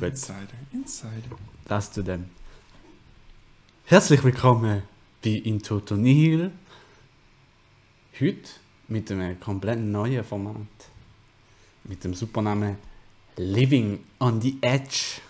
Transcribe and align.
Gut. 0.00 0.12
Insider, 0.12 0.46
Insider. 0.72 1.36
Das 1.66 1.92
zu 1.92 2.02
dem. 2.02 2.30
Herzlich 3.84 4.24
willkommen 4.24 4.82
bei 5.22 5.30
Into 5.30 5.78
to 5.80 5.94
Nihil. 5.94 6.52
Heute 8.18 8.48
mit 8.88 9.10
einem 9.12 9.38
komplett 9.38 9.78
neuen 9.78 10.24
Format. 10.24 10.56
Mit 11.84 12.02
dem 12.02 12.14
Supernamen 12.14 12.78
Living 13.36 14.02
on 14.20 14.40
the 14.40 14.56
Edge. 14.62 15.20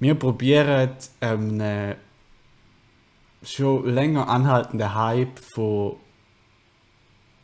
Wir 0.00 0.16
probieren 0.16 0.96
ähm, 1.20 1.60
einen 1.60 1.94
schon 3.44 3.88
länger 3.88 4.28
anhaltenden 4.28 4.92
Hype 4.96 5.38
von 5.38 5.94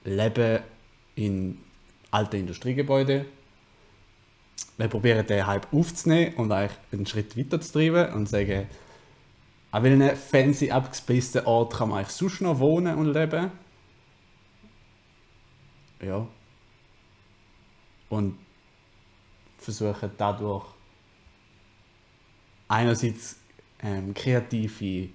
Leben 0.02 0.58
in 1.14 1.61
alten 2.11 2.36
Industriegebäuden. 2.36 3.27
Wir 4.76 4.88
probieren 4.88 5.26
den 5.26 5.46
Hype 5.46 5.72
aufzunehmen 5.72 6.34
und 6.34 6.50
eigentlich 6.50 6.78
einen 6.92 7.06
Schritt 7.06 7.36
weiter 7.36 7.60
zu 7.60 7.72
treiben 7.72 8.12
und 8.12 8.28
sagen, 8.28 8.66
an 9.70 9.82
welchen 9.82 10.16
fancy 10.16 10.70
abgespaceden 10.70 11.46
Ort 11.46 11.74
kann 11.74 11.88
man 11.88 11.98
eigentlich 11.98 12.14
sonst 12.14 12.40
noch 12.40 12.58
wohnen 12.58 12.96
und 12.96 13.12
leben? 13.12 13.50
Ja. 16.00 16.27
Und 18.08 18.38
versuchen 19.58 20.10
dadurch 20.16 20.66
einerseits 22.68 23.38
ähm, 23.82 24.14
kreative 24.14 25.08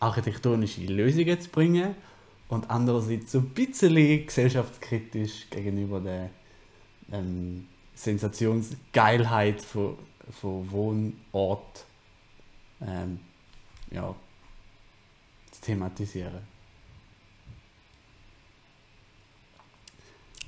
architektonische 0.00 0.82
Lösungen 0.82 1.40
zu 1.40 1.48
bringen 1.50 1.94
und 2.48 2.70
andererseits 2.70 3.32
so 3.32 3.38
ein 3.38 3.48
bisschen 3.50 4.26
gesellschaftskritisch 4.26 5.50
gegenüber 5.50 6.00
der 6.00 6.30
ähm, 7.12 7.66
Sensationsgeilheit 7.96 9.60
von, 9.60 9.98
von 10.30 10.70
Wohnort 10.70 11.86
ähm, 12.80 13.20
ja, 13.90 14.14
zu 15.50 15.60
thematisieren. 15.62 16.46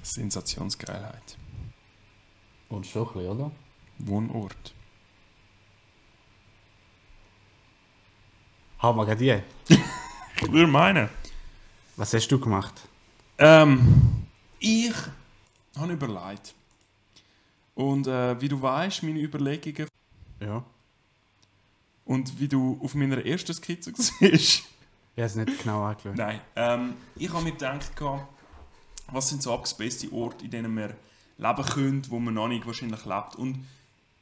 Sensationsgeilheit. 0.02 1.36
Und 2.68 2.86
schon 2.86 3.08
ein 3.08 3.12
bisschen, 3.14 3.30
oder? 3.30 3.50
Wohnort. 3.98 4.74
Haben 8.78 8.98
wir 8.98 9.06
gerade 9.06 9.42
die. 9.68 9.74
Ich 10.40 10.52
würde 10.52 10.68
meinen. 10.68 11.08
Was 11.96 12.14
hast 12.14 12.28
du 12.28 12.38
gemacht? 12.38 12.72
Ähm, 13.38 14.28
ich 14.60 14.94
habe 15.76 15.94
überlegt. 15.94 16.54
Und 17.78 18.08
äh, 18.08 18.40
wie 18.40 18.48
du 18.48 18.60
weißt, 18.60 19.04
meine 19.04 19.20
Überlegungen 19.20 19.86
Ja. 20.40 20.64
und 22.04 22.40
wie 22.40 22.48
du 22.48 22.76
auf 22.82 22.96
meiner 22.96 23.24
ersten 23.24 23.54
Skizze 23.54 23.92
siehst. 23.96 24.64
Ich 25.14 25.22
habe 25.22 25.26
es 25.26 25.36
nicht 25.36 25.62
genau 25.62 25.84
angeschaut. 25.84 26.16
Nein. 26.16 26.40
Ähm, 26.56 26.94
ich 27.14 27.32
habe 27.32 27.44
mir 27.44 27.52
gedacht, 27.52 27.92
was 29.12 29.28
sind 29.28 29.44
so 29.44 29.54
abgespacede 29.54 30.12
Orte, 30.12 30.44
in 30.44 30.50
denen 30.50 30.76
wir 30.76 30.96
leben 31.38 31.64
können, 31.66 32.02
wo 32.10 32.18
man 32.18 32.34
noch 32.34 32.48
nicht 32.48 32.66
wahrscheinlich 32.66 33.04
lebt. 33.04 33.36
Und 33.36 33.64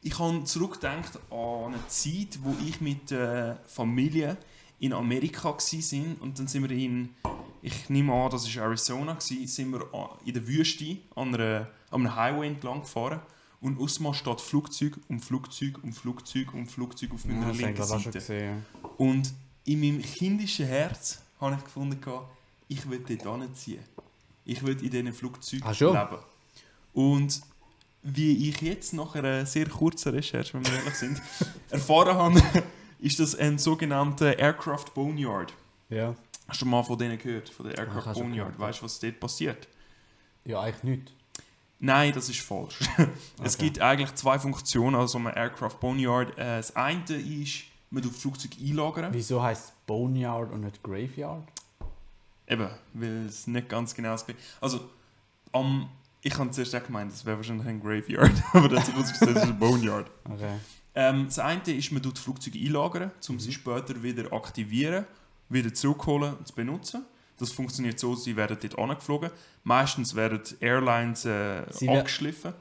ich 0.02 0.18
habe 0.18 0.44
zurückgedacht 0.44 1.18
an 1.30 1.72
eine 1.72 1.88
Zeit, 1.88 2.38
wo 2.42 2.54
ich 2.62 2.82
mit 2.82 3.10
der 3.10 3.58
Familie 3.66 4.36
in 4.80 4.92
Amerika 4.92 5.48
war. 5.48 6.22
Und 6.22 6.38
dann 6.38 6.46
sind 6.46 6.68
wir 6.68 6.76
in, 6.76 7.14
ich 7.62 7.88
nehme 7.88 8.12
an, 8.12 8.30
das 8.30 8.54
war 8.54 8.64
Arizona, 8.64 9.14
gewesen, 9.14 9.46
sind 9.46 9.72
wir 9.72 9.88
in 10.26 10.34
der 10.34 10.46
Wüste 10.46 10.98
an, 11.14 11.34
einer, 11.34 11.68
an 11.90 12.02
einem 12.06 12.16
Highway 12.16 12.48
entlang 12.48 12.80
gefahren. 12.82 13.20
Und 13.60 13.80
ausmal 13.80 14.14
steht 14.14 14.40
Flugzeug 14.40 14.98
um 15.08 15.20
Flugzeug 15.20 15.82
um 15.82 15.92
Flugzeug 15.92 16.52
um 16.54 16.66
Flugzeug 16.66 17.12
auf 17.14 17.24
meiner 17.24 17.40
Ja, 17.40 17.48
das 17.48 17.58
linken 17.58 17.76
schon 17.76 17.98
Seite. 18.00 18.10
gesehen. 18.10 18.66
Und 18.98 19.32
in 19.64 19.80
meinem 19.80 20.02
kindischen 20.02 20.66
Herz 20.66 21.22
habe 21.40 21.56
ich 21.56 21.64
gefunden, 21.64 21.98
ich 22.68 22.88
will 22.88 23.00
dort 23.00 23.40
hinziehen. 23.42 23.82
Ich 24.44 24.64
will 24.64 24.78
in 24.82 24.90
diesen 24.90 25.12
Flugzeugen 25.12 25.66
Ah, 25.66 25.72
leben. 25.72 26.22
Und 26.92 27.40
wie 28.02 28.48
ich 28.48 28.60
jetzt 28.60 28.92
nach 28.92 29.14
einer 29.16 29.44
sehr 29.46 29.68
kurzen 29.68 30.14
Recherche, 30.14 30.54
wenn 30.54 30.64
wir 30.66 30.74
ehrlich 30.74 30.94
sind, 30.94 31.20
erfahren 31.70 32.16
habe, 32.16 32.42
ist 33.00 33.18
das 33.18 33.34
ein 33.34 33.58
sogenannter 33.58 34.38
Aircraft 34.38 34.86
Boneyard. 34.94 35.52
Ja. 35.88 36.14
Hast 36.48 36.62
du 36.62 36.66
mal 36.66 36.84
von 36.84 36.96
denen 36.98 37.18
gehört? 37.18 37.48
Von 37.48 37.66
der 37.66 37.76
Aircraft 37.78 38.04
schon 38.14 38.14
Boneyard? 38.28 38.52
gehört. 38.52 38.58
Weißt 38.58 38.80
du, 38.80 38.84
was 38.84 39.00
dort 39.00 39.18
passiert? 39.18 39.66
Ja, 40.44 40.60
eigentlich 40.60 40.82
nicht. 40.84 41.12
Nein, 41.78 42.12
das 42.12 42.28
ist 42.28 42.40
falsch. 42.40 42.78
Es 43.42 43.54
Okay. 43.56 43.64
gibt 43.66 43.80
eigentlich 43.80 44.14
zwei 44.14 44.38
Funktionen 44.38 44.96
an 44.96 45.06
so 45.08 45.18
einem 45.18 45.26
Aircraft 45.28 45.78
Boneyard. 45.80 46.30
Äh, 46.38 46.56
Das 46.56 46.74
eine 46.74 47.02
ist, 47.16 47.64
man 47.90 48.02
tut 48.02 48.14
Flugzeug 48.14 48.52
einlagern. 48.60 49.12
Wieso 49.12 49.42
heißt 49.42 49.64
es 49.66 49.72
Boneyard 49.86 50.50
und 50.52 50.62
nicht 50.62 50.82
Graveyard? 50.82 51.46
Eben, 52.48 52.68
weil 52.94 53.26
es 53.26 53.46
nicht 53.46 53.68
ganz 53.68 53.94
genau 53.94 54.14
ist. 54.14 54.24
Also, 54.60 54.80
am, 55.52 55.88
ich 56.22 56.36
habe 56.38 56.50
zuerst 56.50 56.74
auch 56.74 56.84
gemeint, 56.84 57.12
das 57.12 57.24
wäre 57.24 57.36
wahrscheinlich 57.36 57.66
ein 57.66 57.80
Graveyard, 57.80 58.32
aber 58.52 58.68
dazu 58.68 58.92
muss 58.92 59.10
ich 59.10 59.16
sagen, 59.16 59.32
es 59.36 59.42
ist 59.42 59.48
ein 59.50 59.58
Boneyard. 59.58 60.10
Okay. 60.24 60.54
Ähm, 60.94 61.26
das 61.26 61.38
eine 61.40 61.60
ist, 61.66 61.92
man 61.92 62.02
tut 62.02 62.18
Flugzeuge 62.18 62.58
einlagern, 62.58 63.10
um 63.28 63.34
Mhm. 63.34 63.40
sie 63.40 63.52
später 63.52 64.02
wieder 64.02 64.32
aktivieren, 64.32 65.04
wieder 65.50 65.74
zurückholen 65.74 66.34
und 66.34 66.46
zu 66.48 66.54
benutzen. 66.54 67.04
Das 67.38 67.52
funktioniert 67.52 67.98
so, 67.98 68.14
sie 68.14 68.36
werden 68.36 68.56
dort 68.60 68.78
angeflogen. 68.78 69.30
Meistens 69.64 70.14
werden 70.14 70.40
Airlines 70.60 71.24
äh, 71.24 71.64
Sie 71.70 71.88
abgeschliffen. 71.88 72.54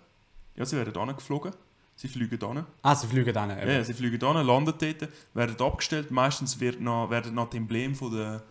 Ja, 0.55 0.65
sie 0.65 0.77
werden 0.77 0.95
angeflogen. 0.95 1.53
Sie 1.95 2.09
fliegen 2.09 2.41
an. 2.43 2.65
Ah, 2.81 2.93
sie 2.93 3.07
fliegen 3.07 3.33
dann. 3.33 3.49
Ja, 3.51 3.83
sie 3.83 3.93
fliegen 3.93 4.21
an, 4.23 4.45
landen 4.45 4.73
dort, 4.77 5.09
werden 5.33 5.65
abgestellt. 5.65 6.11
Meistens 6.11 6.59
wird 6.59 6.81
noch, 6.81 7.09
werden 7.09 7.33
noch 7.33 7.49
die 7.49 7.57
Embleme 7.57 7.95
von 7.95 8.11
der, 8.11 8.43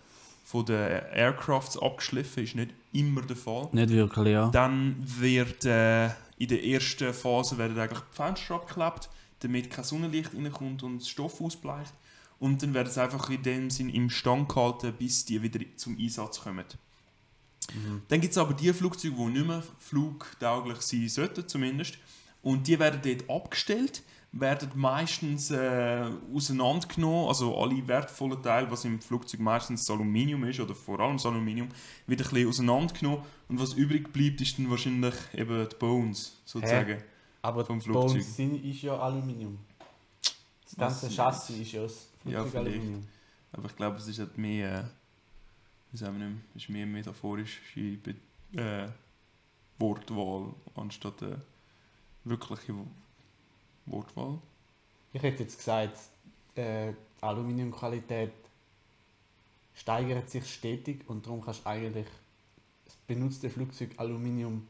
von 0.47 0.65
der 0.65 1.13
Aircrafts 1.13 1.77
abgeschliffen. 1.77 2.45
Ist 2.45 2.55
nicht 2.55 2.71
immer 2.93 3.21
der 3.21 3.37
Fall. 3.37 3.69
Nicht 3.73 3.91
wirklich, 3.91 4.33
ja. 4.33 4.49
Dann 4.49 4.97
wird 4.99 5.67
äh, 5.67 6.07
in 6.39 6.49
der 6.49 6.65
ersten 6.65 7.13
Phase 7.13 7.59
werden 7.59 7.79
eigentlich 7.79 8.01
die 8.01 8.17
Fenster 8.17 8.55
abgeklebt, 8.55 9.11
damit 9.41 9.71
kein 9.71 9.85
Sonnenlicht 9.85 10.35
reinkommt 10.35 10.83
und 10.83 11.01
das 11.01 11.09
Stoff 11.09 11.41
ausbleicht. 11.43 11.93
Und 12.39 12.63
dann 12.63 12.75
werden 12.75 12.93
sie 12.93 13.03
einfach 13.03 13.31
in 13.31 13.43
dem 13.43 13.71
Sinn 13.71 13.89
im 13.89 14.11
Stand 14.11 14.49
gehalten, 14.49 14.93
bis 14.99 15.25
die 15.25 15.41
wieder 15.43 15.61
zum 15.77 15.97
Einsatz 15.99 16.41
kommen. 16.41 16.65
Dann 18.09 18.21
gibt 18.21 18.33
es 18.33 18.39
aber 18.39 18.55
die 18.55 18.73
Flugzeuge, 18.73 19.15
die 19.17 19.25
nicht 19.25 19.47
mehr 19.47 19.63
flugtauglich 19.79 20.81
sein 20.81 21.09
sollten, 21.09 21.49
zumindest. 21.49 21.99
Und 22.43 22.67
die 22.69 22.79
werden 22.79 23.01
dort 23.03 23.31
abgestellt, 23.31 24.03
werden 24.33 24.71
meistens 24.75 25.51
äh, 25.51 26.11
auseinandergenommen, 26.35 27.29
also 27.29 27.57
alle 27.57 27.87
wertvollen 27.87 28.43
Teile, 28.43 28.71
was 28.71 28.85
im 28.85 29.01
Flugzeug 29.01 29.41
meistens 29.41 29.87
das 29.87 29.95
Aluminium 29.95 30.45
ist, 30.45 30.61
oder 30.61 30.75
vor 30.75 31.01
allem 31.01 31.17
das 31.17 31.25
Aluminium, 31.25 31.69
wird 32.07 32.21
ein 32.21 32.29
bisschen 32.29 32.49
auseinandergenommen. 32.49 33.21
Und 33.49 33.61
was 33.61 33.75
übrig 33.75 34.13
bleibt, 34.13 34.41
ist 34.41 34.59
dann 34.59 34.69
wahrscheinlich 34.71 35.15
eben 35.33 35.69
die 35.69 35.77
Bones, 35.77 36.37
sozusagen. 36.45 37.03
Aber 37.41 37.65
vom 37.65 37.81
Flugzeug. 37.81 38.09
Bones 38.09 38.37
sind, 38.37 38.65
ist 38.65 38.83
ja 38.83 38.99
Aluminium. 38.99 39.59
Das 40.65 40.77
ganze? 40.77 41.11
Chassis 41.11 41.57
ist 41.59 41.73
ja 41.73 41.83
aus 41.83 42.09
Ja, 42.25 42.45
vielleicht. 42.45 42.67
Aluminium. 42.69 43.07
Aber 43.53 43.67
ich 43.67 43.77
glaube, 43.77 43.99
es 43.99 44.09
ist 44.09 44.19
halt 44.19 44.37
mehr, 44.39 44.81
äh, 44.81 44.85
wie 45.93 45.97
sagen 45.97 46.19
wir 46.19 46.27
nicht, 46.29 46.41
ist 46.55 46.69
mehr 46.69 46.87
metaphorische 46.87 47.61
Be 48.03 48.15
äh, 48.61 48.89
Wortwahl 49.79 50.55
anstatt 50.77 51.23
äh, 51.23 51.37
wirkliche 52.25 52.75
Wo- 52.75 52.87
Wortwahl. 53.87 54.39
Ich 55.13 55.23
hätte 55.23 55.43
jetzt 55.43 55.59
gesagt, 55.59 55.97
äh, 56.57 56.93
die 56.93 57.23
Aluminiumqualität 57.23 58.33
steigert 59.75 60.31
sich 60.31 60.53
stetig 60.53 61.09
und 61.09 61.27
darum 61.27 61.41
kannst 61.43 61.65
du 61.65 61.69
eigentlich 61.69 62.07
das 62.85 62.97
benutzte 63.07 63.51
Flugzeug 63.51 63.91
Aluminium 63.97 64.67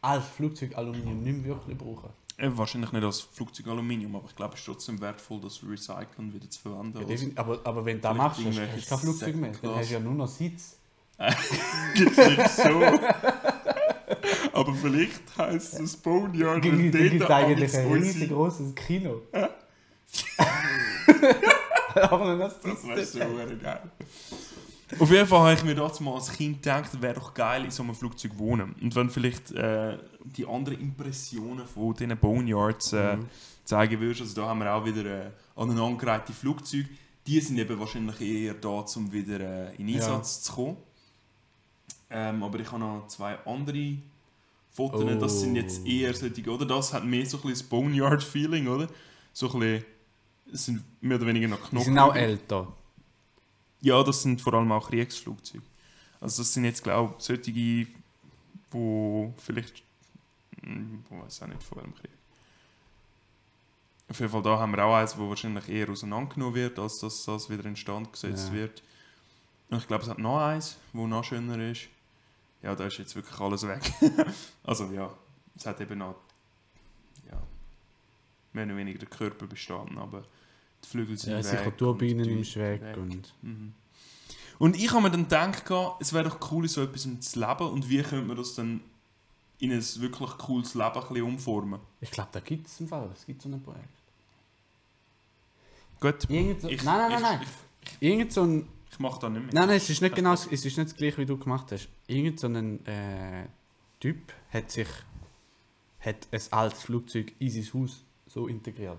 als 0.00 0.26
Flugzeug 0.26 0.76
Aluminium 0.76 1.22
nicht 1.22 1.36
mehr 1.38 1.56
wirklich 1.56 1.78
brauchen. 1.78 2.10
Äh, 2.38 2.50
wahrscheinlich 2.54 2.92
nicht 2.92 3.04
als 3.04 3.20
Flugzeug 3.20 3.68
Aluminium, 3.68 4.16
aber 4.16 4.26
ich 4.28 4.36
glaube, 4.36 4.54
es 4.54 4.60
ist 4.60 4.66
trotzdem 4.66 5.00
wertvoll, 5.00 5.40
das 5.40 5.60
recyceln 5.62 6.06
und 6.18 6.34
wieder 6.34 6.48
zu 6.48 6.60
verwenden. 6.60 6.98
Ja, 7.08 7.16
aber, 7.36 7.60
aber 7.64 7.84
wenn 7.84 7.96
du 7.96 8.02
das 8.02 8.16
machst, 8.16 8.40
hast 8.44 8.56
du 8.56 8.88
kein 8.88 8.98
Flugzeug 8.98 9.36
mehr. 9.36 9.52
Dann 9.62 9.76
hast 9.76 9.90
du 9.90 9.94
ja 9.94 10.00
nur 10.00 10.14
noch 10.14 10.28
Sitz. 10.28 10.76
Gibt's 11.94 12.16
nicht 12.16 12.48
so. 12.48 12.82
aber 14.52 14.74
vielleicht 14.74 15.20
heisst 15.38 15.78
es 15.80 15.96
Boneyard, 15.96 16.64
Dann 16.64 16.92
weil 16.92 17.08
gibt 17.10 17.22
dort 17.22 17.30
eigentlich 17.30 17.76
ein 17.76 17.92
riesengroßes 17.92 18.74
Kino. 18.74 19.22
aber 21.94 22.36
das 22.36 22.60
Das 22.60 22.82
Sitz 22.82 23.12
so 23.12 23.18
geil. 23.18 23.82
Auf 24.98 25.10
jeden 25.10 25.26
Fall 25.26 25.40
habe 25.40 25.52
ich 25.54 25.64
mir 25.64 25.74
damals 25.74 26.00
mal 26.00 26.14
als 26.14 26.30
Kind 26.32 26.62
gedacht, 26.62 27.00
wäre 27.00 27.14
doch 27.14 27.32
geil 27.34 27.64
in 27.64 27.70
so 27.70 27.82
einem 27.82 27.94
Flugzeug 27.94 28.32
wohnen. 28.38 28.74
Und 28.80 28.94
wenn 28.94 29.10
vielleicht 29.10 29.50
äh, 29.52 29.98
die 30.24 30.46
anderen 30.46 30.80
Impressionen 30.80 31.66
von 31.66 31.94
diesen 31.94 32.16
Boneyards 32.16 32.92
äh, 32.92 33.16
Mhm. 33.16 33.26
zeigen 33.64 34.00
würdest, 34.00 34.20
also 34.22 34.40
da 34.42 34.48
haben 34.48 34.60
wir 34.60 34.72
auch 34.74 34.84
wieder 34.84 35.04
äh, 35.26 35.30
aneinandergereihte 35.56 36.32
Flugzeuge, 36.32 36.88
die 37.26 37.40
sind 37.40 37.58
eben 37.58 37.78
wahrscheinlich 37.78 38.20
eher 38.20 38.54
da, 38.54 38.68
um 38.96 39.12
wieder 39.12 39.40
äh, 39.40 39.74
in 39.76 39.88
Ja. 39.88 39.96
Einsatz 39.96 40.42
zu 40.42 40.52
kommen. 40.52 40.76
Ähm, 42.10 42.42
aber 42.42 42.60
ich 42.60 42.66
habe 42.70 42.80
noch 42.80 43.06
zwei 43.08 43.38
andere 43.46 43.96
Fotos, 44.70 45.04
das 45.20 45.40
sind 45.40 45.56
jetzt 45.56 45.80
Oh. 45.84 45.88
eher 45.88 46.14
solche, 46.14 46.50
oder? 46.50 46.64
Das 46.66 46.92
hat 46.92 47.04
mehr 47.04 47.24
so 47.26 47.36
ein 47.38 47.42
bisschen 47.42 47.52
das 47.58 47.62
Boneyard-Feeling, 47.64 48.68
oder? 48.68 48.88
so 49.34 49.50
ein 49.52 49.60
bisschen, 49.60 49.84
sind 50.52 50.84
mehr 51.00 51.16
oder 51.16 51.26
weniger 51.26 51.48
noch 51.48 51.60
Die 51.60 51.68
Knochen. 51.70 51.84
sind 51.86 51.98
auch 51.98 52.14
älter. 52.14 52.68
Ja, 53.82 54.02
das 54.02 54.22
sind 54.22 54.40
vor 54.40 54.54
allem 54.54 54.72
auch 54.72 54.88
Kriegsflugzeuge. 54.88 55.64
Also 56.20 56.42
das 56.42 56.52
sind 56.54 56.64
jetzt, 56.64 56.82
glaube 56.82 57.14
ich, 57.18 57.24
solche, 57.24 57.42
die 57.52 57.88
vielleicht, 59.38 59.82
hm, 60.62 61.04
ich 61.04 61.10
weiß 61.24 61.42
auch 61.42 61.46
nicht 61.48 61.62
von 61.62 61.78
welchem 61.78 61.94
Krieg. 61.94 62.10
Auf 64.08 64.20
jeden 64.20 64.30
Fall 64.32 64.42
da 64.42 64.58
haben 64.58 64.72
wir 64.72 64.84
auch 64.84 64.94
eins, 64.94 65.18
wo 65.18 65.28
wahrscheinlich 65.28 65.68
eher 65.68 65.88
auseinandergenommen 65.90 66.54
wird, 66.54 66.78
als 66.78 66.98
dass 66.98 67.24
das 67.24 67.50
wieder 67.50 67.64
in 67.64 67.76
Stand 67.76 68.12
gesetzt 68.12 68.48
Ja. 68.48 68.54
wird. 68.54 68.82
Und 69.70 69.78
ich 69.78 69.86
glaube, 69.86 70.04
es 70.04 70.08
hat 70.10 70.18
noch 70.18 70.38
eins, 70.38 70.76
wo 70.92 71.06
noch 71.06 71.24
schöner 71.24 71.58
ist. 71.70 71.88
Ja, 72.62 72.74
da 72.74 72.86
ist 72.86 72.98
jetzt 72.98 73.16
wirklich 73.16 73.38
alles 73.40 73.66
weg. 73.66 73.80
also 74.64 74.84
ja, 74.92 75.12
es 75.56 75.66
hat 75.66 75.80
eben 75.80 75.98
noch 75.98 76.16
ja, 77.30 77.42
mehr 78.52 78.66
oder 78.66 78.76
weniger 78.76 79.00
der 79.00 79.08
Körper 79.08 79.46
bestanden, 79.46 79.98
aber 79.98 80.24
die 80.84 80.88
Flügel 80.88 81.16
sind 81.16 81.32
Ja, 81.32 81.42
sicher 81.42 81.76
Turbinen 81.76 82.28
im 82.28 82.44
Schweg 82.44 82.82
weg. 82.82 82.96
und... 82.96 83.32
Mhm. 83.42 83.74
Und 84.58 84.76
ich 84.76 84.92
habe 84.92 85.02
mir 85.02 85.10
dann 85.10 85.24
gedacht, 85.24 85.64
es 85.98 86.12
wäre 86.12 86.28
doch 86.28 86.52
cool, 86.52 86.68
so 86.68 86.82
etwas 86.82 87.02
zu 87.02 87.40
leben 87.40 87.68
und 87.68 87.88
wie 87.88 88.00
könnte 88.00 88.26
man 88.28 88.36
das 88.36 88.54
dann 88.54 88.80
in 89.58 89.72
ein 89.72 89.80
wirklich 89.80 90.30
cooles 90.38 90.74
Leben 90.74 90.86
ein 90.86 91.00
bisschen 91.00 91.22
umformen. 91.22 91.80
Ich 92.00 92.10
glaube, 92.10 92.30
da 92.32 92.40
gibt 92.40 92.66
es 92.66 92.78
im 92.80 92.86
Fall, 92.88 93.10
es 93.12 93.26
gibt 93.26 93.42
so 93.42 93.48
ein 93.48 93.60
Projekt. 93.60 93.88
Gut, 96.00 96.30
Irgend 96.30 96.60
so, 96.60 96.68
ich, 96.68 96.82
nein, 96.82 96.98
nein, 96.98 97.12
ich, 97.12 97.20
nein, 97.20 97.38
nein. 97.38 97.48
Ich, 98.00 98.08
Irgend 98.08 98.32
so 98.32 98.42
ein... 98.42 98.68
ich 98.90 98.98
mache 98.98 99.20
da 99.20 99.28
nicht 99.30 99.42
mehr. 99.42 99.54
Nein, 99.54 99.68
nein, 99.68 99.76
es 99.76 99.88
ist 99.88 100.00
nicht 100.02 100.14
genau, 100.14 100.32
es 100.32 100.46
ist 100.46 100.64
nicht 100.64 100.78
das 100.78 100.94
gleiche, 100.94 101.18
wie 101.18 101.26
du 101.26 101.36
gemacht 101.38 101.70
hast. 101.70 101.88
Irgend 102.08 102.40
so 102.40 102.48
ein 102.48 102.84
äh, 102.86 103.46
Typ 104.00 104.32
hat 104.52 104.70
sich... 104.70 104.88
hat 106.00 106.28
ein 106.30 106.42
altes 106.50 106.82
Flugzeug 106.82 107.32
in 107.38 107.50
sein 107.50 107.68
Haus 107.72 108.04
so 108.26 108.48
integriert. 108.48 108.98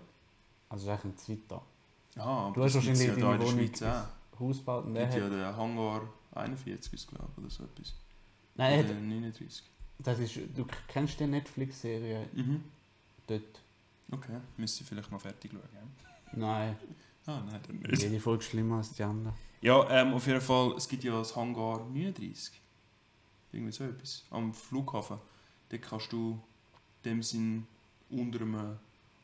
Also 0.70 0.90
es 0.90 1.00
ist 1.00 1.06
eigentlich 1.06 1.14
ein 1.14 1.18
zweiter 1.18 1.62
Ah, 2.18 2.48
aber 2.48 2.54
Du 2.56 2.64
hast 2.64 2.76
wahrscheinlich 2.76 3.08
ja 3.08 3.16
deine 3.16 3.34
in 3.34 3.40
der 3.40 3.48
Wohnung 3.48 3.60
Schweiz 3.60 3.82
auch. 3.84 4.40
Haus 4.40 4.58
gebaut 4.58 4.86
und 4.86 4.94
gibt 4.96 5.08
hat... 5.08 5.18
ja 5.18 5.30
den 5.30 5.56
Hangar 5.58 6.02
41, 6.34 6.94
ist 6.94 7.08
glaube 7.08 7.26
ich, 7.32 7.38
oder 7.38 7.50
so 7.50 7.64
etwas. 7.64 7.94
Nein, 8.56 8.74
er 8.74 8.80
Oder 8.86 8.90
hat, 8.96 9.02
39. 9.02 9.64
das 10.00 10.20
ist... 10.20 10.36
Du 10.56 10.66
kennst 10.88 11.20
die 11.20 11.28
Netflix-Serie 11.28 12.28
Mhm. 12.34 12.64
dort? 13.28 13.42
Okay, 14.12 14.38
müsste 14.58 14.84
ich 14.84 14.90
vielleicht 14.90 15.12
mal 15.12 15.18
fertig 15.20 15.52
schauen. 15.52 15.62
ja? 15.74 16.38
Nein, 16.38 16.76
Ah, 17.26 17.42
nein, 17.50 17.60
dann 17.66 17.78
nicht. 17.78 18.02
jede 18.02 18.20
Folge 18.20 18.44
schlimmer 18.44 18.78
als 18.78 18.92
die 18.94 19.04
andere. 19.04 19.34
Ja, 19.62 19.90
ähm, 19.90 20.14
auf 20.14 20.28
jeden 20.28 20.42
Fall, 20.42 20.74
es 20.76 20.88
gibt 20.90 21.06
ja 21.06 21.14
das 21.18 21.34
Hangar 21.36 21.80
39. 21.90 22.60
Irgendwie 23.54 23.72
so 23.72 23.86
etwas. 23.86 24.26
Am 24.30 24.54
Flughafen. 24.54 25.18
Dort 25.70 25.82
kannst 25.84 26.12
du 26.12 26.32
in 27.04 27.12
dem 27.12 27.24
Sinn 27.24 27.66
unter 28.10 28.42
einem 28.42 28.78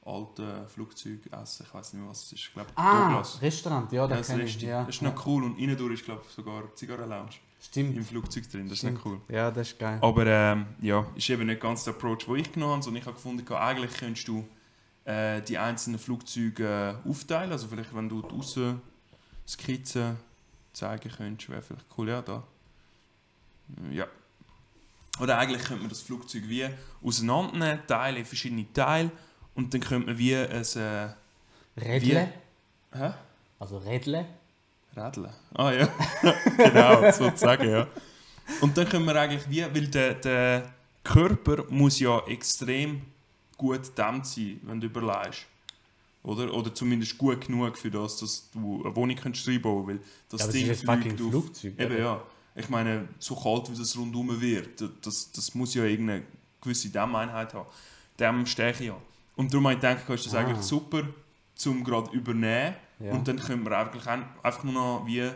alten 0.05 0.67
Flugzeug 0.67 1.19
essen. 1.31 1.65
Ich 1.67 1.73
weiß 1.73 1.93
nicht 1.93 2.01
mehr, 2.01 2.09
was 2.09 2.23
es 2.25 2.31
ist. 2.33 2.39
Ich 2.39 2.53
glaube, 2.53 2.69
Ah, 2.75 3.07
Douglas. 3.09 3.41
Restaurant, 3.41 3.91
ja, 3.91 4.01
Ja, 4.03 4.07
das 4.07 4.27
kenne 4.27 4.43
ich. 4.43 4.61
Ja, 4.61 4.83
das 4.83 4.95
ist 4.95 5.01
noch 5.01 5.25
cool. 5.25 5.43
Und 5.43 5.57
innen 5.59 5.77
durch 5.77 5.95
ist, 5.95 6.05
glaube 6.05 6.21
ich, 6.27 6.33
sogar 6.33 6.63
Zigarren-Lounge 6.75 7.29
Stimmt. 7.61 7.95
im 7.97 8.05
Flugzeug 8.05 8.49
drin. 8.49 8.63
Das 8.65 8.73
ist 8.73 8.79
Stimmt. 8.79 8.95
noch 8.97 9.05
cool. 9.05 9.21
Ja, 9.29 9.51
das 9.51 9.69
ist 9.71 9.79
geil. 9.79 9.99
Aber 10.01 10.25
ähm, 10.25 10.65
ja, 10.81 11.05
ist 11.15 11.29
eben 11.29 11.45
nicht 11.45 11.61
ganz 11.61 11.83
der 11.83 11.93
Approach, 11.93 12.25
den 12.25 12.35
ich 12.37 12.51
genommen 12.51 12.73
habe, 12.73 12.83
sondern 12.83 13.01
ich 13.01 13.05
habe 13.07 13.15
gefunden, 13.15 13.47
eigentlich 13.53 13.93
könntest 13.97 14.27
du 14.27 14.47
äh, 15.05 15.41
die 15.41 15.57
einzelnen 15.57 15.99
Flugzeuge 15.99 16.99
äh, 17.05 17.09
aufteilen. 17.09 17.51
Also 17.51 17.67
vielleicht, 17.67 17.93
wenn 17.95 18.07
du 18.09 18.21
die 18.21 18.33
Aussenskizzen 18.33 20.17
zeigen 20.73 21.11
könntest, 21.11 21.49
wäre 21.49 21.61
vielleicht 21.61 21.85
cool, 21.97 22.09
ja, 22.09 22.21
da. 22.21 22.43
Ja. 23.91 24.07
Oder 25.19 25.37
eigentlich 25.37 25.63
könnte 25.63 25.81
man 25.81 25.89
das 25.89 26.01
Flugzeug 26.01 26.43
wie 26.47 26.65
auseinandernehmen, 27.03 27.85
teilen 27.87 28.17
in 28.17 28.25
verschiedene 28.25 28.71
Teile 28.71 29.11
und 29.55 29.73
dann 29.73 29.81
könnte 29.81 30.07
man 30.07 30.17
wie 30.17 30.35
ein... 30.35 30.49
Äh, 30.51 31.09
Rädle. 31.79 32.33
hä? 32.93 33.13
Also 33.59 33.77
Rädle. 33.77 34.25
Rädeln. 34.95 35.29
Ah 35.53 35.71
ja, 35.71 35.87
genau, 36.57 37.11
sozusagen, 37.11 37.69
ja. 37.69 37.87
Und 38.61 38.75
dann 38.77 38.89
können 38.89 39.05
wir 39.05 39.15
eigentlich 39.15 39.49
wie, 39.49 39.61
weil 39.63 39.87
der, 39.87 40.15
der 40.15 40.73
Körper 41.03 41.63
muss 41.69 41.99
ja 41.99 42.19
extrem 42.27 43.01
gut 43.57 43.83
gedämmt 43.95 44.25
sein, 44.25 44.59
wenn 44.63 44.81
du 44.81 44.87
überlegst. 44.87 45.45
Oder? 46.23 46.53
Oder 46.53 46.73
zumindest 46.73 47.17
gut 47.17 47.45
genug 47.45 47.77
für 47.77 47.91
das, 47.91 48.17
dass 48.17 48.49
du 48.51 48.83
eine 48.83 48.95
Wohnung 48.95 49.15
kannst 49.15 49.47
reinbauen 49.47 49.85
kannst. 49.87 50.01
Weil 50.03 50.09
das 50.29 50.39
Ja, 50.41 50.45
aber 50.45 50.53
Ding 50.53 50.69
ist 50.69 50.89
ein 50.89 50.97
fucking 51.01 51.13
auf- 51.13 51.29
Flugzeug. 51.31 51.73
Eben 51.79 51.97
ja. 51.97 52.21
Ich 52.55 52.67
meine, 52.69 53.07
so 53.19 53.35
kalt 53.35 53.71
wie 53.71 53.77
das 53.77 53.95
rundum 53.97 54.41
wird, 54.41 54.83
das, 55.01 55.31
das 55.31 55.53
muss 55.55 55.75
ja 55.75 55.85
irgendeine 55.85 56.23
gewisse 56.61 56.89
Dämmeinheit 56.89 57.53
haben. 57.53 57.67
Dämmstärke 58.19 58.83
ja. 58.85 58.97
Und 59.39 59.53
darum 59.53 59.67
habe 59.67 59.75
ich 59.75 59.79
gedacht, 59.81 60.09
ist 60.09 60.25
das 60.25 60.35
Ah. 60.35 60.39
eigentlich 60.39 60.61
super, 60.65 61.03
zum 61.55 61.83
gerade 61.85 62.11
übernehmen. 62.11 62.75
Ja. 62.99 63.13
Und 63.13 63.25
dann 63.27 63.39
können 63.39 63.63
wir 63.63 63.77
eigentlich 63.77 64.05
ein- 64.05 64.25
einfach 64.43 64.63
nur 64.65 64.73
noch 64.73 65.05
wie 65.05 65.31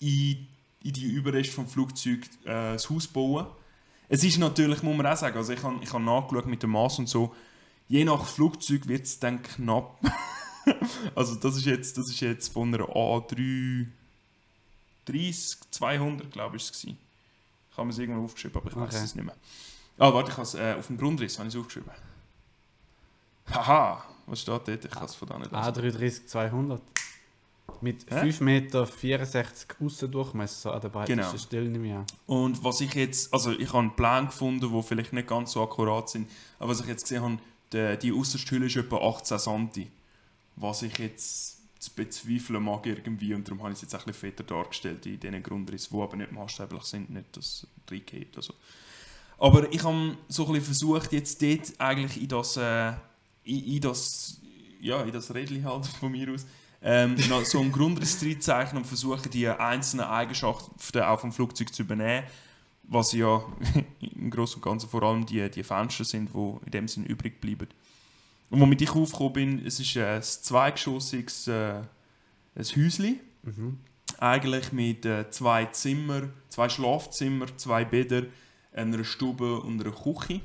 in, 0.00 0.46
in 0.82 0.92
die 0.94 1.04
Überreste 1.12 1.52
vom 1.52 1.66
Flugzeug 1.68 2.20
äh, 2.44 2.72
das 2.72 2.88
Haus 2.88 3.06
bauen. 3.06 3.46
Es 4.08 4.24
ist 4.24 4.38
natürlich, 4.38 4.82
muss 4.82 4.96
man 4.96 5.04
auch 5.06 5.16
sagen, 5.18 5.36
also 5.36 5.52
ich 5.52 5.62
habe 5.62 5.78
ich 5.82 5.92
hab 5.92 6.00
nachgeschaut 6.00 6.46
mit 6.46 6.62
dem 6.62 6.70
Maß 6.70 7.00
und 7.00 7.08
so, 7.10 7.34
je 7.88 8.02
nach 8.06 8.24
Flugzeug 8.24 8.88
wird 8.88 9.04
es 9.04 9.18
dann 9.18 9.42
knapp. 9.42 10.00
also 11.14 11.34
das 11.34 11.56
ist 11.58 11.66
jetzt, 11.66 11.98
das 11.98 12.08
ist 12.08 12.20
jetzt 12.20 12.50
von 12.52 12.72
einer 12.72 12.84
A3 12.86 13.86
30, 15.04 15.58
200, 15.70 16.30
glaube 16.30 16.56
ich, 16.56 16.70
es. 16.70 16.84
Ich 16.84 16.96
habe 17.76 17.90
es 17.90 17.98
irgendwo 17.98 18.24
aufgeschrieben, 18.24 18.56
aber 18.60 18.70
ich 18.70 18.76
weiß 18.76 18.94
Okay. 18.94 19.04
es 19.04 19.14
nicht 19.14 19.24
mehr. 19.24 19.36
Ah, 19.98 20.12
warte, 20.14 20.30
ich 20.30 20.36
habe 20.36 20.46
es 20.46 20.54
äh, 20.54 20.74
auf 20.78 20.86
dem 20.86 20.96
Grundriss 20.96 21.38
habe 21.38 21.48
ich 21.48 21.54
es 21.54 21.60
aufgeschrieben. 21.60 21.90
Haha, 23.52 24.04
was 24.26 24.40
steht 24.42 24.68
dort? 24.68 24.84
Ich 24.84 24.90
kann 24.90 25.04
es 25.04 25.14
von 25.14 25.28
da 25.28 25.38
nicht 25.38 25.50
lesen. 25.50 25.64
A330 25.64 26.26
200. 26.26 26.82
Mit 27.80 28.06
Hä? 28.10 28.20
5 28.20 28.40
Meter 28.40 28.86
64 28.86 29.68
Aussendurchmesser 29.80 30.74
an 30.74 30.80
der 30.80 30.88
breitesten 30.88 31.18
Genau. 31.22 31.36
Stelle 31.38 31.68
nehme 31.68 31.86
ich 31.86 31.92
an. 31.94 32.06
Und 32.26 32.64
was 32.64 32.80
ich 32.80 32.92
jetzt, 32.94 33.32
also 33.32 33.52
ich 33.52 33.68
habe 33.68 33.78
einen 33.78 33.94
Plan 33.96 34.26
gefunden, 34.26 34.70
wo 34.72 34.82
vielleicht 34.82 35.12
nicht 35.12 35.28
ganz 35.28 35.52
so 35.52 35.62
akkurat 35.62 36.08
sind, 36.08 36.28
aber 36.58 36.70
was 36.70 36.80
ich 36.80 36.86
jetzt 36.86 37.02
gesehen 37.02 37.22
habe, 37.22 37.38
die, 37.72 37.98
die 37.98 38.12
äußerste 38.12 38.50
Hülle 38.50 38.66
ist 38.66 38.76
etwa 38.76 38.96
18 39.08 39.38
cm. 39.38 39.86
Was 40.56 40.82
ich 40.82 40.98
jetzt 40.98 41.58
zu 41.80 41.92
bezweifeln 41.94 42.64
mag 42.64 42.84
irgendwie 42.86 43.32
und 43.34 43.46
darum 43.46 43.60
habe 43.62 43.70
ich 43.70 43.76
es 43.76 43.82
jetzt 43.82 43.94
ein 43.94 43.98
bisschen 44.06 44.14
fetter 44.32 44.42
dargestellt 44.42 45.06
in 45.06 45.20
diesen 45.20 45.42
Grundriss, 45.44 45.88
die 45.88 45.96
aber 46.00 46.16
nicht 46.16 46.32
maßstäblich 46.32 46.82
sind, 46.82 47.10
nicht 47.10 47.36
das 47.36 47.64
reingeht 47.88 48.32
oder 48.32 48.42
so. 48.42 48.54
Aber 49.38 49.72
ich 49.72 49.84
habe 49.84 50.16
so 50.26 50.46
ein 50.46 50.52
bisschen 50.54 50.64
versucht, 50.64 51.12
jetzt 51.12 51.40
dort 51.40 51.72
eigentlich 51.78 52.20
in 52.20 52.26
das, 52.28 52.56
äh, 52.56 52.94
in, 53.48 53.64
in 53.76 53.80
das, 53.80 54.40
ja, 54.80 55.02
in 55.02 55.12
das 55.12 55.32
Rädchen 55.34 55.64
halt 55.64 55.86
von 56.00 56.12
mir 56.12 56.32
aus, 56.32 56.46
ähm, 56.82 57.16
noch 57.28 57.44
so 57.44 57.60
einen 57.60 57.72
Grundriss 57.72 58.22
reinzeichnen 58.22 58.82
und 58.82 58.86
versuchen, 58.86 59.30
die 59.32 59.48
einzelnen 59.48 60.06
Eigenschaften 60.06 61.00
auch 61.00 61.20
vom 61.20 61.32
Flugzeug 61.32 61.74
zu 61.74 61.82
übernehmen, 61.82 62.24
was 62.84 63.12
ja 63.12 63.42
im 64.00 64.30
Großen 64.30 64.56
und 64.56 64.62
Ganzen 64.62 64.88
vor 64.88 65.02
allem 65.02 65.26
die, 65.26 65.50
die 65.50 65.62
Fenster 65.64 66.04
sind, 66.04 66.30
die 66.32 66.56
in 66.66 66.70
dem 66.70 66.88
Sinn 66.88 67.04
übrig 67.04 67.40
bleiben. 67.40 67.66
Und 68.50 68.60
womit 68.60 68.80
ich 68.80 68.90
aufgekommen 68.90 69.32
bin, 69.32 69.66
es 69.66 69.80
ist 69.80 69.96
ein 69.96 70.22
zweigeschossiges 70.22 71.48
äh, 71.48 71.80
ein 72.54 72.64
Häuschen, 72.76 73.20
Mhm. 73.42 73.78
eigentlich 74.18 74.72
mit 74.72 75.06
äh, 75.06 75.30
zwei 75.30 75.66
Zimmern, 75.66 76.32
zwei 76.48 76.68
Schlafzimmer, 76.68 77.46
zwei 77.56 77.84
Bäder, 77.84 78.24
einer 78.72 79.04
Stube 79.04 79.60
und 79.60 79.80
einer 79.80 79.92
Küche. 79.92 80.40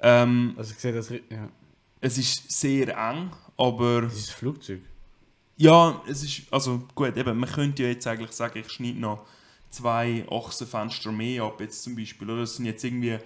Ähm, 0.00 0.54
Also 0.56 0.72
ich 0.72 0.78
sehe 0.78 0.92
das... 0.92 1.10
Ja. 1.10 1.48
Es 2.00 2.18
ist 2.18 2.50
sehr 2.50 2.88
eng, 2.96 3.30
aber 3.56 4.02
Das 4.02 4.14
ist 4.16 4.30
ein 4.30 4.36
Flugzeug. 4.36 4.80
ja, 5.56 6.00
es 6.08 6.22
ist, 6.24 6.42
also 6.50 6.82
gut, 6.94 7.16
eben, 7.16 7.38
man 7.38 7.50
könnte 7.50 7.82
ja 7.82 7.88
jetzt 7.90 8.06
eigentlich 8.06 8.32
sagen, 8.32 8.58
ich 8.58 8.70
schneide 8.70 8.98
noch 8.98 9.24
zwei 9.70 10.24
Achsenfenster 10.30 11.12
mehr 11.12 11.44
ab, 11.44 11.60
jetzt 11.60 11.82
zum 11.82 11.94
Beispiel, 11.94 12.28
oder? 12.30 12.40
Das 12.40 12.56
sind 12.56 12.64
jetzt 12.66 12.82
irgendwie, 12.84 13.18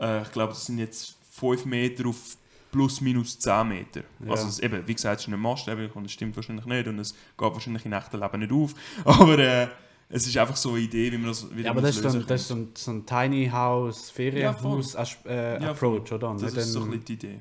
äh, 0.00 0.22
ich 0.22 0.32
glaube, 0.32 0.52
das 0.52 0.66
sind 0.66 0.78
jetzt 0.78 1.16
5 1.32 1.64
Meter 1.64 2.06
auf 2.08 2.36
plus 2.70 3.00
minus 3.00 3.38
10 3.38 3.66
Meter. 3.68 4.02
Ja. 4.24 4.32
Also 4.32 4.48
es, 4.48 4.58
eben, 4.58 4.86
wie 4.86 4.94
gesagt, 4.94 5.20
es 5.20 5.22
ist 5.26 5.28
nicht 5.28 5.38
maßstäblich 5.40 5.94
und 5.96 6.04
es 6.04 6.12
stimmt 6.12 6.36
wahrscheinlich 6.36 6.66
nicht 6.66 6.86
und 6.88 6.98
es 6.98 7.12
geht 7.14 7.52
wahrscheinlich 7.52 7.86
im 7.86 7.92
echten 7.94 8.20
Leben 8.20 8.40
nicht 8.40 8.52
auf, 8.52 8.74
aber 9.04 9.38
äh, 9.38 9.68
es 10.10 10.26
ist 10.26 10.36
einfach 10.36 10.56
so 10.56 10.70
eine 10.70 10.80
Idee, 10.80 11.10
wie 11.12 11.16
man 11.18 11.28
das, 11.28 11.46
wie 11.54 11.62
Ja, 11.62 11.70
aber 11.70 11.80
das 11.82 11.96
ist, 11.96 12.04
ein, 12.04 12.26
das 12.26 12.40
ist 12.42 12.48
so 12.48 12.54
ein, 12.56 12.68
so 12.74 12.90
ein 12.90 13.06
Tiny 13.06 13.48
House, 13.50 14.10
Ferienhaus 14.10 14.92
Ja, 14.94 15.06
äh, 15.26 15.62
Ja, 15.62 15.70
Approach, 15.70 16.12
oder? 16.12 16.34
Das 16.38 16.52
ist 16.52 16.72
so 16.72 16.80
ein 16.80 16.84
ein- 16.86 16.90
bisschen 16.90 17.04
die 17.06 17.12
Idee 17.14 17.40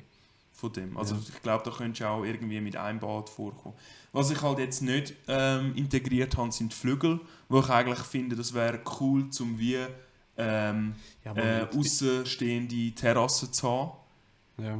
von 0.58 0.74
dem. 0.74 0.98
Also 0.98 1.16
Ja. 1.16 1.22
ich 1.34 1.42
glaube, 1.44 1.64
da 1.70 1.72
könntest 1.76 2.02
du 2.02 2.10
auch 2.10 2.24
irgendwie 2.24 2.60
mit 2.60 2.76
einem 2.76 3.00
Bad 3.00 3.30
vorkommen. 3.30 3.76
Was 4.12 4.32
ich 4.32 4.42
halt 4.42 4.58
jetzt 4.60 4.82
nicht 4.82 5.14
ähm, 5.28 5.74
integriert 5.76 6.36
habe, 6.36 6.52
sind 6.52 6.72
die 6.74 6.76
Flügel, 6.76 7.20
wo 7.48 7.60
ich 7.60 7.70
eigentlich 7.70 8.00
finde, 8.00 8.36
das 8.36 8.54
wäre 8.54 8.80
cool, 9.00 9.30
zum 9.30 9.60
wie 9.60 9.78
ähm, 10.36 10.96
ja, 11.24 11.36
äh, 11.36 11.68
außenstehende 11.76 12.92
Terrassen 12.96 13.54
zu 13.54 13.70
haben. 13.70 13.92
ja, 14.64 14.80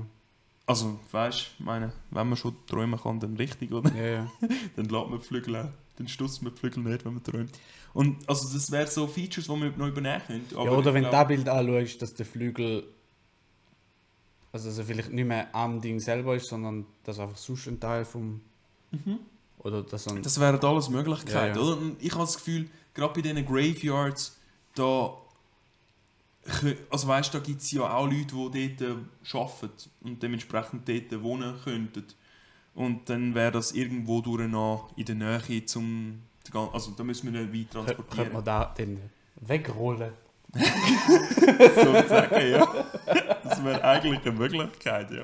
Also, 0.66 1.00
weißt 1.12 1.52
du, 1.60 1.64
meine, 1.64 1.92
wenn 2.12 2.28
man 2.30 2.38
schon 2.38 2.56
träumen 2.68 3.00
kann, 3.00 3.20
dann 3.20 3.36
richtig, 3.38 3.72
oder? 3.72 3.94
ja, 3.96 4.06
ja. 4.08 4.32
dann 4.76 4.86
lässt 4.86 5.10
man 5.10 5.20
die 5.20 5.26
Flügel 5.26 5.56
auch. 5.56 5.70
Dann 5.98 6.08
stutzt 6.08 6.42
man 6.44 6.54
die 6.54 6.60
Flügel 6.60 6.84
nicht, 6.84 7.06
wenn 7.06 7.14
man 7.14 7.24
träumt. 7.24 7.52
Und 7.94 8.28
also 8.30 8.52
das 8.54 8.70
wären 8.72 8.88
so 8.88 9.08
Features, 9.08 9.46
die 9.46 9.56
man 9.56 9.74
noch 9.78 9.88
übernehmen 9.88 10.22
könnte. 10.28 10.56
ja 10.56 10.62
oder 10.62 10.94
wenn 10.94 11.04
du 11.04 11.10
das 11.10 11.28
Bild 11.28 11.50
anschaust, 11.50 12.02
dass 12.02 12.14
der 12.14 12.26
Flügel 12.28 12.84
Also, 14.52 14.70
also 14.70 14.84
vielleicht 14.84 15.12
nicht 15.12 15.26
mehr 15.26 15.54
am 15.54 15.82
Ding 15.82 16.00
selber 16.00 16.36
ist, 16.36 16.48
sondern 16.48 16.86
dass 17.04 17.20
einfach 17.20 17.38
sonst 17.38 17.68
ein 17.68 17.80
Teil 17.80 18.06
vom. 18.06 18.42
Oder 19.60 19.84
dass 19.84 20.06
Das 20.06 20.40
wären 20.40 20.60
alles 20.64 20.90
Möglichkeiten, 20.90 21.56
Ja, 21.58 21.62
ja. 21.62 21.62
oder? 21.62 21.78
Und 21.78 22.02
ich 22.02 22.12
habe 22.12 22.24
das 22.24 22.36
Gefühl, 22.36 22.70
gerade 22.94 23.14
bei 23.14 23.22
diesen 23.22 23.46
Graveyards, 23.46 24.38
da. 24.76 25.18
Also 26.90 27.08
weißt 27.10 27.34
du, 27.34 27.40
da 27.40 27.44
gibt 27.44 27.62
es 27.62 27.72
ja 27.72 27.94
auch 27.94 28.06
Leute, 28.06 28.34
die 28.52 28.78
dort 28.78 28.82
äh, 28.82 29.38
arbeiten 29.38 29.90
und 30.02 30.24
dementsprechend 30.24 30.88
dort 30.88 31.22
wohnen 31.22 31.56
könnten. 31.62 32.06
Und 32.74 33.10
dann 33.10 33.36
wäre 33.36 33.52
das 33.52 33.74
irgendwo 33.74 34.22
durch 34.22 34.48
noch 34.48 34.90
in 34.96 35.06
der 35.06 35.16
Nähe 35.16 35.66
zum. 35.66 36.22
Also 36.54 36.92
da 36.92 37.04
müssen 37.04 37.34
wir 37.34 37.42
nicht 37.42 37.54
weit 37.54 37.72
könnte 37.74 37.94
transportieren. 37.96 38.34
man 38.34 38.46
da 38.46 38.74
den 38.78 39.02
wegrollen. 39.42 40.14
sozusagen, 41.76 42.52
ja. 42.52 42.68
Das 43.44 43.64
wäre 43.64 43.84
eigentlich 43.84 44.22
eine 44.22 44.32
Möglichkeit, 44.32 45.12
ja. 45.12 45.24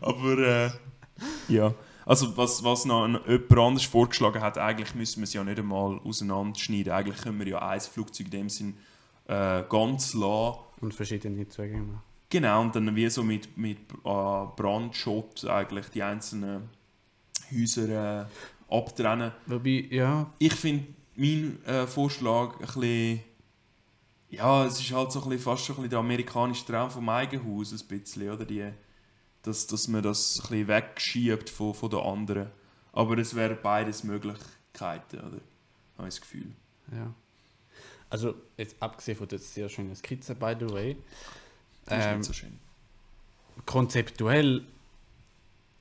Aber, 0.00 0.38
äh, 0.38 0.70
ja. 1.48 1.74
Also, 2.06 2.36
was, 2.36 2.62
was 2.62 2.84
noch 2.84 3.04
ein, 3.04 3.18
jemand 3.26 3.52
anderes 3.52 3.84
vorgeschlagen 3.84 4.42
hat, 4.42 4.58
eigentlich 4.58 4.94
müssen 4.94 5.20
wir 5.20 5.24
es 5.24 5.32
ja 5.32 5.42
nicht 5.42 5.58
einmal 5.58 5.98
auseinanderschneiden. 6.04 6.92
Eigentlich 6.92 7.22
können 7.22 7.38
wir 7.38 7.48
ja 7.48 7.66
ein 7.66 7.80
Flugzeug 7.80 8.26
in 8.26 8.30
dem 8.30 8.48
Sinn 8.50 8.76
äh, 9.26 9.62
ganz 9.68 10.12
lassen. 10.14 10.58
Und 10.80 10.92
verschiedene 10.92 11.48
Zugänge 11.48 11.82
machen. 11.82 12.02
Genau, 12.28 12.62
und 12.62 12.74
dann 12.74 12.94
wie 12.96 13.08
so 13.08 13.22
mit, 13.22 13.56
mit 13.56 13.78
äh, 13.78 14.02
Brandschott 14.02 15.44
eigentlich 15.46 15.86
die 15.90 16.02
einzelnen 16.02 16.68
Häuser 17.52 18.22
äh, 18.22 18.74
abtrennen. 18.74 19.32
Wobei, 19.46 19.86
ja, 19.90 20.30
Ich 20.38 20.54
finde 20.54 20.84
mein 21.16 21.64
äh, 21.64 21.86
Vorschlag 21.86 22.54
ein 22.54 22.66
bisschen. 22.66 23.20
Ja, 24.36 24.64
es 24.66 24.80
ist 24.80 24.92
halt 24.92 25.12
so 25.12 25.22
ein 25.22 25.28
bisschen, 25.28 25.44
fast 25.44 25.64
schon 25.64 25.74
ein 25.74 25.82
bisschen 25.82 25.90
der 25.90 25.98
amerikanische 26.00 26.64
Traum 26.66 26.90
vom 26.90 27.08
Eigenhaus, 27.08 27.72
ein 27.72 27.86
bisschen, 27.88 28.30
oder? 28.30 28.44
Die, 28.44 28.70
dass, 29.42 29.66
dass 29.66 29.88
man 29.88 30.02
das 30.02 30.36
ein 30.38 30.42
bisschen 30.48 30.68
wegschiebt 30.68 31.50
von, 31.50 31.74
von 31.74 31.90
den 31.90 32.00
anderen. 32.00 32.50
Aber 32.92 33.18
es 33.18 33.34
wären 33.34 33.58
beides 33.62 34.04
Möglichkeiten, 34.04 35.18
oder? 35.18 35.40
Habe 35.98 36.08
ich 36.08 36.14
das 36.14 36.20
Gefühl. 36.20 36.52
ja. 36.92 37.12
Also, 38.10 38.34
jetzt 38.56 38.80
abgesehen 38.80 39.16
von 39.18 39.26
der 39.26 39.40
sehr 39.40 39.68
schönen 39.68 39.96
Skizze, 39.96 40.36
by 40.36 40.54
the 40.60 40.70
way, 40.72 40.96
Das 41.86 41.98
ist 41.98 42.04
Ähm, 42.06 42.18
nicht 42.18 42.26
so 42.26 42.32
schön. 42.32 42.60
konzeptuell 43.66 44.64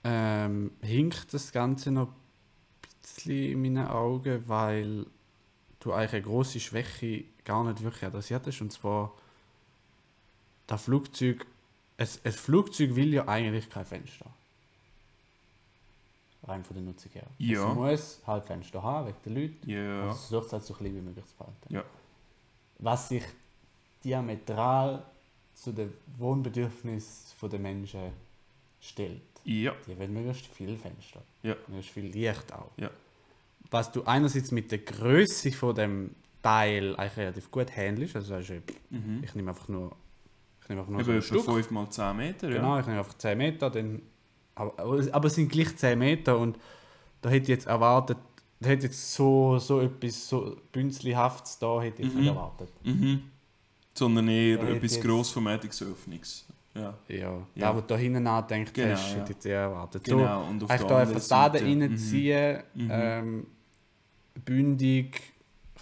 ähm, 0.04 0.72
hinkt 0.82 1.34
das 1.34 1.52
Ganze 1.52 1.92
noch 1.92 2.10
ein 2.10 2.14
bisschen 3.02 3.52
in 3.52 3.62
meinen 3.62 3.88
Augen, 3.88 4.44
weil 4.48 5.06
du 5.80 5.94
eigentlich 5.94 6.14
eine 6.14 6.22
grosse 6.24 6.60
Schwäche 6.60 7.26
gar 7.46 7.64
nicht 7.64 7.84
wirklich 7.84 8.04
adressiert 8.04 8.46
hast. 8.48 8.62
Und 8.62 8.72
zwar, 8.72 9.12
das 10.68 10.84
Flugzeug, 10.84 11.46
ein, 11.98 12.08
ein 12.24 12.32
Flugzeug 12.32 12.96
will 12.96 13.14
ja 13.14 13.28
eigentlich 13.28 13.70
kein 13.70 13.86
Fenster. 13.86 14.26
Rein 16.46 16.64
von 16.64 16.76
der 16.76 16.84
Nutzung 16.84 17.12
her. 17.14 17.28
Ja. 17.38 17.70
Es 17.70 17.76
muss 17.76 18.20
halt 18.28 18.46
Fenster 18.46 18.84
haben, 18.84 19.08
wegen 19.08 19.18
den 19.26 19.36
Leuten. 19.36 19.70
Ja. 19.70 20.04
Und 20.04 20.10
es 20.10 20.20
versucht 20.26 20.48
es 20.48 20.54
halt 20.54 20.64
so 20.64 20.74
klein 20.74 20.96
wie 20.96 21.02
möglich 21.02 21.26
zu 21.26 21.36
behalten. 21.38 21.74
Ja. 21.74 21.84
Was 22.80 23.10
sich 23.10 23.24
diametral 24.04 25.04
zu 25.56 25.72
den 25.72 25.94
Wohnbedürfnissen 26.18 27.50
der 27.50 27.60
Menschen 27.60 28.12
stellt. 28.82 29.22
Ja. 29.46 29.74
Die 29.88 29.98
wollen 29.98 30.14
möglichst 30.14 30.48
viele 30.48 30.78
Fenster. 30.78 31.22
Ja. 31.42 31.56
Möglichst 31.68 31.92
viel 31.92 32.06
Licht 32.06 32.52
auch. 32.54 32.72
Ja. 32.78 32.90
Was 33.72 33.92
du 33.92 34.04
einerseits 34.04 34.52
mit 34.52 34.72
der 34.72 34.80
Größe 34.80 35.52
von 35.52 35.76
dem 35.76 36.16
Teil 36.44 36.96
eigentlich 36.98 37.18
relativ 37.18 37.50
gut 37.50 37.76
handelst. 37.76 38.16
Also 38.16 38.28
sagst 38.40 38.52
Mhm. 38.92 39.22
ich 39.24 39.34
nehme 39.34 39.50
einfach 39.50 39.68
nur, 39.68 39.96
ich 40.62 40.70
nehme 40.70 40.82
einfach 40.82 40.92
nur 40.92 41.00
Eben 41.00 41.06
so 41.06 41.12
ein 41.14 41.18
etwa 41.18 41.26
Stück. 41.28 41.46
5 41.46 41.72
mal 41.72 41.90
10 41.90 42.16
Meter, 42.18 42.50
ja. 42.50 42.56
Genau, 42.58 42.80
ich 42.80 42.86
nehme 42.86 43.00
einfach 43.00 43.18
10 43.18 43.38
Meter, 43.38 43.70
dann, 43.72 44.02
aber, 44.56 44.74
aber, 45.12 45.26
es 45.28 45.34
sind 45.36 45.52
gleich 45.52 45.76
10 45.76 45.98
Meter 45.98 46.38
und 46.38 46.60
da 47.22 47.30
hätte 47.30 47.44
ich 47.44 47.50
jetzt 47.50 47.66
erwartet, 47.68 48.18
da 48.60 48.70
hätte 48.70 48.86
jetzt 48.86 49.14
so, 49.14 49.58
so 49.58 49.82
etwas 49.82 50.28
so 50.30 50.56
Bünzlihaftes 50.72 51.58
da 51.60 51.82
hätte 51.82 52.02
ich 52.04 52.14
Mhm. 52.14 52.20
nicht 52.20 52.28
erwartet. 52.30 52.70
Mhm. 52.84 53.24
Sondern 53.96 54.28
eher 54.28 54.58
Da 54.58 54.68
etwas 54.70 55.00
grossformatiges 55.02 55.82
Öffnungs. 55.84 56.46
Ja. 56.76 56.94
Ja, 57.08 57.18
Ja. 57.18 57.44
da 57.56 57.76
wo 57.76 57.82
du 57.82 57.88
da 57.88 57.98
hinten 57.98 58.24
nachdenkt 58.24 58.74
Genau, 58.74 58.94
hast, 58.94 59.10
ja. 59.12 59.18
hätte 59.20 59.24
ich 59.24 59.30
jetzt 59.36 59.46
eher 59.46 59.60
erwartet. 59.62 60.04
Genau. 60.06 60.48
Und 60.48 60.64
auf 60.64 60.72
So, 60.72 60.78
der 60.78 60.78
da 60.78 60.86
eine 60.86 60.96
anderen 60.96 61.14
Fassade 61.14 61.60
Seite- 61.60 61.70
Mhm. 61.76 61.82
reinziehen, 61.82 62.64
Mhm. 62.74 62.90
ähm, 62.92 63.48
bündig, 64.46 65.33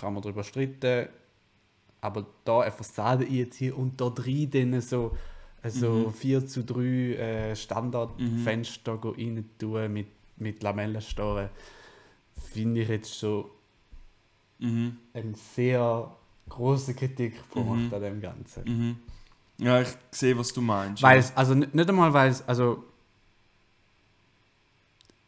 kann 0.02 0.14
man 0.14 0.22
darüber 0.24 0.44
streiten, 0.44 1.08
aber 2.02 2.26
da 2.44 2.62
eine 2.62 2.72
Fassade 2.72 3.26
einziehen 3.26 3.74
und 3.74 4.00
da 4.02 4.10
drin 4.10 4.50
dann 4.52 4.82
so, 4.82 5.16
so 5.64 5.90
Mhm. 6.08 6.14
4 6.14 6.48
zu 6.48 6.64
3 6.64 6.82
äh, 6.82 7.56
Standardfenster 7.56 8.96
mhm. 8.96 9.02
rein 9.18 9.50
tun 9.60 9.94
mit, 9.94 10.08
mit 10.38 10.64
Lamellenstoren, 10.64 11.50
finde 12.36 12.82
ich 12.82 12.90
jetzt 12.90 13.18
schon 13.18 13.46
Mhm. 14.60 14.98
einen 15.14 15.34
sehr 15.36 16.16
großen 16.50 16.96
Kritikpunkt 16.96 17.88
Mhm. 17.90 17.94
an 17.94 18.02
dem 18.02 18.22
Ganzen. 18.22 18.64
Mhm. 18.66 18.98
Ja, 19.60 19.82
ich 19.82 19.90
sehe, 20.12 20.38
was 20.38 20.52
du 20.54 20.62
meinst. 20.62 21.02
Weil 21.04 21.24
also 21.36 21.54
nicht 21.56 21.74
nicht 21.76 21.90
einmal, 21.90 22.12
weil 22.14 22.30
es, 22.32 22.48
also 22.48 22.84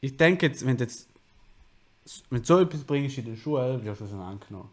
ich 0.01 0.17
denke 0.17 0.47
jetzt, 0.47 0.65
wenn 0.65 0.77
du 0.77 0.83
jetzt 0.83 1.07
du 2.29 2.43
so 2.43 2.59
etwas 2.59 2.83
bringst 2.83 3.17
in 3.17 3.25
der 3.25 3.35
Schule, 3.35 3.83
wirst 3.83 4.01
du 4.01 4.05
angenommen. 4.05 4.69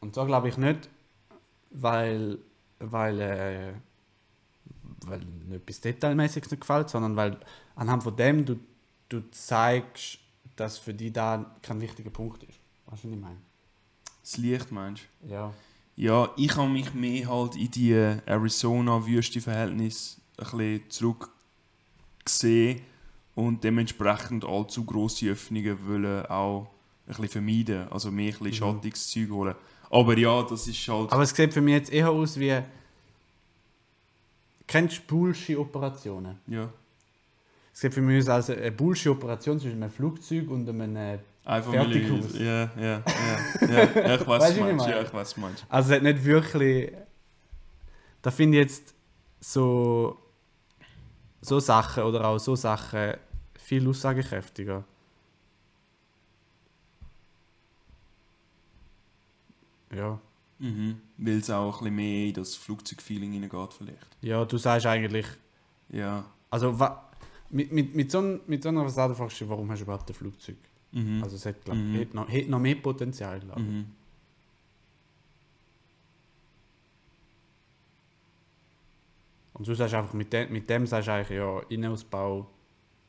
Und 0.00 0.14
so 0.14 0.24
glaube 0.24 0.48
ich 0.48 0.56
nicht, 0.56 0.88
weil, 1.70 2.38
weil, 2.78 3.20
äh, 3.20 3.72
weil 5.06 5.18
nicht 5.18 5.62
etwas 5.62 5.80
Detailmäßiges 5.80 6.50
nicht 6.50 6.60
gefällt, 6.60 6.90
sondern 6.90 7.16
weil 7.16 7.38
anhand 7.74 8.02
von 8.02 8.16
dem 8.16 8.44
du, 8.44 8.58
du 9.08 9.22
zeigst, 9.30 10.18
dass 10.56 10.78
für 10.78 10.94
dich 10.94 11.12
da 11.12 11.54
kein 11.62 11.80
wichtiger 11.80 12.10
Punkt 12.10 12.42
ist. 12.42 12.58
Weißt 12.86 13.04
du, 13.04 13.08
was 13.08 13.14
ich 13.14 13.20
meine? 13.20 13.36
Das 14.22 14.36
Licht, 14.36 14.72
meinst 14.72 15.04
du? 15.22 15.32
Ja. 15.32 15.54
Ja, 15.96 16.30
ich 16.36 16.56
habe 16.56 16.68
mich 16.68 16.94
mehr 16.94 17.28
halt 17.28 17.56
in 17.56 17.70
die 17.70 17.92
Arizona-Wüste-Verhältnisse 17.92 20.20
ein 20.38 20.56
bisschen 20.56 20.90
zurückgesehen 20.90 22.82
und 23.34 23.62
dementsprechend 23.64 24.44
allzu 24.44 24.84
grosse 24.84 25.30
Öffnungen 25.30 25.78
wollen 25.86 26.26
auch 26.26 26.68
ein 27.06 27.08
bisschen 27.08 27.28
vermeiden. 27.28 27.88
Also 27.90 28.10
mehr 28.10 28.32
ein 28.34 28.38
bisschen 28.38 28.46
Mhm. 28.48 28.52
schattiges 28.74 29.10
Zeug 29.10 29.30
holen. 29.30 29.54
Aber 29.90 30.16
ja, 30.16 30.42
das 30.42 30.66
ist 30.68 30.86
halt... 30.88 31.12
Aber 31.12 31.22
es 31.22 31.30
sieht 31.30 31.52
für 31.52 31.60
mich 31.60 31.74
jetzt 31.74 31.92
eher 31.92 32.10
aus 32.10 32.38
wie. 32.38 32.60
Kennst 34.66 34.98
du 34.98 35.02
Bullshit-Operationen? 35.08 36.38
ja, 36.46 36.68
Es 37.72 37.80
sieht 37.80 37.92
für 37.94 38.00
mich 38.00 38.22
aus 38.22 38.28
als 38.28 38.50
eine 38.50 38.70
Bullshit-Operation 38.70 39.58
zwischen 39.58 39.82
einem 39.82 39.90
Flugzeug 39.90 40.48
und 40.50 40.68
einem. 40.68 40.96
äh, 40.96 41.18
einfach 41.44 41.72
Fertighaus. 41.72 42.38
Ja, 42.38 42.70
ja, 42.80 43.02
ja. 43.60 44.14
ich 44.14 44.26
weiß, 44.26 44.26
was 44.26 44.56
meinst. 44.60 44.86
Ja, 44.86 45.02
ich 45.02 45.12
weiß, 45.12 45.36
meinst. 45.38 45.66
Also, 45.68 45.90
es 45.90 45.96
hat 45.96 46.02
nicht 46.04 46.24
wirklich. 46.24 46.92
Da 48.22 48.30
finde 48.30 48.58
ich 48.58 48.62
jetzt 48.64 48.94
so. 49.40 50.16
So 51.42 51.58
Sachen 51.60 52.02
oder 52.04 52.26
auch 52.26 52.38
so 52.38 52.54
Sachen 52.56 53.14
viel 53.58 53.88
aussagekräftiger. 53.88 54.84
Ja. 59.94 60.18
Mhm. 60.58 61.00
Weil 61.16 61.38
es 61.38 61.50
auch 61.50 61.78
ein 61.80 61.84
bisschen 61.84 61.96
mehr 61.96 62.26
in 62.28 62.34
das 62.34 62.54
Flugzeugfeeling 62.54 63.32
hineingeht 63.32 63.72
vielleicht. 63.72 64.16
Ja, 64.20 64.44
du 64.44 64.58
sagst 64.58 64.86
eigentlich. 64.86 65.26
Ja. 65.88 66.24
Also, 66.50 66.76
mit, 67.48 67.72
mit, 67.72 67.94
mit, 67.94 68.10
so, 68.10 68.38
mit 68.46 68.62
so 68.62 68.68
einer 68.68 68.84
Fassade 68.84 69.14
fragst 69.14 69.40
du, 69.40 69.48
warum 69.48 69.70
hast 69.70 69.80
du 69.80 69.84
überhaupt 69.84 70.08
ein 70.10 70.14
Flugzeug? 70.14 70.56
Mhm. 70.92 71.22
Also 71.22 71.36
es 71.36 71.46
hat, 71.46 71.64
glaub, 71.64 71.76
Mhm. 71.76 71.98
hat, 72.00 72.14
noch, 72.14 72.28
hat 72.28 72.48
noch 72.48 72.58
mehr 72.58 72.74
Potenzial, 72.76 73.40
glaube 73.40 73.60
ich. 73.60 73.66
mhm. 73.66 73.86
Und 79.60 79.68
du 79.68 79.74
sagst 79.74 79.92
einfach, 79.92 80.14
mit 80.14 80.32
dem, 80.32 80.50
mit 80.50 80.70
dem 80.70 80.86
sagst 80.86 81.08
du 81.08 81.12
eigentlich, 81.12 81.36
ja, 81.36 81.60
Innenausbau, 81.68 82.46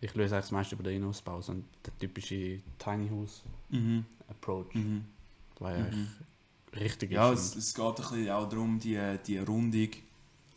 ich 0.01 0.13
löse 0.15 0.35
eigentlich 0.35 0.43
das 0.47 0.51
meiste 0.51 0.75
über 0.75 0.83
den 0.83 0.97
Innenausbau, 0.97 1.39
so 1.41 1.53
der 1.85 1.97
typische 1.97 2.59
Tiny 2.77 3.07
House 3.09 3.41
Mhm. 3.69 4.03
Approach, 4.27 4.73
Mhm. 4.73 5.05
weil 5.59 5.77
Mhm. 5.77 5.83
eigentlich 6.73 6.81
richtig 6.81 7.11
Ja, 7.11 7.31
ist. 7.31 7.55
es, 7.55 7.69
es 7.69 7.73
geht 7.73 7.85
ein 7.85 7.95
bisschen 7.95 8.29
auch 8.31 8.49
darum, 8.49 8.79
die, 8.79 8.99
die 9.25 9.37
Rundung 9.37 9.71
ein 9.71 9.89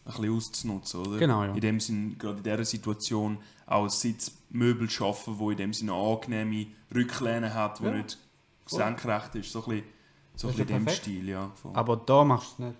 bisschen 0.04 0.36
auszunutzen, 0.36 1.00
oder? 1.06 1.16
Genau, 1.18 1.44
ja. 1.44 1.54
In 1.54 1.60
dem 1.60 1.78
Sinn, 1.78 2.18
gerade 2.18 2.38
in 2.38 2.42
dieser 2.42 2.64
Situation, 2.64 3.38
auch 3.66 3.88
Sitzmöbel 3.88 4.90
schaffen, 4.90 5.38
wo 5.38 5.52
in 5.52 5.58
dem 5.58 5.72
Sinne 5.72 5.92
eine 5.92 6.02
angenehme 6.02 6.66
Rücklehne 6.92 7.54
hat, 7.54 7.80
wo 7.80 7.86
Ja. 7.86 7.92
nicht 7.98 8.18
Voll. 8.66 8.78
senkrecht 8.80 9.36
ist. 9.36 9.52
So 9.52 9.62
ein 9.64 9.68
bisschen, 9.70 9.84
so 10.34 10.48
ein 10.48 10.50
Das 10.56 10.58
ist 10.60 10.66
bisschen 10.66 10.68
ja 10.70 10.76
in 10.76 10.84
dem. 10.86 10.92
Stil, 10.92 11.28
ja. 11.28 11.52
Aber 11.72 11.96
da 11.98 12.24
machst 12.24 12.58
du 12.58 12.64
es 12.64 12.68
nicht. 12.70 12.78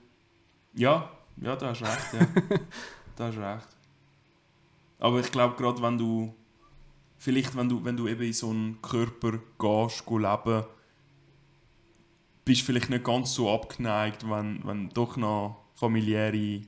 Ja, 0.83 1.11
ja, 1.41 1.55
da 1.55 1.69
hast 1.69 1.81
du 1.81 1.85
recht, 1.85 2.13
ja. 2.51 2.59
da 3.17 3.27
hast 3.27 3.37
du 3.37 3.41
recht. 3.41 3.69
Aber 4.99 5.21
ich 5.21 5.31
glaube, 5.31 5.57
gerade 5.57 5.83
wenn 5.83 5.99
du, 5.99 6.35
vielleicht 7.19 7.57
wenn 7.57 7.69
du, 7.69 7.85
wenn 7.85 7.97
du 7.97 8.09
eben 8.09 8.23
in 8.23 8.33
so 8.33 8.51
einen 8.51 8.81
Körper 8.81 9.39
gehst, 9.59 10.07
go 10.07 10.19
leben, 10.19 10.65
bist 12.45 12.63
du 12.63 12.65
vielleicht 12.67 12.91
nicht 12.91 13.05
ganz 13.05 13.35
so 13.35 13.51
abgeneigt, 13.53 14.29
wenn, 14.29 14.61
wenn 14.65 14.89
doch 14.91 15.17
noch 15.17 15.65
familiäre 15.75 16.63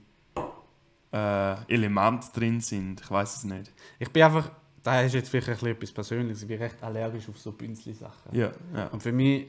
äh, 1.13 1.73
Elemente 1.73 2.29
drin 2.33 2.61
sind. 2.61 3.01
Ich 3.01 3.11
weiß 3.11 3.37
es 3.37 3.45
nicht. 3.45 3.73
Ich 3.99 4.11
bin 4.11 4.23
einfach, 4.23 4.51
da 4.83 5.03
ist 5.03 5.15
jetzt 5.15 5.29
vielleicht 5.29 5.49
ein 5.49 5.55
bisschen 5.55 5.69
etwas 5.69 5.93
Persönliches, 5.93 6.43
ich 6.43 6.49
bin 6.49 6.59
recht 6.59 6.83
allergisch 6.83 7.29
auf 7.29 7.39
so 7.39 7.53
Bünzli-Sachen. 7.53 8.35
Ja, 8.35 8.53
ja. 8.75 8.87
Und 8.89 9.03
für 9.03 9.13
mich 9.13 9.47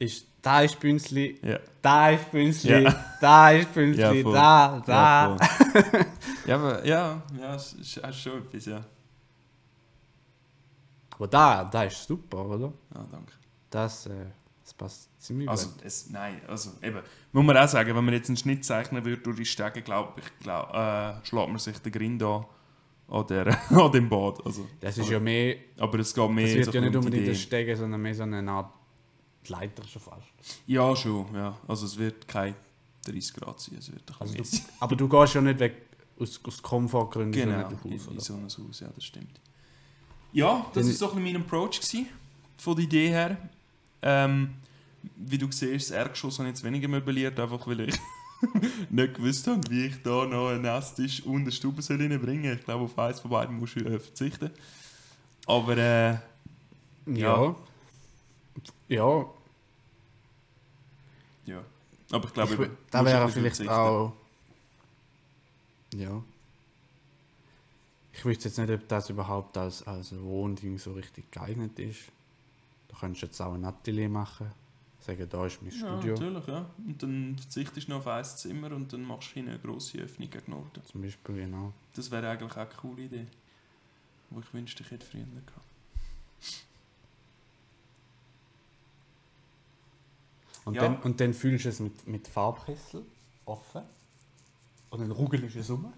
ist, 0.00 0.26
da 0.42 0.62
ist 0.62 0.80
Bünzli, 0.80 1.38
Ja, 1.42 1.58
da 1.82 2.10
ist 2.10 2.30
Bünzli, 2.32 2.82
Ja. 2.82 3.04
da 3.20 3.50
ist 3.50 3.72
Bünzli, 3.72 4.22
Ja, 4.22 4.32
da, 4.32 4.82
da. 4.84 5.36
ja, 6.46 6.54
aber 6.56 6.84
ja, 6.86 7.22
ja, 7.38 7.54
es 7.54 7.76
es 8.02 8.16
schon 8.20 8.38
etwas, 8.38 8.64
ja. 8.66 8.82
Aber 11.10 11.28
da, 11.28 11.64
da 11.64 11.82
ist 11.84 12.06
super, 12.06 12.44
oder? 12.46 12.72
Ja, 12.94 13.06
danke. 13.12 13.32
Das, 13.68 14.06
äh, 14.06 14.10
das 14.64 14.72
passt 14.74 15.10
ziemlich 15.22 15.48
Also, 15.48 15.68
gut. 15.68 15.84
es, 15.84 16.08
nein, 16.10 16.40
also 16.48 16.70
eben, 16.82 17.00
muss 17.32 17.44
man 17.44 17.56
auch 17.58 17.68
sagen, 17.68 17.94
wenn 17.94 18.04
man 18.04 18.14
jetzt 18.14 18.28
einen 18.30 18.38
Schnitt 18.38 18.64
zeichnen 18.64 19.04
würde 19.04 19.20
durch 19.22 19.36
die 19.36 19.44
Stege, 19.44 19.82
glaube 19.82 20.20
ich, 20.20 20.38
glaub, 20.42 20.72
äh, 20.74 21.24
schlägt 21.26 21.48
man 21.48 21.58
sich 21.58 21.78
den 21.78 21.92
Grind 21.92 22.22
an, 22.22 22.46
an, 23.08 23.26
der, 23.26 23.48
an 23.70 23.92
dem 23.92 24.08
Bad. 24.08 24.44
Also, 24.46 24.66
Das 24.80 24.96
ist 24.96 25.10
ja 25.10 25.20
mehr, 25.20 25.56
aber 25.78 25.98
es 25.98 26.14
geht 26.14 26.30
mehr 26.30 26.46
das 26.46 26.54
wird 26.54 26.64
so 26.66 26.72
ja 26.72 26.80
nicht 26.80 26.96
unbedingt 26.96 27.28
ein 27.28 27.34
Stegen, 27.34 27.76
sondern 27.76 28.00
mehr 28.00 28.14
so 28.14 28.22
eine 28.22 28.50
Art 28.50 28.72
Leiter 29.48 29.86
schon 29.86 30.02
fast. 30.02 30.26
Ja, 30.66 30.94
schon, 30.94 31.26
ja. 31.34 31.56
Also 31.66 31.86
es 31.86 31.96
wird 31.98 32.28
kein 32.28 32.54
30 33.04 33.34
Grad 33.34 33.60
sein, 33.60 33.76
es 33.78 33.90
wird 33.90 34.02
ein 34.08 34.16
Also 34.20 34.34
du, 34.34 34.44
aber 34.80 34.96
du 34.96 35.08
gehst 35.08 35.34
ja 35.34 35.40
nicht 35.40 35.58
weg 35.58 35.86
aus, 36.18 36.40
aus 36.44 36.62
Komfortgründen 36.62 37.32
Genau, 37.32 37.68
so 37.70 37.88
in, 37.88 37.94
Haus, 37.94 38.06
in 38.08 38.20
so 38.20 38.34
ein 38.34 38.44
Haus, 38.44 38.80
ja, 38.80 38.88
das 38.94 39.04
stimmt. 39.04 39.40
Ja, 40.32 40.66
das 40.74 40.86
war 40.86 40.92
so 40.92 41.10
ein 41.10 41.16
bisschen 41.16 41.32
mein 41.32 41.42
Approach 41.42 41.80
gewesen, 41.80 42.06
von 42.58 42.76
der 42.76 42.84
Idee 42.84 43.08
her. 43.08 43.36
Ähm, 44.02 44.54
wie 45.16 45.38
du 45.38 45.50
siehst, 45.50 45.90
das 45.90 45.96
Erdgeschoss 45.96 46.38
habe 46.38 46.48
ich 46.48 46.54
jetzt 46.56 46.64
weniger 46.64 46.88
möbliert, 46.88 47.38
einfach 47.40 47.66
weil 47.66 47.80
ich 47.88 47.94
nicht 48.90 49.14
gewusst 49.14 49.46
habe, 49.46 49.60
wie 49.70 49.86
ich 49.86 50.02
da 50.02 50.26
noch 50.26 50.48
einen 50.48 50.64
Esstisch 50.64 51.22
und 51.24 51.42
eine 51.42 51.52
Stube 51.52 51.82
soll 51.82 51.96
reinbringen 51.96 52.44
soll. 52.44 52.54
Ich 52.54 52.64
glaube, 52.64 52.84
auf 52.84 52.98
eins 52.98 53.20
von 53.20 53.30
beiden 53.30 53.58
musst 53.58 53.76
du 53.76 53.98
verzichten. 53.98 54.50
Aber 55.46 55.76
äh, 55.76 56.10
Ja. 56.10 56.22
Ja, 57.06 57.56
ja. 58.88 59.26
Aber 62.12 62.26
ich 62.26 62.34
glaube, 62.34 62.64
ich, 62.64 62.70
da 62.90 63.04
wäre 63.04 63.28
vielleicht 63.28 63.56
verzichten. 63.56 63.72
auch. 63.72 64.12
Ja. 65.94 66.22
Ich 68.12 68.24
wüsste 68.24 68.48
jetzt 68.48 68.58
nicht, 68.58 68.70
ob 68.70 68.88
das 68.88 69.10
überhaupt 69.10 69.56
als, 69.56 69.86
als 69.86 70.12
Wohnding 70.20 70.78
so 70.78 70.92
richtig 70.92 71.30
geeignet 71.30 71.78
ist. 71.78 72.00
Da 72.88 72.96
könntest 72.98 73.22
du 73.22 73.26
jetzt 73.26 73.40
auch 73.40 73.54
ein 73.54 73.64
Atelier 73.64 74.08
machen. 74.08 74.50
Sagen, 75.00 75.26
da 75.30 75.46
ist 75.46 75.62
mein 75.62 75.70
Ja, 75.70 75.78
Studio. 75.78 76.14
natürlich, 76.14 76.46
ja. 76.48 76.66
Und 76.86 77.02
dann 77.02 77.36
verzichtest 77.38 77.86
du 77.88 77.92
noch 77.92 78.00
auf 78.00 78.06
ein 78.08 78.24
Zimmer 78.24 78.72
und 78.72 78.92
dann 78.92 79.02
machst 79.04 79.30
du 79.30 79.34
hinten 79.34 79.50
eine 79.52 79.58
grosse 79.60 79.98
Öffnung 79.98 80.28
gegen 80.28 80.50
Norden. 80.50 80.82
Zum 80.84 81.00
Beispiel, 81.02 81.36
genau. 81.36 81.72
Das 81.94 82.10
wäre 82.10 82.28
eigentlich 82.28 82.50
auch 82.52 82.56
eine 82.56 82.68
coole 82.70 83.02
Idee. 83.04 83.26
Wo 84.30 84.40
ich 84.40 84.52
wünschte, 84.52 84.82
ich 84.82 84.90
hätte 84.90 85.06
früher 85.06 85.22
gehabt. 85.22 85.66
Und, 90.70 90.76
Ja. 90.76 90.82
dann, 90.82 90.98
und 91.02 91.20
dann 91.20 91.34
fühlst 91.34 91.64
du 91.64 91.68
es 91.70 91.80
mit, 91.80 92.06
mit 92.06 92.28
Farbkessel 92.28 93.04
offen. 93.44 93.82
Und 94.90 95.00
dann 95.00 95.10
rugelst 95.10 95.56
du 95.56 95.58
es 95.58 95.68
um. 95.68 95.92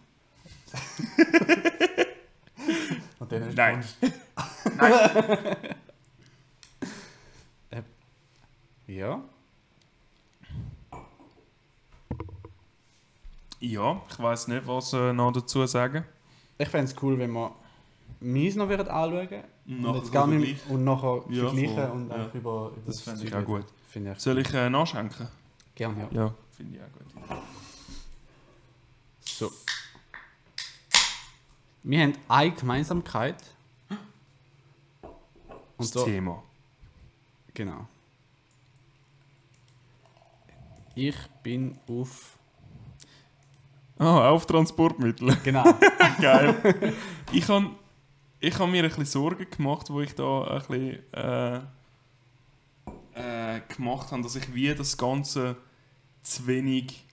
und 3.18 3.30
dann 3.32 3.54
Nein. 3.54 3.84
Äh, 7.70 7.82
ja. 8.86 9.20
Ja, 13.60 14.00
ich 14.10 14.18
weiß 14.18 14.48
nicht, 14.48 14.66
was 14.66 14.94
äh, 14.94 15.12
noch 15.12 15.32
dazu 15.32 15.66
sagen. 15.66 16.04
Ich 16.56 16.68
fände 16.68 16.90
es 16.90 17.02
cool, 17.02 17.18
wenn 17.18 17.30
wir 17.32 17.52
meins 18.20 18.54
noch 18.56 18.68
würden 18.70 18.88
anschauen 18.88 19.28
Und 19.68 19.84
und, 19.84 19.94
jetzt 19.96 20.12
gar 20.12 20.26
nicht 20.26 20.66
und 20.68 20.84
nachher 20.84 21.22
Ja, 21.28 21.44
vergleichen 21.48 21.74
voll. 21.74 21.90
und 21.90 22.08
Ja. 22.08 22.14
einfach 22.16 22.34
über, 22.34 22.72
über 22.76 22.86
Das 22.86 23.00
fände 23.02 23.24
ich 23.26 23.34
auch 23.34 23.44
gut. 23.44 23.66
Finde 23.92 24.12
ich 24.12 24.18
Soll 24.20 24.38
ich 24.38 24.50
äh, 24.54 24.70
nachschenken? 24.70 25.28
gerne, 25.74 26.08
ja. 26.12 26.22
Ja, 26.22 26.34
finde 26.56 26.78
ich 26.78 26.82
auch 26.82 27.28
gut. 27.28 27.42
So. 29.20 29.52
Wir 31.82 32.00
haben 32.02 32.14
eine 32.26 32.52
Gemeinsamkeit. 32.52 33.36
Das 34.98 35.10
Und 35.76 35.86
so, 35.86 36.04
Thema. 36.06 36.42
genau. 37.52 37.86
Ich 40.94 41.16
bin 41.42 41.78
auf. 41.86 42.38
Ah, 43.98 44.30
auf 44.30 44.46
Transportmittel. 44.46 45.36
Genau. 45.44 45.64
Geil. 46.20 46.94
ich 47.30 47.46
habe 47.46 47.70
ich 48.40 48.58
hab 48.58 48.70
mir 48.70 48.82
ein 48.84 48.88
bisschen 48.88 49.04
Sorgen 49.04 49.46
gemacht, 49.50 49.90
wo 49.90 50.00
ich 50.00 50.14
da 50.14 50.44
ein 50.44 50.58
bisschen 50.60 51.12
äh, 51.12 51.60
gemacht 53.76 54.12
habe, 54.12 54.22
dass 54.22 54.36
ich 54.36 54.54
wie 54.54 54.74
das 54.74 54.96
Ganze 54.96 55.56
zu 56.22 56.46
wenig, 56.46 57.04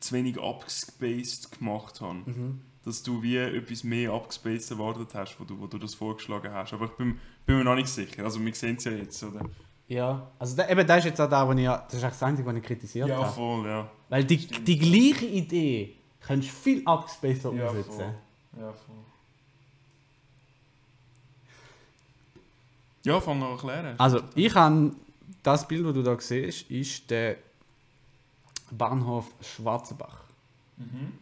zu 0.00 0.14
wenig 0.14 0.40
abgespaced 0.40 1.58
gemacht 1.58 2.00
habe. 2.00 2.18
mhm. 2.26 2.60
Dass 2.84 3.02
du 3.02 3.22
wie 3.22 3.38
etwas 3.38 3.82
mehr 3.82 4.12
abgespaced 4.12 4.70
erwartet 4.72 5.14
hast, 5.14 5.40
wo 5.40 5.44
du, 5.44 5.58
wo 5.58 5.66
du 5.66 5.78
das 5.78 5.94
vorgeschlagen 5.94 6.52
hast. 6.52 6.74
Aber 6.74 6.84
ich 6.84 6.90
bin, 6.92 7.18
bin 7.46 7.56
mir 7.56 7.64
noch 7.64 7.76
nicht 7.76 7.88
sicher. 7.88 8.24
Also 8.24 8.44
wir 8.44 8.54
sehen 8.54 8.76
es 8.76 8.84
ja 8.84 8.92
jetzt, 8.92 9.22
oder? 9.24 9.40
Ja, 9.88 10.30
also 10.38 10.54
da, 10.56 10.68
eben 10.68 10.86
das 10.86 10.98
ist 10.98 11.04
jetzt 11.06 11.20
auch 11.20 11.28
da, 11.30 11.48
wo 11.48 11.52
ich, 11.52 11.64
das 11.66 11.94
ist 11.94 12.04
auch 12.04 12.08
das 12.08 12.22
Einzige, 12.22 12.46
was 12.46 12.56
ich 12.56 12.62
kritisiert 12.62 13.08
Ja, 13.08 13.16
habe. 13.22 13.32
voll, 13.32 13.66
ja. 13.66 13.90
Weil 14.10 14.24
die, 14.24 14.38
Stimmt. 14.38 14.68
die 14.68 14.78
gleiche 14.78 15.24
Idee 15.26 15.94
kannst 16.20 16.48
du 16.48 16.52
viel 16.52 16.82
abgespaceder 16.86 17.52
Ja, 17.54 17.68
umsetzen. 17.70 17.90
voll. 17.92 18.14
Ja, 18.60 18.72
voll. 18.72 18.96
Ja, 23.04 23.20
fang 23.20 23.42
an 23.42 23.50
erklären. 23.52 23.94
Also, 23.98 24.20
ich 24.34 24.54
habe 24.54 24.92
das 25.42 25.66
Bild, 25.68 25.84
das 25.86 25.94
du 25.94 26.02
da 26.02 26.18
siehst, 26.20 26.70
ist 26.70 27.10
der 27.10 27.36
Bahnhof 28.70 29.32
Schwarzenbach. 29.40 30.24
Mhm. 30.76 31.12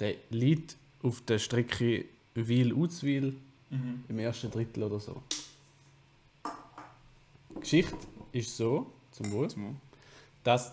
Der 0.00 0.16
liegt 0.30 0.76
auf 1.02 1.20
der 1.22 1.38
Strecke 1.38 2.04
Wil-Uzwil 2.34 3.36
Mhm. 3.70 4.04
im 4.08 4.18
ersten 4.18 4.50
Drittel 4.50 4.82
oder 4.84 5.00
so. 5.00 5.22
Die 7.54 7.60
Geschichte 7.60 7.96
ist 8.32 8.56
so, 8.56 8.92
zum 9.12 9.30
Wohl, 9.32 9.48
Zum- 9.48 9.80
dass 10.42 10.72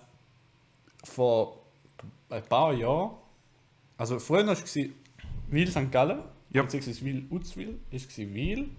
vor 1.03 1.59
ein 2.29 2.43
paar 2.43 2.73
Jahren, 2.73 3.15
also 3.97 4.19
früher 4.19 4.45
war 4.45 4.53
es 4.53 4.75
Wil 5.49 5.67
St. 5.71 5.91
Gallen, 5.91 6.21
Ja. 6.51 6.61
beziehungsweise 6.63 7.03
Wil 7.05 7.25
Uzwil, 7.29 7.79
ist 7.91 8.09
es 8.11 8.17
Wil, 8.17 8.69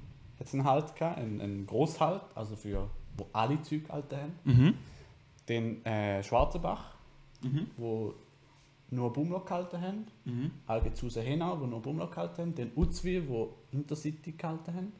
es 0.48 0.54
einen 0.54 0.64
Halt 0.64 0.94
gehabt, 0.96 1.18
einen, 1.18 1.40
einen 1.40 1.66
Grosshalt, 1.66 2.22
also 2.34 2.56
für 2.56 2.88
wo 3.16 3.26
alle 3.32 3.60
Züge 3.62 3.88
halt 3.92 4.12
haben. 4.12 4.32
Mhm. 4.44 4.74
Den 5.48 5.84
äh, 5.84 6.22
Schwarzenbach, 6.22 6.94
Mhm. 7.42 7.66
wo 7.76 8.14
nur 8.90 9.12
Bumlock 9.12 9.46
gehalten 9.46 9.80
haben. 9.80 10.06
Mhm. 10.24 10.50
Algezuser 10.66 11.22
Henau, 11.22 11.60
wo 11.60 11.66
nur 11.66 11.80
Bumlock 11.80 12.10
gehalten 12.12 12.38
haben. 12.42 12.54
Den 12.54 12.72
Uzwil, 12.76 13.28
wo 13.28 13.54
Intercity 13.72 14.32
gehalten 14.32 14.74
haben. 14.74 14.92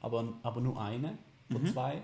Aber, 0.00 0.32
aber 0.42 0.60
nur 0.60 0.80
eine 0.80 1.16
von 1.50 1.62
Mhm. 1.62 1.66
zwei. 1.66 2.02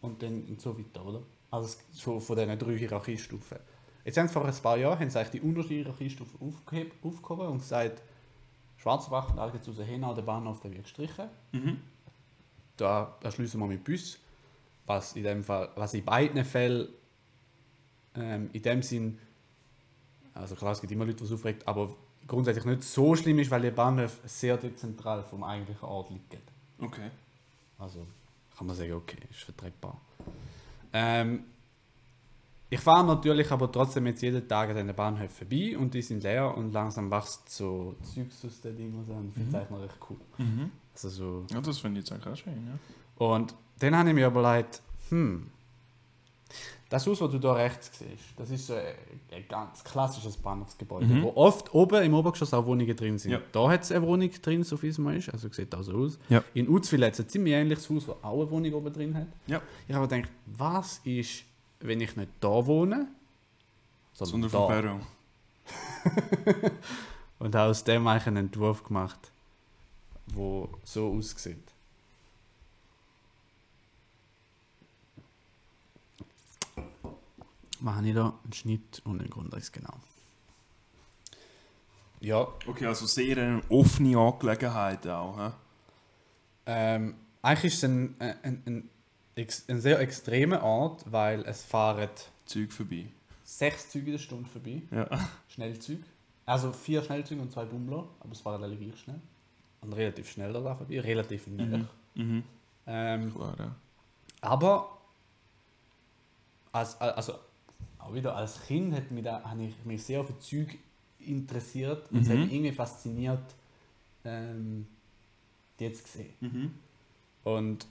Und 0.00 0.22
dann 0.22 0.42
und 0.44 0.60
so 0.60 0.78
weiter, 0.78 1.04
oder? 1.04 1.22
Also 1.50 1.78
so 1.90 2.20
von 2.20 2.36
diesen 2.36 2.58
drei 2.58 2.76
Hierarchiestufen. 2.76 3.58
Jetzt 4.04 4.18
haben 4.18 4.28
sie 4.28 4.32
vor 4.34 4.44
ein 4.44 4.54
paar 4.62 4.76
Jahren 4.76 4.98
haben 5.00 5.10
sie 5.10 5.24
die 5.32 5.40
unterste 5.40 5.74
Hierarchiestufe 5.74 6.36
aufgeheb, 6.44 6.92
aufgehoben 7.02 7.48
und 7.48 7.58
gesagt, 7.58 8.02
Schwarzbach 8.86 9.30
und 9.32 9.40
Algezuser 9.40 9.82
Henau, 9.82 10.14
der 10.14 10.22
Bahnhof, 10.22 10.60
der 10.60 10.70
wird 10.70 10.84
gestrichen. 10.84 11.28
Mhm. 11.50 11.80
Da 12.76 13.16
erschließen 13.20 13.58
wir 13.58 13.66
mit 13.66 13.82
Bus, 13.82 14.16
was 14.86 15.16
in 15.16 15.24
dem 15.24 15.42
Fall, 15.42 15.70
was 15.74 15.92
in 15.94 16.04
beiden 16.04 16.44
Fällen 16.44 16.86
ähm, 18.14 18.48
in 18.52 18.62
dem 18.62 18.82
Sinn, 18.82 19.18
also 20.34 20.54
klar, 20.54 20.70
es 20.70 20.80
gibt 20.80 20.92
immer 20.92 21.04
Leute, 21.04 21.16
die 21.16 21.24
es 21.24 21.32
aufregt, 21.32 21.66
aber 21.66 21.96
grundsätzlich 22.28 22.64
nicht 22.64 22.84
so 22.84 23.16
schlimm 23.16 23.40
ist, 23.40 23.50
weil 23.50 23.62
die 23.62 23.72
Bahnhöfe 23.72 24.28
sehr 24.28 24.56
dezentral 24.56 25.24
vom 25.24 25.42
eigentlichen 25.42 25.84
Ort 25.84 26.10
liegen. 26.10 26.42
Okay. 26.78 27.10
Also 27.78 28.06
kann 28.56 28.68
man 28.68 28.76
sagen, 28.76 28.92
okay, 28.92 29.18
ist 29.28 29.40
vertretbar. 29.40 30.00
Ähm, 30.92 31.42
ich 32.68 32.80
fahre 32.80 33.06
natürlich 33.06 33.50
aber 33.50 33.70
trotzdem 33.70 34.06
jetzt 34.06 34.22
jeden 34.22 34.46
Tag 34.48 34.70
an 34.70 34.76
den 34.76 34.94
Bahnhöfen 34.94 35.30
vorbei 35.48 35.76
und 35.78 35.94
die 35.94 36.02
sind 36.02 36.22
leer 36.22 36.56
und 36.56 36.72
langsam 36.72 37.10
wächst 37.10 37.48
so 37.48 37.94
Zeugs 38.02 38.44
aus 38.44 38.60
den 38.60 38.76
Dingen 38.76 38.98
und 38.98 39.04
so, 39.04 39.12
und 39.12 39.28
ich 39.28 39.34
finde 39.34 39.50
es 39.50 39.54
eigentlich 39.70 39.82
recht 39.82 39.98
cool. 40.10 40.16
Mhm. 40.38 40.70
Also 40.94 41.08
so 41.08 41.44
Ja, 41.50 41.60
das 41.60 41.78
finde 41.78 42.00
ich 42.00 42.08
jetzt 42.08 42.26
auch 42.26 42.36
schön, 42.36 42.54
ja. 42.66 43.26
und 43.26 43.54
dann 43.78 43.96
habe 43.96 44.08
ich 44.08 44.14
mir 44.14 44.26
überlegt, 44.26 44.80
hm, 45.10 45.50
das 46.88 47.04
Haus, 47.08 47.18
das 47.18 47.30
du 47.32 47.38
da 47.40 47.52
rechts 47.54 47.98
siehst, 47.98 48.22
das 48.36 48.48
ist 48.50 48.68
so 48.68 48.74
ein, 48.74 48.82
ein 49.32 49.44
ganz 49.48 49.82
klassisches 49.82 50.36
Bahnhofsgebäude, 50.36 51.06
Mhm. 51.06 51.22
wo 51.24 51.32
oft 51.34 51.74
oben 51.74 52.00
im 52.04 52.14
Obergeschoss 52.14 52.54
auch 52.54 52.64
Wohnungen 52.64 52.94
drin 52.96 53.18
sind. 53.18 53.32
Ja. 53.32 53.40
Da 53.50 53.68
hat 53.68 53.82
es 53.82 53.90
eine 53.90 54.06
Wohnung 54.06 54.30
drin, 54.40 54.62
so 54.62 54.76
viel 54.76 54.90
es 54.90 54.98
mal 54.98 55.16
ist, 55.16 55.28
also 55.28 55.48
sieht 55.50 55.74
auch 55.74 55.82
so 55.82 55.92
aus. 55.94 56.16
Ja. 56.28 56.44
In 56.54 56.68
Uzwil 56.68 57.04
hat 57.04 57.14
es 57.14 57.20
ein 57.20 57.28
ziemlich 57.28 57.54
ähnliches 57.54 57.90
Haus, 57.90 58.06
das 58.06 58.16
auch 58.22 58.40
eine 58.40 58.50
Wohnung 58.50 58.72
oben 58.74 58.92
drin 58.92 59.14
hat. 59.16 59.26
Ja. 59.48 59.60
Ich 59.88 59.94
habe 59.94 60.06
mir 60.06 60.16
gedacht, 60.22 60.32
was 60.46 61.00
ist, 61.02 61.42
wenn 61.80 62.00
ich 62.00 62.16
nicht 62.16 62.30
da 62.40 62.66
wohne, 62.66 63.08
Sondern 64.12 64.48
sondern 64.48 64.50
da? 64.52 64.66
Perron. 64.66 65.06
und 67.38 67.54
habe 67.54 67.70
aus 67.70 67.84
dem 67.84 68.06
eigentlich 68.06 68.26
einen 68.28 68.46
Entwurf 68.46 68.84
gemacht, 68.84 69.30
wo 70.26 70.68
so 70.84 71.12
aussieht. 71.12 71.58
Mache 77.80 78.06
ich 78.08 78.14
da 78.14 78.34
einen 78.42 78.52
Schnitt 78.52 79.02
und 79.04 79.20
einen 79.20 79.30
Grundriss 79.30 79.70
genau. 79.70 79.94
Ja, 82.20 82.48
Okay, 82.66 82.86
also 82.86 83.06
sehr 83.06 83.36
eine 83.36 83.62
offene 83.68 84.18
Angelegenheit 84.18 85.06
auch. 85.06 85.36
He? 85.36 85.52
ähm, 86.66 87.14
eigentlich 87.42 87.72
ist 87.74 87.78
es 87.78 87.84
ein, 87.84 88.16
ein, 88.18 88.36
ein, 88.42 88.62
ein, 88.66 88.90
ex- 89.36 89.68
ein 89.68 89.80
sehr 89.80 90.00
extremer 90.00 90.62
Ort, 90.62 91.04
weil 91.10 91.42
es 91.46 91.62
fahren 91.62 92.08
Zeug 92.46 92.72
vorbei. 92.72 93.06
sechs 93.44 93.90
Züge 93.90 94.06
in 94.06 94.12
der 94.12 94.18
Stunde 94.18 94.48
vorbei. 94.50 94.82
Ja. 94.90 95.08
Schnellzüge. 95.48 96.02
Also 96.44 96.72
vier 96.72 97.02
Schnellzüge 97.02 97.40
und 97.40 97.52
zwei 97.52 97.64
Bummler, 97.64 98.06
aber 98.20 98.32
es 98.32 98.40
fahren 98.40 98.62
alle 98.62 98.76
gleich 98.76 98.98
schnell. 99.00 99.20
Und 99.80 99.92
relativ 99.92 100.30
schnell 100.30 100.52
da 100.52 100.74
vorbei, 100.74 101.00
relativ 101.00 101.46
nah. 101.46 101.86
Mhm. 102.14 102.42
Ähm, 102.88 103.34
Klar, 103.34 103.54
ja. 103.58 103.74
aber 104.40 104.96
als, 106.72 107.00
also 107.00 107.34
auch 107.98 108.14
wieder 108.14 108.34
als 108.36 108.60
Kind 108.66 108.94
hat 108.94 109.10
mich 109.10 109.24
da, 109.24 109.42
habe 109.42 109.64
ich 109.64 109.74
mich 109.84 110.02
sehr 110.04 110.24
für 110.24 110.38
Züge 110.38 110.76
interessiert 111.20 112.10
und 112.12 112.20
es 112.22 112.28
hat 112.28 112.36
Mhm. 112.36 112.42
mich 112.44 112.52
irgendwie 112.52 112.72
fasziniert, 112.72 113.42
ähm, 114.24 114.86
die 115.78 115.84
jetzt 115.84 116.04
gesehen. 116.04 116.32
Mhm. 116.40 116.74
Und 117.44 117.86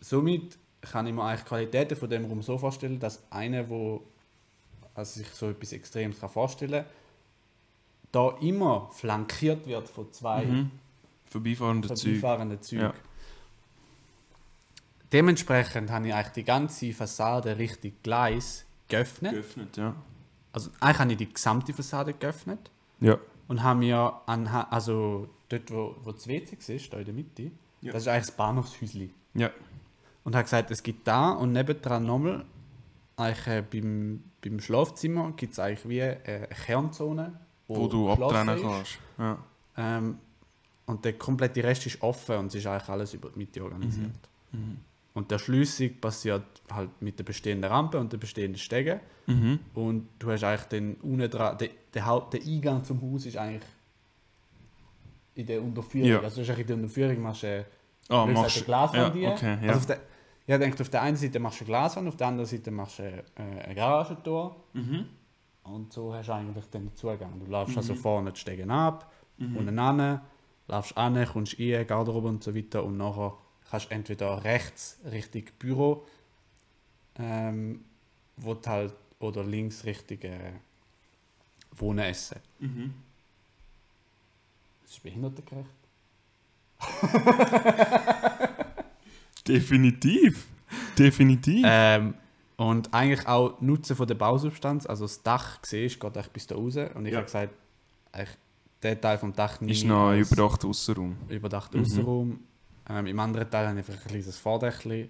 somit 0.00 0.58
kann 0.82 1.06
ich 1.06 1.12
mir 1.14 1.22
eigentlich 1.24 1.40
die 1.42 1.48
Qualitäten 1.48 1.96
von 1.96 2.10
dem 2.10 2.24
Raum 2.26 2.42
so 2.42 2.58
vorstellen, 2.58 2.98
dass 3.00 3.22
einer, 3.30 3.68
wo 3.68 4.02
also 4.94 5.18
sich 5.20 5.28
so 5.30 5.48
etwas 5.50 5.72
Extremes 5.72 6.20
kann 6.20 6.28
vorstellen 6.30 6.84
da 8.12 8.28
immer 8.40 8.90
flankiert 8.92 9.66
wird 9.66 9.88
von 9.88 10.12
zwei 10.12 10.44
Mhm. 10.44 10.70
Vorbeifahrende 11.24 11.88
Zeug. 11.88 11.98
vorbeifahrenden 11.98 12.62
Zügen. 12.62 12.82
Ja. 12.82 12.94
Dementsprechend 15.12 15.90
habe 15.90 16.08
ich 16.08 16.14
eigentlich 16.14 16.32
die 16.32 16.44
ganze 16.44 16.92
Fassade 16.92 17.58
richtig 17.58 18.02
Gleis 18.02 18.64
geöffnet. 18.88 19.32
Geöffnet, 19.32 19.76
ja. 19.76 19.94
Also 20.52 20.70
eigentlich 20.80 20.98
habe 20.98 21.12
ich 21.12 21.18
die 21.18 21.32
gesamte 21.32 21.72
Fassade 21.72 22.14
geöffnet 22.14 22.70
Ja. 23.00 23.18
und 23.48 23.62
habe 23.62 23.80
mir 23.80 24.20
an, 24.26 24.46
also 24.46 25.28
dort, 25.48 25.70
wo, 25.72 25.96
wo 26.04 26.12
das 26.12 26.26
WC 26.28 26.56
ist, 26.76 26.92
da 26.92 26.98
in 26.98 27.04
der 27.04 27.14
Mitte, 27.14 27.50
Ja. 27.80 27.92
das 27.92 28.02
ist 28.02 28.08
eigentlich 28.08 28.26
das 28.26 28.36
Bahnhofshäuschen. 28.36 29.12
Ja. 29.34 29.50
Und 30.24 30.34
habe 30.34 30.44
gesagt, 30.44 30.70
es 30.70 30.82
gibt 30.82 31.06
da 31.06 31.30
und 31.30 31.52
nebendran 31.52 32.04
nochmal, 32.04 32.44
eigentlich 33.16 33.46
äh, 33.46 33.62
beim, 33.62 34.24
beim 34.42 34.60
Schlafzimmer 34.60 35.32
gibt 35.36 35.52
es 35.52 35.58
eigentlich 35.58 35.88
wie 35.88 36.00
äh, 36.00 36.18
eine 36.24 36.46
Kernzone, 36.48 37.32
Wo 37.68 37.86
du 37.86 38.08
geschlossen 38.08 38.48
abtrennen 38.48 38.62
kannst. 38.62 38.98
Ja. 39.18 39.38
Ähm, 39.76 40.18
und 40.86 41.04
der 41.04 41.14
komplette 41.14 41.62
Rest 41.62 41.86
ist 41.86 42.02
offen 42.02 42.36
und 42.36 42.46
es 42.46 42.56
ist 42.56 42.66
eigentlich 42.66 42.88
alles 42.88 43.14
über 43.14 43.30
die 43.30 43.38
Mitte 43.38 43.62
organisiert. 43.62 44.10
Mhm. 44.52 44.78
Und 45.14 45.30
der 45.30 45.38
Schliessung 45.38 45.94
passiert 46.00 46.44
halt 46.72 46.90
mit 47.00 47.18
der 47.18 47.24
bestehenden 47.24 47.70
Rampe 47.70 47.98
und 47.98 48.12
den 48.12 48.18
bestehenden 48.18 48.58
Stegen. 48.58 49.00
Mhm. 49.26 49.60
Und 49.74 50.08
du 50.18 50.30
hast 50.30 50.42
eigentlich 50.42 50.68
den 50.68 50.94
unten 50.96 51.30
dran, 51.30 51.56
der, 51.56 51.70
der, 51.94 52.06
Haupt, 52.06 52.34
der 52.34 52.42
Eingang 52.42 52.82
zum 52.84 53.00
Haus 53.00 53.24
ist 53.24 53.36
eigentlich 53.36 53.62
in 55.36 55.46
der 55.46 55.62
Unterführung. 55.62 56.08
Ja. 56.08 56.20
Also 56.20 56.36
du 56.36 56.42
hast 56.42 56.50
eigentlich 56.50 56.60
in 56.62 56.66
der 56.66 56.76
Unterführung 56.76 57.22
machst 57.22 57.42
du 57.44 57.64
Blöd 58.08 58.34
machst 58.34 58.56
eine 58.56 58.64
Glaswand 58.66 59.16
ja, 59.16 59.32
okay, 59.32 59.58
ja. 59.62 59.68
Also 59.68 59.80
auf 59.80 59.86
der, 59.86 60.00
ich 60.46 60.58
denke, 60.58 60.82
auf 60.82 60.90
der 60.90 61.02
einen 61.02 61.16
Seite 61.16 61.38
machst 61.40 61.60
du 61.60 61.64
eine 61.64 61.68
Glaswand, 61.68 62.08
auf 62.08 62.16
der 62.16 62.26
anderen 62.26 62.46
Seite 62.48 62.70
machst 62.70 62.98
du 62.98 63.02
eine, 63.36 63.64
eine 63.64 63.74
Garagentor. 63.74 64.56
mhm. 64.74 65.06
Und 65.64 65.92
so 65.94 66.12
hast 66.14 66.28
du 66.28 66.32
eigentlich 66.34 66.66
den 66.66 66.94
Zugang. 66.94 67.40
Du 67.40 67.46
läufst 67.50 67.72
Mhm. 67.72 67.78
also 67.78 67.94
vorne 67.94 68.32
die 68.32 68.38
Stegen 68.40 68.70
ab, 68.70 69.10
Mhm. 69.38 69.56
unten 69.56 69.78
an, 69.78 70.20
läufst 70.68 70.96
an, 70.98 71.26
kommst 71.26 71.58
rein, 71.58 71.86
Garderobe 71.86 72.28
und 72.28 72.44
so 72.44 72.54
weiter 72.54 72.84
und 72.84 72.98
nachher 72.98 73.34
kannst 73.70 73.86
du 73.86 73.94
entweder 73.94 74.44
rechts 74.44 74.98
Richtung 75.10 75.44
Büro, 75.58 76.06
ähm, 77.18 77.82
wo 78.36 78.54
halt, 78.66 78.92
oder 79.20 79.42
links 79.42 79.84
Richtung 79.86 80.18
äh, 80.22 80.52
Wohnen 81.76 82.00
essen. 82.04 82.40
Mhm. 82.58 82.92
Das 84.82 84.92
ist 84.92 85.02
behindertengerecht. 85.02 85.70
Definitiv. 89.46 90.46
Definitiv. 90.98 91.62
Ähm, 91.66 92.14
und 92.56 92.92
eigentlich 92.94 93.26
auch 93.26 93.60
Nutzen 93.60 93.96
von 93.96 94.06
der 94.06 94.14
Bausubstanz, 94.14 94.86
also 94.86 95.04
das 95.04 95.22
Dach 95.22 95.58
siehst, 95.62 95.98
geht 96.00 96.16
eigentlich 96.16 96.30
bis 96.30 96.46
da 96.46 96.54
raus. 96.54 96.76
Und 96.94 97.06
ich 97.06 97.12
Ja. 97.12 97.18
habe 97.18 97.24
gesagt, 97.26 97.52
eigentlich 98.12 98.36
der 98.82 99.00
Teil 99.00 99.18
vom 99.18 99.32
Dach 99.32 99.60
nie 99.60 99.72
ist 99.72 99.84
noch 99.84 100.12
überdachter 100.14 100.68
Aussenraum. 100.68 101.16
überdachter 101.28 101.78
Mhm. 101.78 101.84
Aussenraum. 101.84 102.40
Ähm, 102.88 103.06
Im 103.06 103.18
anderen 103.18 103.50
Teil 103.50 103.66
habe 103.68 103.80
ich 103.80 103.88
einfach 103.88 104.02
ein 104.02 104.08
kleines 104.08 104.38
Vordächli. 104.38 105.08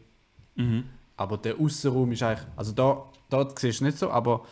Mhm. 0.55 0.85
Aber 1.17 1.37
der 1.39 1.59
Aussenraum 1.59 2.11
ist 2.13 2.23
eigentlich, 2.23 2.47
also 2.57 2.73
da, 2.73 3.05
dort 3.29 3.59
siehst 3.59 3.81
du 3.81 3.85
es 3.85 3.89
nicht 3.93 3.99
so, 3.99 4.11
aber 4.11 4.45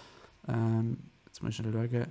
ähm, 0.48 0.98
jetzt 1.26 1.40
muss 1.42 1.50
ich 1.50 1.56
schnell 1.56 1.72
schauen. 1.72 2.06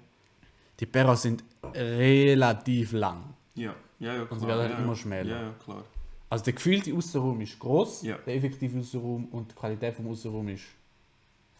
Die 0.79 0.85
Perros 0.85 1.21
sind 1.21 1.43
relativ 1.75 2.93
lang. 2.93 3.23
Ja, 3.55 3.73
ja, 3.99 4.15
ja. 4.15 4.23
Und 4.23 4.39
sie 4.39 4.47
werden 4.47 4.69
halt 4.69 4.79
immer 4.79 4.95
schmäler. 4.95 5.29
Ja, 5.29 5.41
ja, 5.43 5.53
klar. 5.63 5.83
Also 6.31 6.45
der 6.45 6.53
gefühlte 6.53 6.95
Aussenraum 6.95 7.41
ist 7.41 7.59
groß, 7.59 8.03
Ja. 8.03 8.17
der 8.19 8.35
effektive 8.35 8.79
Aussenraum 8.79 9.25
und 9.33 9.51
die 9.51 9.55
Qualität 9.55 9.93
vom 9.95 10.07
Aussenraum 10.07 10.47
ist 10.47 10.63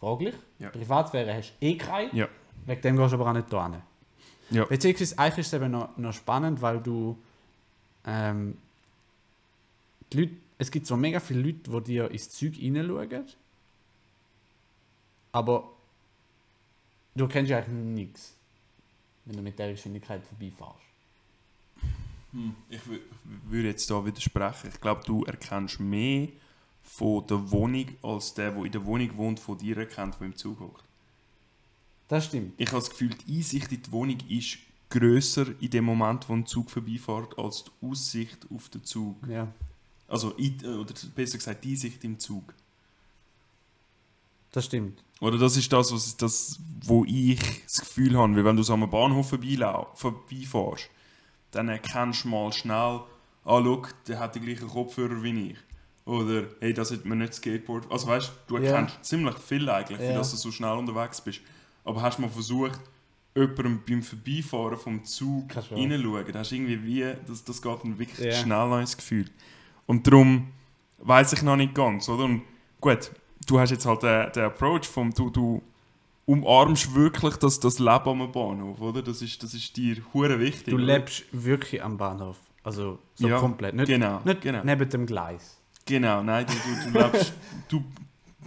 fraglich. 0.00 0.34
Ja. 0.58 0.70
Privatsphäre 0.70 1.34
hast 1.34 1.52
du 1.60 1.66
eh 1.66 1.76
keine, 1.76 2.10
Ja. 2.14 2.26
wegen 2.64 2.80
dem 2.80 2.96
gehst 2.96 3.12
du 3.12 3.16
aber 3.16 3.28
auch 3.28 3.34
nicht 3.34 3.52
da 3.52 3.70
hin. 3.70 3.82
Ja. 4.50 4.64
Beziehungsweise 4.64 5.18
eigentlich 5.18 5.38
ist 5.46 5.52
es 5.52 5.52
eben 5.60 5.70
noch, 5.70 5.94
noch 5.98 6.12
spannend, 6.14 6.62
weil 6.62 6.80
du 6.80 7.18
ähm, 8.06 8.56
die 10.10 10.20
Leute, 10.22 10.32
es 10.56 10.70
gibt 10.70 10.86
so 10.86 10.96
mega 10.96 11.20
viele 11.20 11.42
Leute, 11.42 11.70
die 11.70 11.80
dir 11.92 12.10
ins 12.10 12.30
Zeug 12.30 12.54
hineinschauen, 12.54 13.26
aber 15.32 15.68
du 17.14 17.28
kennst 17.28 17.50
ja 17.50 17.58
eigentlich 17.58 18.06
nichts, 18.06 18.32
wenn 19.26 19.36
du 19.36 19.42
mit 19.42 19.58
der 19.58 19.72
Geschwindigkeit 19.72 20.22
vorbeifährst. 20.24 20.80
Hm, 22.32 22.54
Ich 22.70 22.80
wü- 22.80 23.00
würde 23.48 23.68
jetzt 23.68 23.90
da 23.90 24.04
widersprechen. 24.04 24.70
Ich 24.72 24.80
glaube, 24.80 25.02
du 25.04 25.24
erkennst 25.24 25.80
mehr 25.80 26.28
von 26.82 27.26
der 27.26 27.50
Wohnung, 27.50 27.86
als 28.02 28.34
der, 28.34 28.50
der 28.52 28.64
in 28.64 28.72
der 28.72 28.84
Wohnung 28.84 29.16
wohnt, 29.16 29.40
von 29.40 29.58
dir 29.58 29.76
erkennt, 29.78 30.18
der 30.18 30.26
im 30.26 30.36
Zug 30.36 30.60
hockt. 30.60 30.82
Das 32.08 32.26
stimmt. 32.26 32.54
Ich 32.58 32.68
habe 32.68 32.78
das 32.80 32.90
Gefühl, 32.90 33.10
die 33.26 33.36
Einsicht 33.36 33.70
in 33.72 33.82
die 33.82 33.92
Wohnung 33.92 34.18
ist 34.28 34.58
grösser 34.90 35.46
in 35.60 35.70
dem 35.70 35.84
Moment, 35.84 36.28
wo 36.28 36.34
ein 36.34 36.46
Zug 36.46 36.70
vorbeifährt, 36.70 37.38
als 37.38 37.64
die 37.64 37.86
Aussicht 37.86 38.38
auf 38.54 38.68
den 38.68 38.84
Zug. 38.84 39.16
Ja. 39.28 39.48
Also, 40.08 40.32
in, 40.32 40.58
oder 40.64 40.92
besser 41.14 41.38
gesagt, 41.38 41.64
die 41.64 41.70
Einsicht 41.72 42.04
im 42.04 42.18
Zug. 42.18 42.52
Das 44.50 44.66
stimmt. 44.66 45.02
Oder 45.20 45.38
das 45.38 45.56
ist 45.56 45.72
das, 45.72 45.92
was 45.92 46.16
das, 46.16 46.58
wo 46.84 47.04
ich 47.06 47.38
das 47.64 47.80
Gefühl 47.80 48.18
habe, 48.18 48.34
weil 48.36 48.44
wenn 48.44 48.56
du 48.56 48.62
so 48.62 48.74
am 48.74 48.88
Bahnhof 48.90 49.30
vorbeifährst, 49.30 50.90
dann 51.52 51.68
erkennst 51.68 52.24
du 52.24 52.28
mal 52.28 52.52
schnell, 52.52 52.74
ah, 52.76 53.04
schau, 53.44 53.82
der 54.08 54.18
hat 54.18 54.34
den 54.34 54.44
gleichen 54.44 54.68
Kopfhörer 54.68 55.22
wie 55.22 55.50
ich. 55.52 55.58
Oder, 56.04 56.46
hey, 56.60 56.74
das 56.74 56.90
hat 56.90 57.04
mir 57.04 57.14
nicht 57.14 57.34
Skateboard. 57.34 57.90
Also 57.90 58.08
weißt 58.08 58.32
du, 58.48 58.56
du 58.58 58.62
erkennst 58.64 59.04
ziemlich 59.04 59.38
viel 59.38 59.68
eigentlich, 59.70 59.98
für 59.98 60.06
Ja. 60.06 60.14
dass 60.14 60.32
du 60.32 60.36
so 60.36 60.50
schnell 60.50 60.72
unterwegs 60.76 61.20
bist. 61.20 61.40
Aber 61.84 62.02
hast 62.02 62.18
du 62.18 62.22
mal 62.22 62.28
versucht, 62.28 62.80
jemandem 63.36 63.80
beim 63.88 64.02
Vorbeifahren 64.02 64.76
vom 64.78 65.04
Zug 65.04 65.54
reinzuschauen? 65.54 66.32
Da 66.32 66.38
hast 66.40 66.50
du 66.50 66.56
irgendwie 66.56 66.82
wie, 66.84 67.14
das, 67.26 67.44
das 67.44 67.62
geht 67.62 67.84
dann 67.84 67.98
wirklich 67.98 68.18
Ja. 68.18 68.32
schnell 68.32 68.80
ins 68.80 68.96
Gefühl. 68.96 69.26
Und 69.86 70.06
darum 70.06 70.48
weiß 70.98 71.32
ich 71.34 71.42
noch 71.42 71.56
nicht 71.56 71.74
ganz, 71.74 72.08
oder? 72.08 72.24
Und 72.24 72.42
gut, 72.80 73.12
du 73.46 73.60
hast 73.60 73.70
jetzt 73.70 73.86
halt 73.86 74.02
den, 74.02 74.32
den 74.32 74.44
Approach 74.44 74.86
vom, 74.88 75.12
du, 75.14 75.30
du 75.30 75.62
umarmst 76.26 76.94
wirklich 76.94 77.36
das, 77.36 77.58
das 77.60 77.78
Leben 77.78 77.90
am 78.22 78.32
Bahnhof, 78.32 78.80
oder? 78.80 79.02
Das 79.02 79.22
ist, 79.22 79.42
das 79.42 79.54
ist 79.54 79.76
dir 79.76 79.96
hure 80.12 80.38
wichtig. 80.38 80.66
Du 80.70 80.76
oder? 80.76 80.84
lebst 80.84 81.24
wirklich 81.32 81.82
am 81.82 81.96
Bahnhof. 81.96 82.36
Also 82.62 82.98
so 83.14 83.28
Ja, 83.28 83.38
komplett. 83.38 83.74
Nicht, 83.74 83.88
genau, 83.88 84.20
nicht 84.24 84.40
genau. 84.40 84.60
neben 84.64 84.88
dem 84.88 85.06
Gleis. 85.06 85.58
Genau, 85.84 86.22
nein, 86.22 86.46
du, 86.46 86.52
du, 86.52 86.92
du 86.92 86.98
lebst, 86.98 87.32
du, 87.68 87.82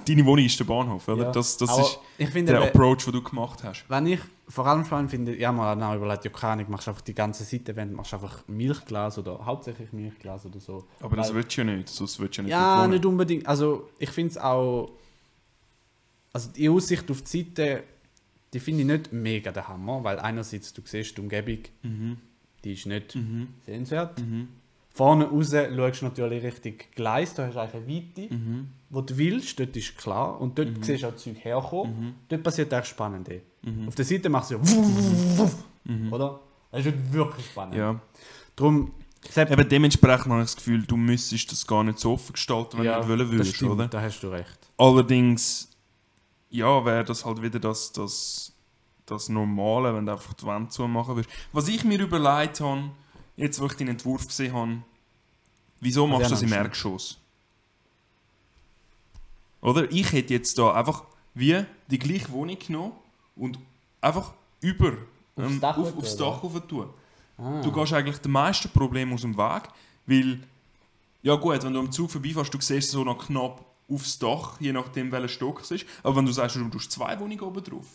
deine 0.08 0.26
Wohnung 0.26 0.46
ist 0.46 0.58
der 0.58 0.64
Bahnhof, 0.64 1.06
oder? 1.10 1.24
Ja. 1.26 1.32
Das, 1.32 1.58
das 1.58 1.70
Aber 1.70 1.82
ist 2.18 2.32
finde, 2.32 2.54
der 2.54 2.62
Approach, 2.64 3.04
den 3.04 3.12
du 3.14 3.22
gemacht 3.22 3.62
hast. 3.64 3.84
wenn 3.90 4.08
ich 4.08 4.22
vor 4.48 4.66
allem 4.68 4.86
spannend 4.86 5.10
finde, 5.12 5.36
ja 5.38 5.52
mal 5.52 5.74
genau 5.74 5.96
überlegt, 5.96 6.24
ja 6.24 6.32
keine 6.32 6.54
Ahnung, 6.54 6.68
machst 6.70 6.88
einfach 6.88 7.02
die 7.02 7.14
ganze 7.16 7.44
Seitenwand, 7.44 7.92
machst 7.94 8.14
einfach 8.14 8.44
Milchglas 8.48 9.18
oder 9.18 9.44
hauptsächlich 9.46 9.92
Milchglas 9.92 10.46
oder 10.46 10.60
so. 10.62 10.86
Aber 11.02 11.18
das 11.18 11.30
Weil- 11.30 11.36
willst 11.44 11.58
du 11.58 11.62
ja 11.66 11.76
nicht, 11.76 11.90
sonst 11.90 12.18
willst 12.20 12.38
du 12.38 12.42
ja 12.42 12.44
nicht 12.44 12.52
Ja, 12.52 12.88
nicht 12.88 13.06
unbedingt. 13.06 13.46
Also 13.48 13.90
ich 14.00 14.12
finde 14.12 14.32
es 14.32 14.38
auch, 14.38 14.92
also 16.36 16.50
die 16.52 16.68
Aussicht 16.70 17.10
auf 17.10 17.22
die 17.22 17.38
Seite, 17.44 17.84
die 18.54 18.60
finde 18.60 18.82
ich 18.82 18.88
nicht 18.88 19.14
mega 19.14 19.52
der 19.52 19.68
Hammer, 19.68 20.04
weil 20.04 20.20
einerseits 20.20 20.74
du 20.74 20.82
siehst 20.84 21.16
die 21.18 21.22
Umgebung, 21.22 21.60
Mhm. 21.84 22.18
die 22.64 22.74
ist 22.74 22.86
nicht 22.86 23.16
Mhm. 23.16 23.48
sehenswert. 23.66 24.20
Mhm. 24.20 24.50
Vorne 24.94 25.26
raus 25.26 25.52
schaust 25.52 26.02
du 26.02 26.06
natürlich 26.06 26.44
richtig 26.44 26.92
Gleis, 26.96 27.34
da 27.34 27.46
hast 27.48 27.56
du 27.56 27.60
eigentlich 27.62 27.76
eine 27.76 27.88
Weite. 28.28 28.34
Mhm. 28.34 28.68
wo 28.92 29.02
du 29.02 29.18
willst, 29.18 29.60
dort 29.60 29.76
ist 29.76 29.98
klar. 29.98 30.40
Und 30.40 30.58
dort 30.58 30.86
siehst 30.86 31.04
du 31.04 31.08
auch 31.10 31.16
Zeug 31.18 31.36
herkommen. 31.44 32.00
Mhm. 32.00 32.14
Dort 32.30 32.44
passiert 32.44 32.72
echt 32.72 32.88
Spannende. 32.88 33.42
Mhm. 33.62 33.88
Auf 33.90 33.96
der 33.96 34.06
Seite 34.06 34.30
machst 34.30 34.52
du 34.52 34.60
so, 34.64 35.52
Mhm. 35.84 36.14
oder? 36.14 36.40
Das 36.72 36.86
ist 36.86 36.94
wirklich 37.12 37.46
spannend. 37.48 37.76
Ja. 37.76 38.00
Sepp, 39.30 39.52
Eben 39.52 39.68
dementsprechend 39.68 40.28
habe 40.32 40.42
ich 40.42 40.48
das 40.48 40.56
Gefühl, 40.56 40.84
du 40.84 40.96
müsstest 40.98 41.52
das 41.52 41.66
gar 41.68 41.84
nicht 41.84 42.00
so 42.00 42.14
offen 42.14 42.34
gestalten, 42.34 42.78
wenn 42.78 42.86
ja, 42.86 43.02
du 43.02 43.08
wollen 43.10 43.20
das 43.20 43.32
würdest, 43.32 43.64
oder? 43.64 43.88
da 43.88 44.02
hast 44.02 44.22
du 44.22 44.28
recht. 44.30 44.60
Allerdings, 44.78 45.70
ja, 46.50 46.86
wäre 46.86 47.04
das 47.04 47.26
halt 47.26 47.42
wieder 47.42 47.60
das, 47.60 47.92
das, 47.92 48.54
das 49.06 49.30
Normale, 49.30 49.94
wenn 49.96 50.06
du 50.06 50.12
einfach 50.12 50.34
die 50.34 50.46
Wand 50.46 50.72
zumachen 50.72 51.16
würdest. 51.16 51.34
Was 51.52 51.68
ich 51.68 51.84
mir 51.84 52.00
überlegt 52.00 52.60
habe, 52.62 52.92
jetzt 53.36 53.60
wo 53.60 53.66
ich 53.66 53.74
den 53.74 53.90
Entwurf 53.90 54.28
gesehen 54.28 54.54
habe, 54.54 54.78
wieso 55.80 56.08
machst 56.08 56.28
du 56.28 56.30
das 56.32 56.42
im. 56.42 56.54
Erdgeschoss? 56.54 57.18
Oder? 59.62 59.92
Ich 59.92 60.12
hätte 60.12 60.34
jetzt 60.34 60.58
da 60.58 60.74
einfach 60.74 61.04
wie 61.34 61.66
die 61.88 62.00
gleiche 62.00 62.30
Wohnung 62.32 62.58
genommen 62.60 62.94
und 63.36 63.60
einfach 64.00 64.34
über 64.62 64.94
Aufs 65.36 65.52
ähm, 65.52 65.60
Dach 65.60 65.78
auf, 65.78 65.90
tun, 65.92 66.00
aufs? 66.00 66.16
Dach 66.16 66.42
tun. 66.68 66.90
Ah. 67.38 67.62
Du 67.62 67.72
gehst 67.72 67.94
eigentlich 67.94 68.18
den 68.20 68.32
meisten 68.32 68.70
Problemen 68.70 69.14
aus 69.14 69.22
dem 69.22 69.38
Weg, 69.38 69.64
weil, 70.06 70.40
ja 71.24 71.36
gut, 71.36 71.64
wenn 71.64 71.74
du 71.74 71.80
am 71.80 71.92
Zug 71.92 72.10
vorbeifährst, 72.12 72.54
du 72.54 72.62
siehst 72.62 72.92
so 72.92 73.04
noch 73.04 73.26
knapp 73.26 73.65
aufs 73.90 74.18
Dach, 74.20 74.60
je 74.60 74.72
nachdem 74.74 75.12
welcher 75.12 75.28
Stock 75.28 75.62
es 75.62 75.72
ist. 75.72 75.86
Aber 76.04 76.16
wenn 76.16 76.26
du 76.26 76.32
sagst, 76.32 76.56
du 76.56 76.70
hast 76.74 76.92
zwei 76.92 77.20
Wohnungen 77.20 77.42
oben 77.42 77.64
drauf, 77.64 77.86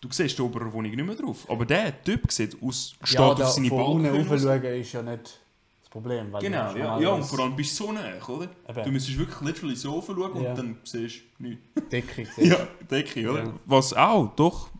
du 0.00 0.08
siehst 0.10 0.38
die 0.38 0.42
obere 0.42 0.72
Wohnung 0.72 0.90
nicht 0.92 1.04
mehr 1.06 1.14
drauf. 1.14 1.48
Aber 1.48 1.64
der 1.66 2.02
Typ 2.02 2.30
sieht 2.30 2.56
aus, 2.62 2.94
steht 3.02 3.18
ja, 3.18 3.26
auf 3.32 3.48
seine 3.50 3.68
von 3.68 3.82
unten 3.82 4.02
Balkone. 4.04 4.30
rauf 4.30 4.40
schauen 4.42 4.62
ist 4.80 4.92
ja 4.92 5.02
nicht 5.02 5.40
das 5.82 5.90
Problem. 5.90 6.32
Weil 6.32 6.42
Genau, 6.42 6.74
ja, 6.74 7.00
ja, 7.00 7.08
und 7.10 7.24
vor 7.24 7.40
allem 7.40 7.56
bist 7.56 7.78
du 7.78 7.84
so 7.84 7.92
nah, 7.92 8.00
oder? 8.28 8.48
Eben. 8.68 8.84
Du 8.84 8.90
müsstest 8.90 9.18
wirklich 9.18 9.40
literally 9.40 9.76
so 9.76 10.02
schauen 10.02 10.42
Ja. 10.42 10.50
und 10.50 10.58
dann 10.58 10.78
siehst 10.84 11.16
du 11.38 11.44
nichts. 11.48 11.62
Decke. 11.90 12.26
Ja, 12.38 12.66
Decke, 12.90 13.30
oder? 13.30 13.44
Ja. 13.44 13.52
Was 13.66 13.92
auch, 13.92 14.34
doch. 14.36 14.70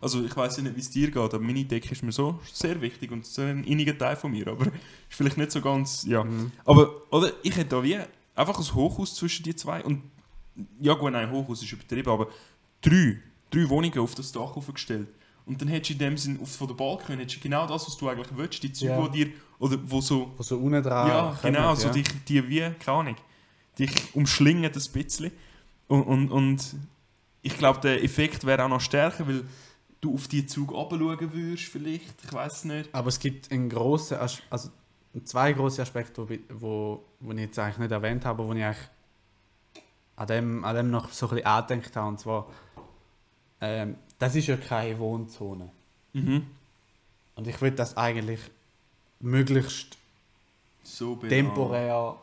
Also 0.00 0.24
ich 0.24 0.36
weiß 0.36 0.56
ja 0.56 0.64
nicht, 0.64 0.74
wie 0.74 0.80
es 0.80 0.90
dir 0.90 1.06
geht, 1.06 1.16
aber 1.16 1.38
meine 1.38 1.64
Decke 1.64 1.92
ist 1.92 2.02
mir 2.02 2.10
so 2.10 2.40
sehr 2.52 2.80
wichtig 2.80 3.12
und 3.12 3.24
so 3.24 3.42
ein 3.42 3.62
inniger 3.62 3.96
Teil 3.96 4.16
von 4.16 4.32
mir, 4.32 4.48
aber 4.48 4.66
ist 4.66 4.72
vielleicht 5.10 5.38
nicht 5.38 5.52
so 5.52 5.60
ganz, 5.60 6.04
ja. 6.04 6.24
Mhm. 6.24 6.50
Aber, 6.64 6.90
oder, 7.10 7.30
ich 7.44 7.56
hätte 7.56 7.68
da 7.76 7.82
wie 7.84 7.98
einfach 8.34 8.58
ein 8.58 8.74
Hochhaus 8.74 9.14
zwischen 9.14 9.42
die 9.42 9.54
zwei 9.54 9.82
und, 9.84 10.02
ja 10.80 10.94
gut, 10.94 11.12
nein, 11.12 11.30
Hochhaus 11.30 11.62
ist 11.62 11.72
übertrieben, 11.72 12.10
aber 12.10 12.28
drei, 12.80 13.20
drei 13.50 13.68
Wohnungen 13.68 13.98
auf 13.98 14.14
das 14.14 14.32
Dach 14.32 14.56
aufgestellt. 14.56 15.08
Und 15.44 15.60
dann 15.60 15.68
hättest 15.68 15.90
du 15.90 15.92
in 15.94 15.98
dem 15.98 16.16
Sinn, 16.16 16.38
auf, 16.40 16.54
von 16.54 16.68
der 16.68 16.74
Balkon, 16.74 17.18
hättest 17.18 17.38
du 17.38 17.40
genau 17.40 17.66
das, 17.66 17.86
was 17.86 17.96
du 17.96 18.08
eigentlich 18.08 18.28
willst, 18.36 18.62
die 18.62 18.72
Züge, 18.72 18.92
Ja. 18.92 19.08
die 19.08 19.24
dir, 19.24 19.32
oder 19.58 19.76
wo 19.86 20.00
so, 20.00 20.32
Wo 20.36 20.42
so 20.42 20.56
unten 20.56 20.82
dran 20.82 21.08
ja, 21.08 21.38
kommen, 21.40 21.54
genau, 21.54 21.74
so 21.74 21.88
ja. 21.88 21.92
dich, 21.94 22.06
die 22.28 22.48
wie, 22.48 22.60
keine 22.78 22.98
Ahnung, 22.98 23.16
dich 23.78 23.92
umschlingen 24.14 24.64
ein 24.64 24.72
bisschen. 24.72 25.32
Und, 25.88 26.02
und, 26.04 26.30
und 26.30 26.74
ich 27.42 27.58
glaube, 27.58 27.80
der 27.80 28.02
Effekt 28.04 28.44
wäre 28.46 28.64
auch 28.64 28.68
noch 28.68 28.80
stärker, 28.80 29.26
weil 29.26 29.44
du 30.00 30.14
auf 30.14 30.28
die 30.28 30.46
Zug 30.46 30.72
runterschauen 30.72 31.32
würdest, 31.32 31.64
vielleicht, 31.64 32.24
ich 32.24 32.32
weiß 32.32 32.64
nicht. 32.66 32.88
Aber 32.92 33.08
es 33.08 33.18
gibt 33.18 33.50
einen 33.50 33.68
grossen, 33.68 34.18
also 34.50 34.70
zwei 35.24 35.52
große 35.52 35.82
Aspekte, 35.82 36.28
wo, 36.28 36.36
wo, 36.48 37.04
wo 37.20 37.32
ich 37.32 37.38
jetzt 37.38 37.58
eigentlich 37.58 37.78
nicht 37.78 37.92
erwähnt 37.92 38.24
habe, 38.24 38.46
wo 38.46 38.52
ich 38.52 38.64
eigentlich 38.64 38.88
an 40.16 40.26
dem, 40.26 40.64
an 40.64 40.76
dem 40.76 40.90
noch 40.90 41.10
so 41.10 41.26
ein 41.26 41.30
bisschen 41.30 41.46
angedenkt 41.46 41.96
habe. 41.96 42.08
Und 42.08 42.20
zwar, 42.20 42.46
ähm, 43.60 43.96
das 44.18 44.34
ist 44.34 44.46
ja 44.46 44.56
keine 44.56 44.98
Wohnzone. 44.98 45.70
Mhm. 46.12 46.46
Und 47.34 47.46
ich 47.46 47.60
will 47.60 47.72
das 47.72 47.96
eigentlich 47.96 48.40
möglichst 49.20 49.96
So 50.82 51.16
temporär 51.16 52.16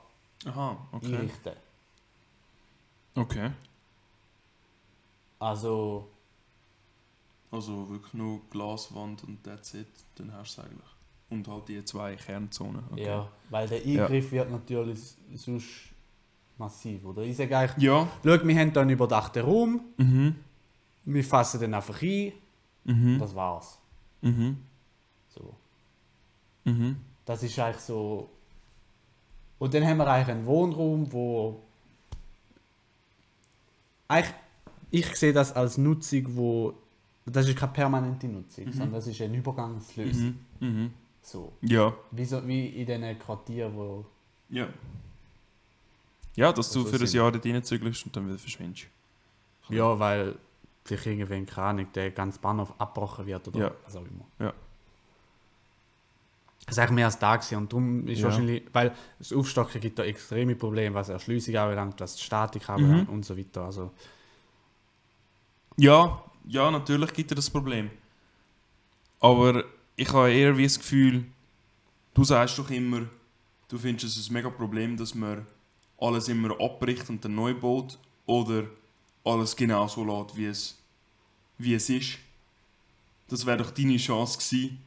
Aha, 0.46 0.78
okay. 0.92 1.16
einrichten. 1.16 1.54
Okay. 3.16 3.52
Also, 5.40 6.08
Also 7.52 7.90
wirklich 7.90 8.14
nur 8.14 8.42
Glaswand 8.52 9.24
und 9.24 9.44
that's 9.44 9.74
it, 9.74 9.88
dann 10.16 10.32
hast 10.34 10.58
du 10.58 10.62
es 10.62 10.68
eigentlich. 10.68 10.99
Und 11.30 11.48
halt 11.48 11.68
die 11.68 11.84
zwei 11.86 12.16
Kernzonen. 12.16 12.84
Okay. 12.92 13.06
ja, 13.06 13.28
weil 13.50 13.68
der 13.68 13.84
Eingriff 13.86 14.32
wird 14.32 14.50
natürlich 14.52 15.00
sonst 15.36 15.68
massiv, 16.58 17.06
oder? 17.06 17.22
Ich 17.22 17.38
sage 17.38 17.56
eigentlich, 17.58 17.84
Ja. 17.84 18.08
schau, 18.24 18.24
wir 18.24 18.34
haben 18.40 18.50
hier 18.72 18.82
einen 18.82 18.90
überdachten 18.90 19.44
Raum, 19.44 19.82
Mhm. 19.98 20.36
wir 21.06 21.24
fassen 21.24 21.60
den 21.60 21.74
einfach 21.74 22.02
ein, 22.02 22.34
Mhm. 22.86 23.20
das 23.20 23.36
war's. 23.36 23.78
Mhm. 24.22 24.58
So. 25.30 25.54
Mhm. 26.66 26.98
Das 27.26 27.44
ist 27.44 27.58
eigentlich 27.60 27.78
so. 27.84 28.28
Und 29.60 29.74
dann 29.74 29.86
haben 29.86 29.98
wir 29.98 30.08
eigentlich 30.08 30.30
einen 30.36 30.46
Wohnraum, 30.48 31.12
wo. 31.14 31.62
Eigentlich, 34.08 34.34
ich 34.92 35.16
sehe 35.16 35.34
das 35.34 35.54
als 35.56 35.78
Nutzung, 35.78 36.24
wo. 36.36 36.74
Das 37.26 37.48
ist 37.48 37.56
keine 37.58 37.72
permanente 37.74 38.28
Nutzung, 38.28 38.66
Mhm. 38.66 38.72
sondern 38.72 38.94
das 38.94 39.06
ist 39.08 39.22
eine 39.22 39.38
Übergangslösung. 39.38 40.40
Mhm. 40.60 40.92
Mhm. 41.22 41.26
So. 41.28 41.54
Ja. 41.62 41.94
Wie, 42.12 42.26
so, 42.26 42.46
wie 42.48 42.68
in 42.68 42.86
diesen 42.86 43.20
Quartieren, 43.20 43.76
wo. 43.76 44.06
Ja. 44.50 44.68
Ja, 46.36 46.54
dass 46.54 46.72
du 46.72 46.80
Also 46.80 46.92
für 46.98 47.04
ein 47.04 47.12
Jahr 47.12 47.32
dort 47.32 47.46
reinzügelst 47.46 48.06
und 48.06 48.16
dann 48.16 48.28
wieder 48.28 48.38
verschwindest. 48.40 48.88
Ja, 49.70 50.00
weil 50.00 50.36
sich 50.86 51.06
irgendwann, 51.06 51.46
keine 51.46 51.68
Ahnung, 51.68 51.88
der 51.94 52.12
ganze 52.12 52.40
Bahnhof 52.40 52.74
abgebrochen 52.80 53.26
wird 53.28 53.48
oder 53.50 53.60
Ja. 53.60 53.72
was 53.86 53.96
auch 53.96 54.02
immer. 54.06 54.26
Ja. 54.40 54.54
Das 56.66 56.76
ist 56.78 56.80
eigentlich 56.80 56.92
mehr 56.96 57.06
als 57.06 57.20
da 57.20 57.36
gewesen. 57.36 57.58
und 57.58 57.72
darum 57.74 58.08
ist 58.08 58.20
Ja. 58.20 58.26
wahrscheinlich, 58.28 58.64
weil 58.74 58.96
das 59.20 59.34
Aufstocken 59.34 59.82
gibt 59.82 60.00
da 60.00 60.04
extreme 60.04 60.56
Probleme, 60.56 60.96
was 60.96 61.10
Erschliessung 61.10 61.56
anbelangt, 61.56 62.00
was 62.00 62.16
die 62.16 62.24
Statik 62.24 62.64
Mhm. 62.70 62.74
anbelangt 62.76 63.10
und 63.10 63.26
so 63.26 63.38
weiter. 63.38 63.66
Also, 63.66 63.92
Ja, 65.78 66.24
ja, 66.48 66.70
natürlich 66.72 67.14
gibt 67.14 67.32
es 67.32 67.36
das 67.38 67.50
Problem. 67.50 67.90
Aber 69.22 69.64
ich 70.00 70.14
habe 70.14 70.32
eher 70.32 70.58
wie 70.58 70.64
das 70.64 70.80
Gefühl, 70.80 71.26
du 72.14 72.24
sagst 72.24 72.58
doch 72.58 72.70
immer, 72.70 73.02
du 73.68 73.78
findest 73.78 74.18
es 74.18 74.30
ein 74.30 74.34
mega 74.34 74.50
Problem, 74.50 74.96
dass 74.96 75.14
man 75.14 75.46
alles 76.00 76.30
immer 76.30 76.60
abbricht 76.60 77.10
und 77.10 77.24
dann 77.24 77.36
neu 77.36 77.54
baut 77.54 77.98
oder 78.26 78.64
alles 79.26 79.56
genau 79.56 79.88
so 79.88 80.04
lässt, 80.06 80.38
wie 80.38 80.46
es, 80.46 80.78
wie 81.58 81.74
es 81.74 81.90
ist. 81.90 82.18
Das 83.28 83.46
wäre 83.46 83.58
doch 83.58 83.72
deine 83.72 83.98
Chance 83.98 84.38
gewesen, 84.38 84.80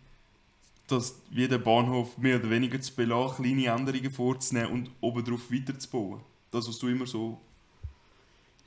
dass 0.87 1.16
wie 1.31 1.46
der 1.46 1.59
Bahnhof 1.59 2.16
mehr 2.16 2.38
oder 2.38 2.48
weniger 2.48 2.81
zu 2.81 2.94
belassen, 2.94 3.44
kleine 3.44 3.66
Änderungen 3.66 4.11
vorzunehmen 4.11 4.72
und 4.72 4.90
obendrauf 5.03 5.53
weiterzubauen. 5.53 6.20
Das, 6.51 6.66
was 6.66 6.79
du 6.79 6.88
immer 6.88 7.07
so 7.07 7.38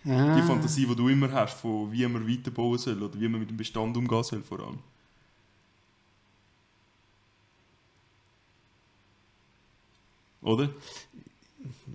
Ah. 0.08 0.36
die 0.36 0.44
Fantasie, 0.44 0.86
die 0.86 0.96
du 0.96 1.10
immer 1.10 1.32
hast, 1.32 1.56
von 1.56 1.92
wie 1.92 2.08
man 2.08 2.30
weiterbauen 2.30 2.78
soll 2.78 3.02
oder 3.02 3.20
wie 3.20 3.28
man 3.28 3.40
mit 3.40 3.50
dem 3.50 3.58
Bestand 3.58 3.98
umgehen 3.98 4.24
soll 4.24 4.44
vor 4.44 4.60
allem. 4.60 4.78
Oder? 10.46 10.70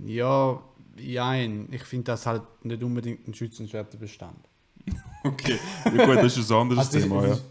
Ja, 0.05 0.61
jein. 0.97 1.69
Ich 1.73 1.83
finde 1.85 2.05
das 2.05 2.27
halt 2.27 2.43
nicht 2.65 2.83
unbedingt 2.83 3.27
ein 3.27 3.35
schützenswerter 3.35 3.97
Bestand. 3.99 4.39
Okay. 5.23 5.59
Ja 5.95 6.07
gut, 6.07 6.17
das 6.17 6.35
ist 6.39 6.51
ein 6.51 6.57
anderes 6.57 6.87
Also, 6.87 6.99
Thema, 6.99 7.23
es 7.25 7.27
ja. 7.29 7.33
ist- 7.35 7.45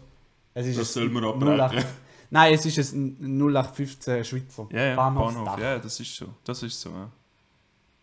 Es 0.54 0.66
ist 0.66 0.78
Das 0.80 0.92
soll 0.92 1.08
man 1.08 1.22
08 1.24 1.60
abbrechen. 1.60 1.84
Nein, 2.30 2.54
es 2.54 2.66
ist 2.66 2.92
ein 2.92 3.16
0815 3.20 4.24
Schweizer 4.24 4.68
Ja, 4.72 4.86
ja. 4.86 4.96
Bahnhof, 4.96 5.56
ja, 5.60 5.78
das 5.78 6.00
ist 6.00 6.16
so. 6.16 6.26
Das 6.42 6.60
ist 6.64 6.80
so, 6.80 6.90
ja. 6.90 7.08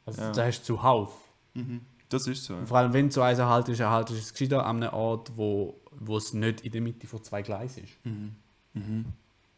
Also 0.06 0.22
Ja. 0.22 0.32
da 0.32 0.46
hast 0.46 0.62
du 0.62 0.64
zuhauf. 0.68 1.12
Mhm. 1.54 1.82
Das 2.08 2.26
ist 2.28 2.46
so, 2.46 2.54
ja. 2.54 2.66
Vor 2.66 2.78
allem, 2.78 2.94
wenn 2.94 3.08
du 3.08 3.12
so 3.16 3.22
eins 3.22 3.40
erhaltest, 3.40 3.82
erhaltest 3.82 4.18
du 4.20 4.24
es 4.24 4.32
gescheiter 4.34 4.66
an 4.66 4.82
einem 4.82 4.94
Ort, 4.94 5.34
wo, 5.36 5.76
wo 5.92 6.16
es 6.16 6.32
nicht 6.34 6.62
in 6.62 6.72
der 6.72 6.80
Mitte 6.80 7.06
von 7.06 7.22
zwei 7.22 7.42
Gleisen 7.42 7.84
ist. 7.84 7.94
Mhm. 8.06 8.36
Mhm. 8.74 9.06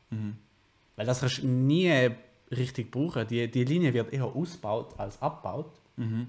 Mhm. 0.10 0.36
Weil 0.96 1.06
das 1.06 1.20
kannst 1.20 1.44
du 1.44 1.48
nie 1.48 2.10
richtig 2.52 2.92
brauchen. 2.92 3.28
Die, 3.28 3.50
die 3.50 3.64
Linie 3.64 3.94
wird 3.94 4.12
eher 4.14 4.26
ausgebaut 4.26 4.94
als 5.00 5.22
abgebaut. 5.22 5.72
Mhm. 5.98 6.28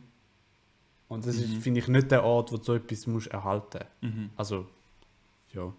Und 1.09 1.27
das 1.27 1.37
ist, 1.37 1.55
Mhm. 1.55 1.61
finde 1.61 1.81
ich, 1.81 1.89
nicht 1.89 2.11
der 2.11 2.25
Ort, 2.25 2.53
wo 2.53 2.57
du 2.57 2.63
so 2.63 2.75
etwas 2.75 3.07
musst 3.07 3.29
erhalten 3.29 3.85
Mhm. 4.01 4.31
Also, 4.37 4.67
ja. 5.53 5.73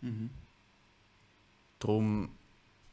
Mhm. 0.00 0.30
Darum, 1.78 2.28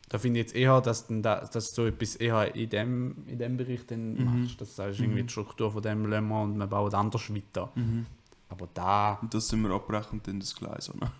da 0.09 0.17
finde 0.17 0.39
ich 0.39 0.45
jetzt 0.47 0.55
eher, 0.55 0.81
dass 0.81 1.07
du 1.07 1.21
da, 1.21 1.41
dass 1.45 1.69
du 1.69 1.75
so 1.83 1.85
etwas 1.88 2.15
eher 2.15 2.55
in 2.55 2.69
dem, 2.69 3.15
in 3.27 3.38
dem 3.39 3.57
Bereich 3.57 3.85
dann 3.85 4.13
Mhm. 4.15 4.41
machst. 4.43 4.59
Das 4.62 4.77
heißt, 4.77 4.99
irgendwie 4.99 5.21
Mhm. 5.23 5.27
die 5.27 5.31
Struktur 5.31 5.71
von 5.71 5.81
dem 5.81 6.05
lassen 6.05 6.27
wir 6.27 6.41
und 6.41 6.57
wir 6.57 6.67
bauen 6.67 6.93
anders 6.93 7.33
weiter. 7.33 7.71
Mhm. 7.75 8.05
Aber 8.49 8.67
da, 8.73 9.19
Und 9.21 9.33
das 9.33 9.47
sind 9.47 9.62
wir 9.62 9.69
abbrechen 9.71 10.13
und 10.19 10.27
dann 10.27 10.39
das 10.39 10.55
Gleis, 10.55 10.89
oder? 10.93 11.12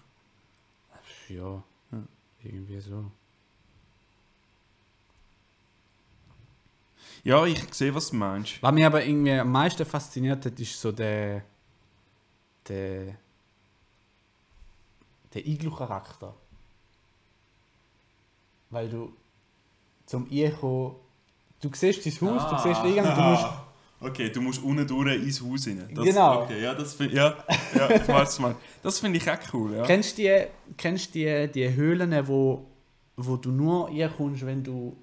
ja, 1.30 1.64
Ja. 1.92 2.04
irgendwie 2.44 2.80
so. 2.80 3.06
Ja, 7.24 7.46
ich 7.46 7.62
sehe, 7.74 7.94
was 7.94 8.12
du 8.12 8.16
meinst. 8.16 8.62
Was 8.62 8.72
mich 8.72 8.86
aber 8.86 9.04
irgendwie 9.04 9.34
am 9.34 9.52
meisten 9.52 9.86
fasziniert 9.86 10.46
hat, 10.46 10.60
ist 10.60 10.80
so 10.80 10.92
der. 10.92 11.44
der. 12.68 13.16
der 15.34 15.48
Iglu-Charakter. 15.48 16.34
Weil 18.70 18.90
du 18.90 19.14
zum 20.06 20.30
Einkommen. 20.32 20.96
Du 21.62 21.70
siehst 21.74 22.06
dein 22.06 22.30
Haus, 22.30 22.50
du 22.50 22.70
siehst 22.70 22.84
irgendwann, 22.86 23.16
du 23.16 23.22
musst, 23.22 23.46
Okay, 24.02 24.30
du 24.30 24.42
musst 24.42 24.64
unten 24.64 24.88
durch 24.88 25.16
ins 25.16 25.42
Haus 25.42 25.68
rein. 25.68 25.90
Das, 25.94 26.06
Genau. 26.06 26.44
Okay, 26.44 26.62
ja, 26.62 26.74
das 26.74 26.94
finde 26.94 27.16
ja, 27.18 27.36
ja, 27.76 27.90
ich 27.90 28.08
weiß, 28.08 28.40
meinst. 28.40 28.60
Das 28.82 29.00
finde 29.00 29.18
ich 29.18 29.30
auch 29.30 29.38
cool, 29.54 29.76
ja. 29.76 29.84
Kennst 29.84 30.18
du 30.18 30.22
die, 30.22 30.46
kennst 30.78 31.14
die, 31.16 31.50
die 31.54 31.74
Höhlen, 31.76 32.28
wo, 32.28 32.66
wo 33.18 33.36
du 33.36 33.52
nur 33.52 33.90
reinkommst, 33.90 34.46
wenn 34.46 34.64
du. 34.64 34.96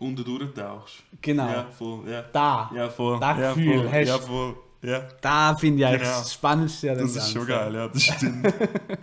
Unten 0.00 0.24
durchtauchst. 0.24 1.02
Genau. 1.20 1.46
Ja, 1.48 1.66
voll, 1.70 2.08
ja. 2.10 2.22
Da. 2.22 2.70
Ja, 2.74 2.88
voll. 2.88 3.20
Das 3.20 3.38
ja, 3.38 3.52
Gefühl 3.54 3.74
voll. 3.82 3.92
hast 3.92 4.08
Ja, 4.08 4.18
du. 4.18 4.26
voll. 4.26 4.56
Ja, 4.82 5.00
Da 5.20 5.54
finde 5.56 5.78
ich 5.80 5.86
eigentlich 5.86 6.02
Genau. 6.02 6.18
das 6.20 6.32
Spannendste 6.32 6.90
an 6.92 6.98
das 6.98 7.16
ist 7.16 7.30
schon 7.32 7.46
Ganzen. 7.46 7.72
geil, 7.72 7.74
ja, 7.74 7.88
das 7.88 8.02
stimmt. 8.02 8.54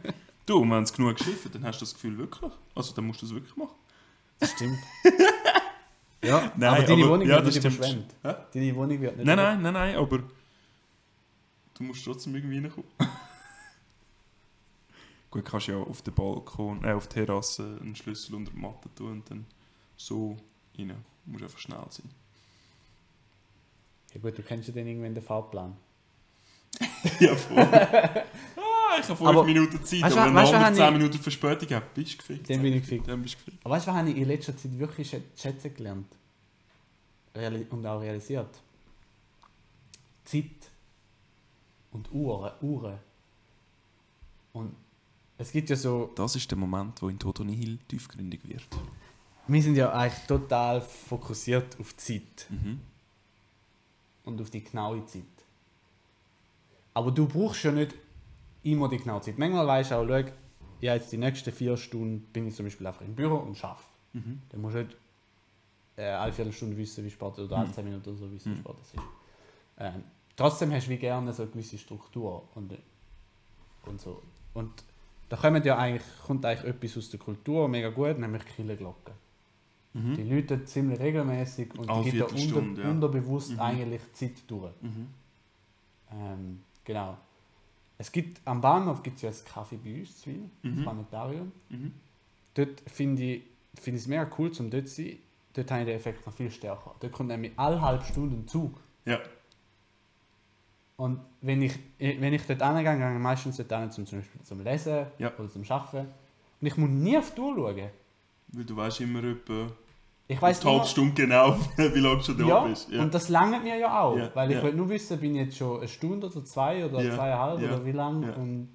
du, 0.48 0.58
und 0.58 0.72
wenn 0.72 0.84
es 0.84 0.92
genug 0.92 1.16
geschifft 1.18 1.54
dann 1.54 1.64
hast 1.66 1.80
du 1.80 1.86
das 1.86 1.94
Gefühl 1.94 2.18
wirklich. 2.18 2.52
Also, 2.74 2.94
dann 2.96 3.06
musst 3.06 3.22
du 3.22 3.26
das 3.28 3.36
wirklich 3.36 3.56
machen. 3.56 3.76
Das 4.40 4.52
stimmt. 4.52 4.78
ja, 6.24 6.52
Nein, 6.56 6.70
aber 6.74 6.84
deine 6.84 7.04
aber- 7.04 7.12
Wohnung 7.14 7.28
ja, 7.28 7.36
wird 7.36 7.46
nicht 7.46 7.58
überschwemmt. 7.64 8.16
Hä? 8.24 8.34
Deine 8.54 8.76
Wohnung 8.76 9.00
wird 9.02 9.18
nicht 9.18 9.26
Nein, 9.28 9.36
nein, 9.38 9.62
nein, 9.62 9.74
nein, 9.74 9.96
aber 9.98 10.18
du 11.76 11.84
musst 11.84 12.04
trotzdem 12.04 12.34
irgendwie 12.36 12.58
reinkommen. 12.58 12.90
Gut, 15.30 15.46
kannst 15.46 15.68
ja 15.68 15.78
auf 15.78 16.02
den 16.02 16.14
Balkon, 16.14 16.84
äh, 16.84 16.94
auf 16.94 17.08
die 17.08 17.16
Terrasse 17.24 17.78
einen 17.82 17.96
Schlüssel 17.96 18.34
unter 18.36 18.52
die 18.52 18.58
Matte 18.58 18.90
tun 18.96 19.12
und 19.12 19.30
dann 19.30 19.46
so 19.98 20.38
rein. 20.78 20.88
Du 21.26 21.32
musst 21.32 21.44
einfach 21.44 21.60
schnell 21.60 21.80
sein. 21.90 22.10
Ja 24.14 24.22
gut, 24.22 24.38
du 24.38 24.42
kennst 24.44 24.68
ja 24.68 24.74
dann 24.74 24.88
irgendwann 24.88 25.14
den 25.14 25.24
Fahrplan. 25.24 25.76
Ja, 27.20 27.36
voll. 27.36 27.58
ah, 27.60 29.00
ich 29.00 29.04
habe 29.08 29.16
fünf 29.16 29.22
Aber- 29.22 29.44
Minuten 29.44 29.84
Zeit, 29.84 30.02
Weißt 30.02 30.18
aber 30.18 30.28
wenn 30.28 30.36
weißt 30.36 30.54
was 30.54 30.76
10 30.76 30.86
ich- 30.86 30.92
Minuten 30.94 31.18
Verspätung 31.20 31.70
hast, 31.70 31.94
bist 31.94 32.14
du 32.14 32.18
gefickt. 32.18 32.50
Dann 32.50 32.62
bin 32.62 32.74
ich 32.74 32.82
gefickt. 32.82 33.08
Dann 33.08 33.22
bist 33.22 33.36
du 33.36 33.38
gefickt. 33.40 33.66
Aber 33.66 33.76
weißt 33.76 33.88
du, 33.88 33.92
was 33.92 33.98
habe 33.98 34.10
ich 34.10 34.18
in 34.18 34.28
letzter 34.28 34.56
Zeit 34.58 34.78
wirklich 34.78 35.12
schä- 35.14 35.22
schätzen 35.36 35.74
gelernt? 35.76 36.08
Reali 37.36 37.66
und 37.70 37.86
auch 37.86 38.00
realisiert? 38.02 38.50
Zeit 40.26 40.46
und 41.92 42.12
Uhren. 42.12 42.52
Uhren. 42.62 42.98
Und 44.54 44.76
es 45.38 45.52
gibt 45.52 45.70
ja 45.70 45.76
so, 45.76 46.12
Das 46.16 46.36
ist 46.36 46.50
der 46.52 46.58
Moment, 46.58 47.02
wo 47.02 47.10
in 47.10 47.18
Toto 47.20 47.44
Nihil 47.44 47.78
tiefgründig 47.88 48.42
wird. 48.48 48.68
Wir 49.48 49.62
sind 49.62 49.76
ja 49.76 49.92
eigentlich 49.94 50.26
total 50.28 50.82
fokussiert 50.82 51.80
auf 51.80 51.94
die 51.94 51.98
Zeit 52.22 52.48
Mhm. 52.50 52.82
und 54.26 54.42
auf 54.42 54.50
die 54.50 54.64
genaue 54.64 55.06
Zeit. 55.06 55.24
Aber 56.94 57.12
du 57.12 57.28
brauchst 57.28 57.64
ja 57.64 57.72
nicht 57.72 57.94
immer 58.64 58.90
die 58.90 58.98
genaue 58.98 59.22
Zeit. 59.22 59.38
Manchmal 59.38 59.68
weißt 59.68 59.92
du 59.92 59.96
auch, 59.96 60.08
schau, 60.08 60.32
ja, 60.82 60.96
jetzt 60.96 61.12
die 61.12 61.18
nächsten 61.18 61.52
vier 61.52 61.78
Stunden 61.78 62.22
bin 62.34 62.48
ich 62.48 62.56
zum 62.56 62.66
Beispiel 62.66 62.86
einfach 62.88 63.02
im 63.02 63.16
Büro 63.16 63.36
und 63.38 63.64
arbeite. 63.64 63.84
Mhm. 64.14 64.42
Dann 64.50 64.62
musst 64.62 64.76
du 64.76 64.84
nicht 64.84 64.98
äh, 65.98 66.04
alle 66.06 66.34
Viertelstunde 66.34 66.78
wissen, 66.78 67.04
wie 67.06 67.10
spät 67.10 67.40
oder 67.40 67.58
alle 67.58 67.72
10 67.72 67.84
Minuten 67.86 68.10
oder 68.10 68.18
so 68.18 68.32
wissen, 68.32 68.52
wie 68.54 68.58
Mhm. 68.58 68.62
spät 68.64 68.76
es 68.82 68.94
ist. 68.94 69.02
Ähm, 69.80 70.04
trotzdem 70.36 70.72
hast 70.72 70.88
du 70.88 70.92
wie 70.92 70.98
gerne 70.98 71.34
so 71.34 71.44
eine 71.44 71.52
gewisse 71.52 71.78
Struktur 71.78 72.48
und, 72.56 72.78
und 73.86 74.02
so. 74.02 74.22
Und 74.54 74.72
da 75.30 75.38
kommt 75.38 75.66
ja 75.66 75.78
eigentlich, 75.78 76.04
kommt 76.26 76.46
eigentlich 76.46 76.74
etwas 76.74 76.98
aus 76.98 77.10
der 77.10 77.20
Kultur 77.20 77.68
mega 77.68 77.90
gut, 77.90 78.18
nämlich 78.18 78.44
Kirchenglocken. 79.98 80.16
Die 80.16 80.24
Mhm. 80.24 80.30
läuten 80.38 80.68
ziemlich 80.68 81.00
regelmäßig 81.00 81.78
und 81.78 81.90
die 82.06 82.12
gibt 82.12 82.22
da 82.22 82.26
unter, 82.58 82.82
ja. 82.84 82.90
unterbewusst 82.90 83.52
Mhm. 83.54 83.60
eigentlich 83.60 84.02
Zeit 84.14 84.34
durch. 84.48 84.74
Mhm. 84.82 85.08
Ähm, 86.12 86.60
genau. 86.84 87.18
Es 87.98 88.12
gibt, 88.12 88.42
am 88.46 88.62
Bahnhof 88.62 89.02
gibt 89.04 89.16
es 89.18 89.22
ja 89.24 89.30
das 89.30 89.44
Kaffee 89.44 89.78
bei 89.78 90.00
uns, 90.00 90.22
zu 90.22 90.30
Wien, 90.30 90.52
Mhm. 90.62 90.76
das 90.76 90.84
Planetarium. 90.84 91.52
Mhm. 91.70 91.94
Dort 92.54 92.82
finde 92.90 93.24
ich 93.24 93.42
es 93.86 94.08
mega 94.08 94.30
cool, 94.38 94.52
zum 94.52 94.70
dort 94.70 94.88
zu 94.88 94.96
sein. 95.04 95.18
Dort 95.54 95.72
habe 95.72 95.82
ich 95.82 95.88
den 95.88 95.96
Effekt 95.96 96.26
noch 96.26 96.34
viel 96.34 96.52
stärker. 96.52 96.94
Dort 97.00 97.12
kommt 97.12 97.30
nämlich 97.30 97.52
alle 97.56 97.82
halbe 97.82 98.04
Stunde 98.06 98.36
ein 98.36 98.48
Zug. 98.48 98.80
Ja. 99.06 99.20
Und 100.98 101.20
wenn 101.42 101.62
ich, 101.62 101.78
wenn 102.00 102.34
ich 102.34 102.42
dort 102.44 102.62
hingehe, 102.64 102.98
gehe 102.98 103.14
ich 103.14 103.20
meistens 103.20 103.58
dort 103.58 103.72
hin, 103.72 103.92
zum, 103.92 104.06
zum 104.06 104.20
Beispiel 104.20 104.42
zum 104.44 104.64
Lesen 104.64 105.06
Ja. 105.20 105.32
oder 105.38 105.50
zum 105.50 105.64
Arbeiten. 105.70 106.08
Und 106.60 106.68
ich 106.68 106.76
muss 106.78 106.90
nie 106.90 107.18
auf 107.18 107.34
die 107.36 107.42
Uhr 107.42 107.56
schauen. 107.56 107.90
Weil 108.50 108.64
du 108.66 108.76
weißt 108.76 109.02
immer 109.02 109.24
etwa 109.24 109.68
Ich 110.30 110.42
halbe 110.42 110.66
nur, 110.66 110.86
Stunde 110.86 111.14
genau, 111.14 111.56
wie 111.78 112.00
lange 112.00 112.18
du 112.18 112.24
schon 112.24 112.38
da 112.38 112.46
ja, 112.46 112.60
bist. 112.66 112.90
Ja. 112.92 113.02
und 113.02 113.14
das 113.14 113.30
langt 113.30 113.64
mir 113.64 113.78
ja 113.78 114.02
auch. 114.02 114.18
Ja, 114.18 114.30
Weil 114.34 114.52
ich 114.52 114.58
ja. 114.58 114.64
will 114.64 114.74
nur 114.74 114.90
wissen, 114.90 115.18
bin 115.20 115.36
ich 115.36 115.42
jetzt 115.46 115.58
schon 115.58 115.78
eine 115.80 115.88
Stunde 115.88 116.28
oder 116.28 116.44
zwei 116.44 116.86
oder 116.86 117.02
Ja, 117.02 117.16
zweieinhalb 117.16 117.60
oder 117.60 117.86
wie 117.86 117.92
lange. 117.94 118.34
Und, 118.36 118.68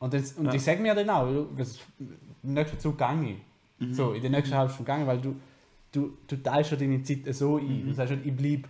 und, 0.00 0.12
das, 0.14 0.32
und 0.32 0.52
ich 0.52 0.62
sage 0.62 0.80
mir 0.82 0.94
dann 0.96 1.08
auch, 1.10 1.26
du, 1.26 1.46
das, 1.56 1.78
im 2.42 2.54
nächsten 2.54 2.80
Zug 2.80 2.98
gehe 2.98 3.06
ich. 3.78 3.86
Mhm. 3.86 3.94
So, 3.94 4.12
in 4.12 4.22
der 4.22 4.30
nächsten 4.30 4.56
halben 4.56 4.72
Stunde 4.72 4.90
gegangen, 4.90 5.06
weil 5.06 5.20
du, 5.20 5.36
du, 5.92 6.16
du 6.26 6.36
teilst 6.42 6.72
ja 6.72 6.76
deine 6.76 7.00
Zeit 7.02 7.32
so 7.32 7.58
ein. 7.58 7.82
Mhm. 7.84 7.86
Du 7.86 7.94
sagst 7.94 8.14
nicht, 8.14 8.26
ich 8.26 8.36
bleibe 8.36 8.68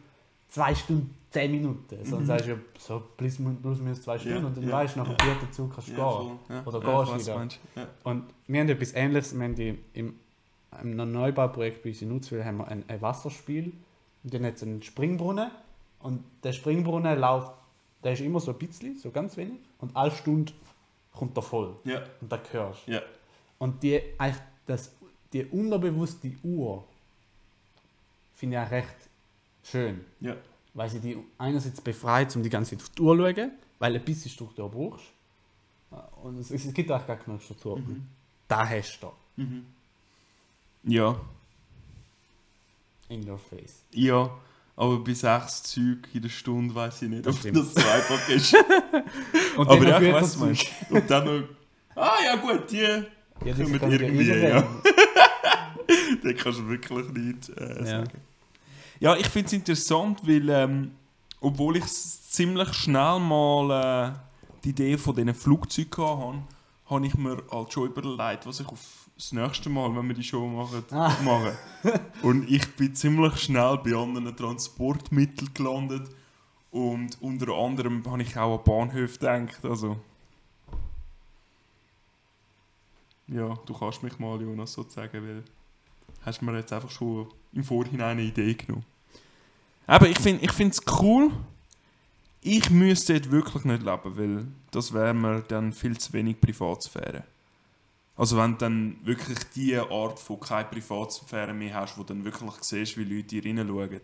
zwei 0.49 0.75
Stunden, 0.75 1.15
zehn 1.31 1.51
Minuten. 1.51 1.97
Sondern 2.05 2.21
Mhm. 2.23 2.27
sagst 2.27 2.47
ja 2.47 2.55
so 2.79 3.03
plus, 3.17 3.39
plus 3.63 3.79
minus 3.81 4.03
zwei 4.03 4.19
Stunden 4.19 4.45
und 4.45 4.55
dann 4.55 4.71
weißt 4.71 4.97
du, 4.97 5.01
nach 5.01 5.09
dem 5.09 5.17
vierten 5.27 5.51
Zug 5.53 5.73
kannst 5.73 5.89
du 5.89 5.93
gehen. 5.93 6.03
voll. 6.03 6.31
Oder 6.67 6.81
gehst 7.07 7.27
weiss, 7.29 7.57
wieder. 7.75 7.89
Und 8.05 8.25
wir 8.47 8.61
haben 8.61 8.69
etwas 8.69 8.93
Ähnliches. 8.95 9.35
Wir 9.35 9.45
haben 9.45 9.55
die, 9.55 9.79
im, 9.95 10.15
im 10.83 10.97
Neubauprojekt 10.97 11.83
bei 11.83 11.91
uns 11.91 12.03
in 12.03 12.09
Nutzwil 12.09 12.45
haben 12.45 12.59
wir 12.59 12.69
ein, 12.69 12.85
ein 12.89 13.01
Wasserspiel. 13.01 13.73
Und 14.23 14.35
dann 14.35 14.45
hat 14.45 14.57
es 14.57 14.63
einen 14.63 14.83
Springbrunnen. 14.83 15.51
Und 16.01 16.25
der 16.43 16.53
Springbrunnen 16.53 17.19
läuft, 17.19 17.53
der 18.05 18.13
ist 18.13 18.21
immer 18.21 18.41
so 18.41 18.53
ein 18.53 18.59
bisschen, 18.59 18.99
so 18.99 19.11
ganz 19.11 19.37
wenig. 19.37 19.59
Und 19.79 19.97
alle 19.97 20.11
Stunde 20.11 20.53
kommt 21.13 21.37
er 21.37 21.43
voll. 21.43 21.77
Ja. 21.85 22.03
Und 22.21 22.31
da 22.31 22.41
hörst 22.53 22.87
du. 22.87 22.93
Ja. 22.93 23.03
Und 23.59 23.83
die, 23.83 24.01
eigentlich 24.19 24.43
das, 24.67 24.93
die 25.33 25.45
unterbewusste 25.45 26.33
Uhr 26.43 26.85
finde 28.35 28.57
ich 28.57 28.63
auch 28.63 28.71
recht 28.71 28.97
schön. 29.65 30.05
Ja. 30.21 30.37
Weil 30.75 30.91
sie 30.91 31.01
die 31.01 31.17
einerseits 31.39 31.81
befreit, 31.81 32.35
um 32.37 32.43
die 32.43 32.51
ganze 32.51 32.77
Zeit 32.77 32.85
auf 32.85 32.91
die 32.91 33.03
Uhr 33.03 33.17
zu 33.17 33.35
schauen, 33.35 33.53
weil 33.79 33.97
ein 33.97 34.05
bisschen 34.05 34.31
Struktur 34.31 34.71
brauchst. 34.71 35.07
Und 36.23 36.39
es, 36.39 36.51
es 36.51 36.73
gibt 36.73 36.91
auch 36.93 37.05
gar 37.07 37.17
keine 37.17 37.41
Struktur. 37.41 37.79
Mhm. 37.79 38.07
Da 38.47 38.69
hast 38.69 39.01
du 39.01 39.11
Mhm. 39.37 39.67
Ja. 40.89 41.17
in 43.09 43.29
your 43.29 43.39
face. 43.39 43.85
Ja. 43.93 44.31
Aber 44.77 44.99
bei 45.01 45.13
sechs 45.15 45.63
Zügen 45.65 46.03
in 46.15 46.23
der 46.23 46.29
Stunde 46.29 46.75
weiß 46.75 47.03
ich 47.03 47.09
nicht, 47.09 47.27
Das 47.27 47.35
ob 47.35 47.41
stimmt. 47.41 47.57
das 47.57 47.75
so 47.75 47.81
einfach 47.91 48.29
ist. 48.29 48.55
Und 49.57 49.69
Aber 49.69 49.89
ja, 49.89 50.01
ich 50.01 50.13
weiß, 50.13 50.35
du 50.35 50.45
meinst. 50.45 50.67
Und 50.91 51.11
dann 51.11 51.25
noch. 51.25 51.49
Ah 51.97 52.15
ja, 52.25 52.37
gut, 52.37 52.71
die. 52.71 52.77
Ja, 53.45 53.55
Kommen 53.55 53.93
irgendwie, 53.93 54.33
ja. 54.33 54.63
Den 56.23 56.37
kannst 56.37 56.59
du 56.61 56.69
wirklich 56.69 57.09
nicht 57.11 57.49
äh, 57.51 57.79
Ja. 57.81 57.85
sagen. 57.87 58.21
Ja, 59.01 59.17
ich 59.17 59.29
finde 59.29 59.47
es 59.47 59.53
interessant, 59.53 60.21
weil, 60.27 60.49
ähm, 60.49 60.93
obwohl 61.41 61.77
ich 61.77 61.87
ziemlich 61.87 62.73
schnell 62.75 63.19
mal 63.21 64.13
äh, 64.13 64.19
die 64.65 64.71
Idee 64.71 64.99
von 64.99 65.15
diesen 65.15 65.35
Flugzeugen 65.35 66.05
hatte, 66.05 66.43
habe 66.87 67.07
ich 67.07 67.15
mir 67.15 67.43
halt 67.51 67.73
schon 67.73 67.87
überlegt, 67.89 68.47
was 68.47 68.61
ich 68.61 68.67
auf 68.69 69.08
das 69.19 69.33
nächste 69.33 69.69
Mal, 69.69 69.95
wenn 69.97 70.07
wir 70.07 70.15
die 70.15 70.23
Show 70.23 70.47
machen, 70.47 70.85
Ah. 70.93 71.13
mache. 71.25 71.59
Und 72.23 72.49
ich 72.49 72.67
bin 72.77 72.95
ziemlich 72.95 73.37
schnell 73.39 73.79
bei 73.85 73.95
anderen 73.95 74.35
Transportmitteln 74.35 75.53
gelandet. 75.53 76.09
Und 76.71 77.21
unter 77.21 77.53
anderem 77.55 78.03
habe 78.09 78.23
ich 78.23 78.37
auch 78.37 78.59
an 78.59 78.65
Bahnhöfe 78.65 79.19
gedacht. 79.19 79.65
Also, 79.65 79.99
ja, 83.27 83.55
du 83.67 83.75
kannst 83.75 84.03
mich 84.03 84.19
mal, 84.19 84.41
Jonas, 84.41 84.73
sozusagen, 84.73 85.23
weil 85.27 85.43
hast 86.23 86.41
mir 86.43 86.57
jetzt 86.57 86.73
einfach 86.73 86.91
schon 86.91 87.27
im 87.53 87.65
Vorhinein 87.65 88.19
eine 88.19 88.23
Idee 88.23 88.55
genommen. 88.55 88.85
Aber 89.87 90.09
ich 90.09 90.19
finde 90.19 90.47
es 90.47 90.83
cool. 91.01 91.31
Ich 92.41 92.71
müsste 92.71 93.19
dort 93.19 93.33
wirklich 93.33 93.65
nicht 93.65 93.83
leben, 93.83 94.17
weil 94.17 94.47
das 94.71 94.93
wäre 94.93 95.13
mir 95.15 95.41
dann 95.43 95.73
viel 95.73 95.99
zu 95.99 96.13
wenig 96.13 96.41
Privatsphäre. 96.41 97.25
Also 98.19 98.37
wenn 98.37 98.53
du 98.53 98.59
dann 98.59 98.97
wirklich 99.05 99.39
die 99.55 99.77
Art 99.77 100.19
von 100.19 100.41
keine 100.41 100.65
Privatsphäre 100.69 101.55
mehr 101.55 101.75
hast, 101.75 101.97
wo 101.97 102.03
du 102.03 102.09
dann 102.13 102.25
wirklich 102.25 102.51
siehst, 102.63 102.99
wie 102.99 103.05
Leute 103.05 103.41
dir 103.41 103.45
reinschauen. 103.45 104.01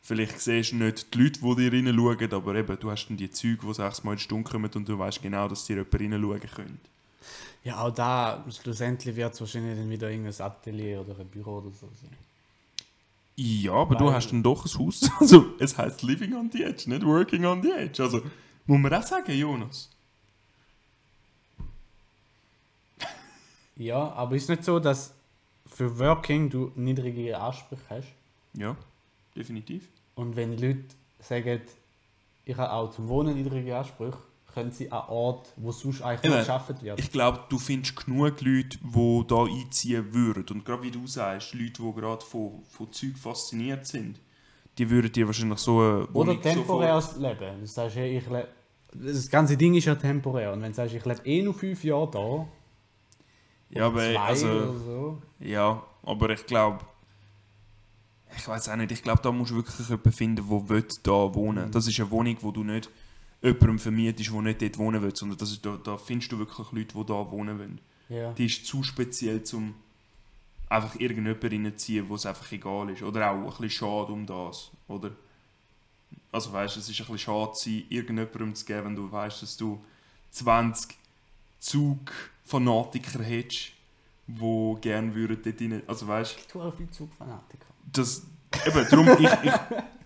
Vielleicht 0.00 0.40
siehst 0.40 0.72
du 0.72 0.76
nicht 0.76 1.12
die 1.12 1.18
Leute, 1.22 1.40
die 1.40 1.70
dir 1.70 1.72
reinschauen, 1.72 2.32
aber 2.32 2.54
eben, 2.54 2.78
du 2.80 2.90
hast 2.90 3.06
dann 3.08 3.18
die 3.18 3.30
Züge, 3.30 3.66
die 3.66 3.74
sechsmal 3.74 4.14
in 4.14 4.18
die 4.18 4.24
Stunde 4.24 4.50
kommen 4.50 4.70
und 4.74 4.88
du 4.88 4.98
weißt 4.98 5.20
genau, 5.22 5.48
dass 5.48 5.66
dir 5.66 5.76
jemand 5.76 5.94
reinschauen 5.94 6.40
könnte. 6.54 6.88
Ja, 7.62 7.82
auch 7.82 7.90
da, 7.90 8.42
schlussendlich 8.62 9.14
wird 9.16 9.34
es 9.34 9.40
wahrscheinlich 9.40 9.76
dann 9.76 9.90
wieder 9.90 10.08
irgendein 10.10 10.40
Atelier 10.40 11.00
oder 11.02 11.18
ein 11.20 11.26
Büro 11.26 11.58
oder 11.58 11.70
so 11.72 11.88
sein. 12.00 12.10
Ja, 13.34 13.72
aber 13.72 13.96
du 13.96 14.06
Weil- 14.06 14.14
hast 14.14 14.28
dann 14.30 14.42
doch 14.42 14.64
ein 14.64 14.78
Haus. 14.78 15.10
Also, 15.20 15.46
es 15.58 15.76
heißt 15.76 16.02
Living 16.04 16.34
on 16.34 16.50
the 16.50 16.62
Edge, 16.62 16.88
nicht 16.88 17.04
Working 17.04 17.44
on 17.44 17.62
the 17.62 17.72
Edge. 17.72 18.02
Also, 18.02 18.22
muss 18.64 18.78
man 18.78 18.94
auch 18.94 19.02
sagen, 19.02 19.32
Jonas. 19.32 19.90
Ja, 23.76 24.12
aber 24.12 24.36
ist 24.36 24.48
nicht 24.48 24.64
so, 24.64 24.78
dass 24.78 25.12
für 25.66 25.98
Working 25.98 26.48
du 26.48 26.72
niedrigere 26.76 27.38
Ansprüche 27.38 27.82
hast. 27.90 28.08
Ja, 28.54 28.76
definitiv. 29.36 29.88
Und 30.14 30.36
wenn 30.36 30.56
Leute 30.56 30.84
sagen, 31.20 31.60
ich 32.44 32.56
habe 32.56 32.72
auch 32.72 32.90
zum 32.90 33.08
Wohnen 33.08 33.34
niedrige 33.36 33.76
Ansprüche, 33.76 34.16
können 34.54 34.72
sie 34.72 34.90
an 34.90 35.02
Ort, 35.08 35.52
wo 35.56 35.70
sonst 35.70 36.00
eigentlich 36.00 36.24
Eben. 36.24 36.34
nicht 36.34 36.46
geschafft 36.46 36.82
wird. 36.82 36.98
Ich 36.98 37.12
glaube, 37.12 37.40
du 37.50 37.58
findest 37.58 37.94
genug 38.06 38.40
Leute, 38.40 38.78
die 38.82 39.24
da 39.28 39.44
einziehen 39.44 40.14
würden. 40.14 40.46
Und 40.50 40.64
gerade 40.64 40.82
wie 40.84 40.90
du 40.90 41.06
sagst, 41.06 41.52
Leute, 41.52 41.82
die 41.82 41.92
gerade 42.00 42.24
von, 42.24 42.62
von 42.70 42.90
Zeug 42.90 43.18
fasziniert 43.18 43.86
sind, 43.86 44.18
die 44.78 44.88
würden 44.88 45.12
dir 45.12 45.26
wahrscheinlich 45.26 45.58
so 45.58 45.80
eine 45.80 46.06
Oder 46.06 46.14
Wohnung 46.14 46.40
temporäres 46.40 47.16
Leben. 47.18 47.60
Du 47.60 47.66
sagst, 47.66 47.96
hey, 47.96 48.16
ich 48.16 48.24
lebe. 48.26 48.48
Das 48.94 49.28
ganze 49.28 49.58
Ding 49.58 49.74
ist 49.74 49.84
ja 49.84 49.94
temporär. 49.94 50.52
Und 50.54 50.62
wenn 50.62 50.70
du 50.72 50.76
sagst, 50.76 50.94
ich 50.94 51.04
lebe 51.04 51.20
eh 51.26 51.42
noch 51.42 51.54
fünf 51.54 51.84
Jahre 51.84 52.10
da, 52.10 52.18
sofort- 52.18 52.48
Ja, 53.70 53.86
aber 53.86 54.00
zwei 54.00 54.18
also, 54.18 54.46
oder 54.48 54.78
so. 54.78 55.22
ja, 55.40 55.82
aber 56.02 56.30
ich 56.30 56.46
glaube, 56.46 56.84
ich 58.36 58.46
weiß 58.46 58.68
auch 58.68 58.76
nicht, 58.76 58.92
ich 58.92 59.02
glaube, 59.02 59.22
da 59.22 59.32
musst 59.32 59.50
du 59.50 59.56
wirklich 59.56 59.78
jemanden 59.88 60.12
finden, 60.12 60.36
der 60.48 60.68
will 60.68 60.86
da 61.02 61.34
wohnen 61.34 61.66
Mhm. 61.66 61.70
Das 61.72 61.86
ist 61.86 61.98
eine 61.98 62.10
Wohnung, 62.10 62.36
wo 62.40 62.52
du 62.52 62.64
nicht 62.64 62.90
jemandem 63.42 63.78
vermietest, 63.78 64.32
der 64.32 64.42
nicht 64.42 64.62
dort 64.62 64.78
wohnen 64.78 65.02
will, 65.02 65.14
sondern 65.14 65.38
das 65.38 65.50
ist, 65.50 65.64
da, 65.64 65.78
da 65.82 65.96
findest 65.96 66.32
du 66.32 66.38
wirklich 66.38 66.70
Leute, 66.72 66.98
die 66.98 67.06
da 67.06 67.30
wohnen 67.30 67.58
wollen. 67.58 67.80
Ja. 68.08 68.32
Die 68.32 68.46
ist 68.46 68.66
zu 68.66 68.82
speziell, 68.82 69.42
um 69.52 69.74
einfach 70.68 70.98
irgendjemanden 70.98 71.64
reinzuziehen, 71.64 72.08
wo 72.08 72.14
es 72.14 72.26
einfach 72.26 72.50
egal 72.52 72.90
ist. 72.90 73.02
Oder 73.02 73.30
auch 73.30 73.36
ein 73.36 73.46
bisschen 73.46 73.70
schade 73.70 74.12
um 74.12 74.26
das. 74.26 74.70
Oder? 74.88 75.12
Also 76.32 76.52
weißt 76.52 76.76
du, 76.76 76.80
es 76.80 76.88
ist 76.88 77.00
ein 77.00 77.06
bisschen 77.06 77.18
schade, 77.18 77.84
irgendjemandem 77.88 78.54
zu 78.54 78.64
geben, 78.64 78.86
wenn 78.86 78.96
du 78.96 79.10
weißt, 79.10 79.42
dass 79.42 79.56
du 79.56 79.82
20 80.30 80.96
Zugfanatiker 82.46 83.22
hättest, 83.24 83.72
die 84.26 84.76
gerne 84.80 85.14
würden 85.14 85.38
dort 85.42 85.60
rein... 85.60 85.82
Also 85.86 86.06
weißt 86.06 86.36
Ich 86.38 86.46
tue 86.46 86.62
auch 86.62 86.74
viel 86.74 86.88
Zugfanatiker. 86.90 87.66
du, 87.92 88.00
das... 88.00 88.22
Eben, 88.64 88.86
darum, 88.88 89.08
ich, 89.18 89.28
ich, 89.42 89.52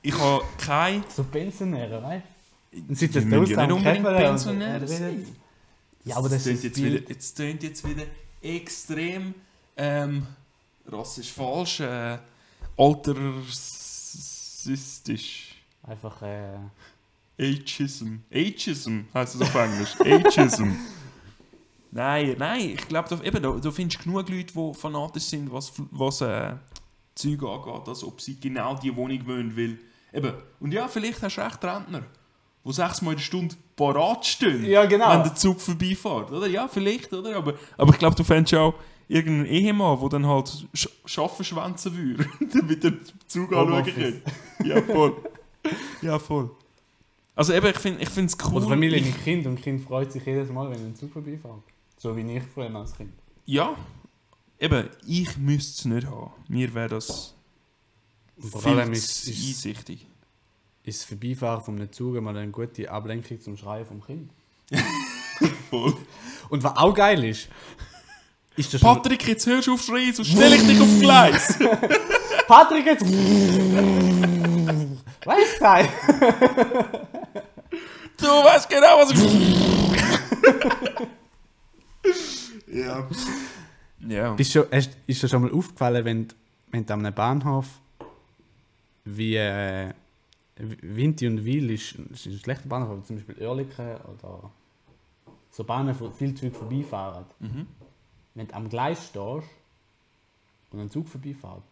ich 0.03 0.19
habe 0.19 0.43
keine... 0.59 1.05
So 1.15 1.23
Pensionäre, 1.25 2.03
weißt 2.03 2.25
du? 2.73 2.81
Die 2.81 2.95
müssen 2.95 3.13
ja 3.13 3.21
nicht 3.67 3.73
unbedingt 3.73 4.05
Pensionäre 4.05 4.89
sein. 4.89 5.27
Ja, 6.05 6.17
aber 6.17 6.31
das, 6.31 6.45
tönt 6.45 6.57
ist 6.57 6.65
jetzt 6.65 6.83
wieder, 6.83 7.09
jetzt 7.09 7.35
tönt 7.35 7.63
jetzt 7.63 7.87
wieder 7.87 8.05
extrem 8.41 9.35
ähm, 9.77 10.27
rassisch 10.87 11.31
falsch, 11.31 11.81
äh, 11.81 12.17
altersistisch. 12.77 15.57
einfach. 15.83 16.23
Äh, 16.23 16.57
Ageism. 17.39 18.21
Ageism 18.33 19.01
heisst 19.13 19.35
das 19.35 19.43
auf 19.43 19.55
Englisch. 19.55 19.95
Ageism. 20.01 20.71
nein, 21.91 22.37
nein, 22.39 22.61
ich 22.71 22.89
glaube, 22.89 23.09
da, 23.09 23.23
eben, 23.23 23.43
da, 23.43 23.51
da 23.53 23.71
findest 23.71 24.01
du 24.01 24.05
genug 24.05 24.29
Leute, 24.29 24.53
die 24.53 24.75
fanatisch 24.75 25.25
sind, 25.25 25.53
was, 25.53 25.73
was 25.91 26.21
äh, 26.21 26.55
Zeug 27.15 27.43
angeht, 27.43 27.89
als 27.89 28.05
ob 28.05 28.21
sie 28.21 28.39
genau 28.39 28.75
die 28.77 28.95
Wohnung 28.95 29.27
wollen. 29.27 29.57
Weil, 29.57 29.79
eben, 30.13 30.35
und 30.61 30.73
ja, 30.73 30.89
vielleicht 30.89 31.23
hast 31.23 31.37
du 31.37 31.41
recht 31.43 31.63
Rentner, 31.65 32.03
die 32.65 32.73
sechsmal 32.73 33.13
in 33.15 33.19
der 33.19 33.25
Stunde 33.25 33.55
parat 33.77 34.27
stehen, 34.27 34.65
Ja, 34.65 34.85
genau. 34.85 35.11
wenn 35.11 35.23
der 35.23 35.35
Zug 35.35 35.61
vorbeifährt. 35.61 36.31
Oder? 36.31 36.47
Ja, 36.47 36.69
vielleicht, 36.69 37.13
oder? 37.13 37.37
Aber, 37.37 37.55
aber 37.77 37.93
ich 37.93 37.99
glaube, 37.99 38.17
du 38.17 38.25
fändest 38.25 38.55
auch 38.55 38.75
irgendeinen 39.09 39.47
Ehemann, 39.47 39.99
der 40.01 40.09
dann 40.09 40.27
halt 40.27 40.67
sch 40.73 40.89
Schaffen 41.05 41.45
schwänzen 41.45 41.97
würde, 41.97 42.27
damit 42.53 42.85
der 42.85 42.93
Zug 43.27 43.53
anschauen 43.53 43.85
kann. 43.85 44.23
Ja, 44.65 44.83
voll. 44.83 45.17
Ja, 46.03 46.19
voll. 46.19 46.51
Also 47.35 47.53
eben, 47.55 47.67
ich 47.67 47.79
finde 47.79 48.27
es 48.27 48.37
cool. 48.45 48.57
Oder 48.57 48.69
Familie 48.69 48.99
ich, 48.99 49.07
mit 49.07 49.25
Kind 49.25 49.47
und 49.47 49.61
Kind 49.61 49.83
freut 49.83 50.13
sich 50.13 50.25
jedes 50.25 50.51
Mal, 50.51 50.71
wenn 50.71 50.79
ein 50.79 50.95
Zug 50.95 51.13
vorbeifährt. 51.13 51.63
So 52.03 52.17
wie 52.17 52.23
ich 52.23 52.43
früher 52.55 52.75
als 52.75 52.97
Kind. 52.97 53.13
Ja, 53.45 53.77
eben, 54.59 54.89
ich 55.07 55.37
müsste 55.37 55.81
es 55.81 55.85
nicht 55.85 56.07
haben. 56.07 56.31
Mir 56.49 56.73
wäre 56.73 56.89
das 56.89 57.35
vor 58.39 58.63
viel 58.63 58.73
allem 58.73 58.95
ist, 58.95 59.29
ist, 59.29 59.39
einsichtig. 59.39 60.07
ist 60.83 61.01
das 61.03 61.05
Vorbeifahren 61.07 61.63
von 61.63 61.77
einem 61.77 61.93
Zug 61.93 62.19
mal 62.23 62.35
eine 62.35 62.51
gute 62.51 62.91
Ablenkung 62.91 63.39
zum 63.39 63.59
Schreien 63.59 63.85
vom 63.85 64.03
Kind. 64.03 64.31
Voll. 65.69 65.95
Und 66.49 66.65
was 66.65 66.75
auch 66.75 66.95
geil 66.95 67.23
ist, 67.23 67.51
ist 68.57 68.73
das. 68.73 68.81
Patrick, 68.81 69.29
jetzt 69.29 69.45
hörst 69.47 69.67
du 69.67 69.75
auf 69.75 69.83
schreien, 69.83 70.15
sonst 70.15 70.31
stelle 70.31 70.57
ich 70.57 70.67
dich 70.67 70.81
auf 70.81 71.01
Gleis. 71.01 71.59
Patrick 72.49 72.87
jetzt... 72.87 73.05
weißt 75.27 75.61
du? 75.61 75.67
du 78.17 78.27
weißt 78.27 78.71
genau, 78.71 79.01
was 79.01 79.11
ich... 79.11 79.21
ja. 82.91 83.09
Ja. 84.09 84.33
Bist 84.33 84.53
schon, 84.53 84.65
hast, 84.73 84.97
ist 85.07 85.23
dir 85.23 85.29
schon 85.29 85.43
mal 85.43 85.53
aufgefallen, 85.53 86.03
wenn, 86.07 86.27
du- 86.29 86.35
wenn 86.71 86.87
du 86.87 86.95
an 86.95 87.05
einem 87.05 87.15
Bahnhof 87.15 87.67
wie 89.05 89.37
äh, 89.37 89.93
Vinti 90.57 91.27
und 91.27 91.45
Wil 91.45 91.69
ist, 91.71 91.93
ist 91.97 92.25
ein 92.27 92.39
schlechter 92.39 92.67
Bahnhof, 92.67 92.89
aber 92.91 93.05
zum 93.05 93.17
Beispiel 93.17 93.37
Oerlikon 93.47 93.97
oder 93.97 94.51
so 95.51 95.65
Bahnen, 95.65 95.95
wo 96.01 96.11
viele 96.11 96.35
Züge 96.35 96.55
vorbeifahren. 96.57 97.27
Mhm. 97.41 97.67
Wenn 98.35 98.49
du 98.49 98.55
am 98.55 98.71
Gleis 98.71 99.09
stehst 99.09 99.49
und 100.71 100.81
ein 100.81 100.91
Zug 100.91 101.07
vorbeifährt, 101.07 101.63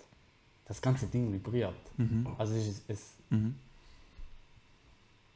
das 0.66 0.82
ganze 0.82 1.06
Ding 1.06 1.32
vibriert. 1.32 1.74
Mhm. 1.96 2.26
Also 2.36 2.54
es 2.56 2.66
ist, 2.68 2.82
es, 2.88 3.02
Mhm. 3.30 3.54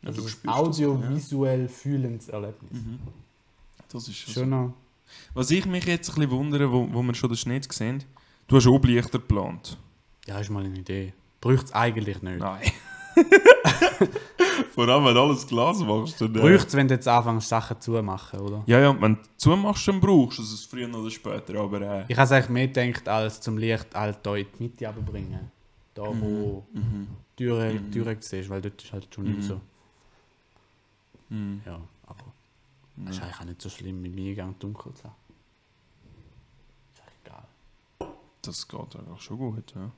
Ja, 0.02 0.10
es 0.10 0.16
du 0.16 0.24
ist 0.26 0.30
spürst 0.32 0.58
ein 0.58 0.64
das, 0.66 0.78
ja. 0.78 0.86
audiovisuell 0.88 1.68
fühlendes 1.68 2.28
Erlebnis. 2.28 2.72
Mhm. 2.72 2.98
Das 3.88 4.08
ist 4.08 4.16
schon 4.16 4.34
Schon. 4.50 4.74
Was 5.34 5.50
ich 5.50 5.66
mich 5.66 5.84
jetzt 5.86 6.10
ein 6.10 6.14
bisschen 6.16 6.30
wundere, 6.30 6.70
wo, 6.70 6.88
wo 6.92 7.02
wir 7.02 7.14
schon 7.14 7.30
den 7.30 7.36
Schnee 7.36 7.60
sehen, 7.68 8.04
du 8.48 8.56
hast 8.56 8.66
Oblichter 8.66 9.18
geplant. 9.18 9.78
Ja, 10.26 10.38
ist 10.38 10.50
mal 10.50 10.64
eine 10.64 10.78
Idee. 10.78 11.12
Braucht 11.40 11.66
es 11.66 11.72
eigentlich 11.72 12.22
nicht. 12.22 12.38
Nein. 12.38 12.60
Vor 14.74 14.88
allem, 14.88 15.04
wenn 15.04 15.14
du 15.14 15.20
alles 15.20 15.46
Glas 15.46 15.80
machst. 15.80 16.20
Dann, 16.20 16.34
äh, 16.34 16.48
es, 16.54 16.72
wenn 16.74 16.88
du 16.88 16.94
jetzt 16.94 17.06
anfängst, 17.08 17.48
Sachen 17.48 17.80
zu 17.80 17.90
machen, 18.02 18.40
oder? 18.40 18.62
Ja, 18.66 18.78
ja, 18.80 19.00
wenn 19.00 19.14
du 19.16 19.20
zumachst, 19.36 19.86
dann 19.88 20.00
brauchst 20.00 20.38
du 20.38 20.42
es 20.42 20.64
früher 20.64 20.88
oder 20.94 21.10
später. 21.10 21.58
Aber 21.60 21.80
äh, 21.80 22.04
Ich 22.08 22.16
habe 22.16 22.24
es 22.24 22.32
eigentlich 22.32 22.48
mehr 22.48 22.68
gedacht, 22.68 23.08
als 23.08 23.40
zum 23.40 23.58
Licht 23.58 23.94
halt 23.94 24.18
hier 24.22 24.36
in 24.36 24.46
die 24.58 24.62
Mitte 24.62 24.86
runterbringen. 24.86 25.50
Da, 25.94 26.02
wo 26.04 26.64
mhm. 26.72 27.06
die 27.38 27.44
Türe, 27.44 27.74
Mhm. 27.74 27.90
Türe 27.92 28.16
siehst, 28.20 28.48
weil 28.48 28.62
dort 28.62 28.82
ist 28.82 28.92
halt 28.92 29.08
schon 29.14 29.24
nicht 29.24 29.38
Mhm. 29.38 29.42
so. 29.42 29.60
Mhm. 31.28 31.60
Ja, 31.66 31.80
das 32.96 33.16
ist 33.16 33.22
eigentlich 33.22 33.40
auch 33.40 33.44
nicht 33.44 33.62
so 33.62 33.68
schlimm, 33.70 34.02
mit 34.02 34.14
mir 34.14 34.30
Eingang 34.30 34.58
dunkel 34.58 34.92
zu 34.94 35.04
haben. 35.04 35.14
Ist 36.94 37.00
eigentlich 37.02 37.14
egal. 37.24 38.12
Das 38.42 38.68
geht 38.68 38.96
eigentlich 38.96 39.22
schon 39.22 39.38
gut, 39.38 39.74
ja. 39.74 39.90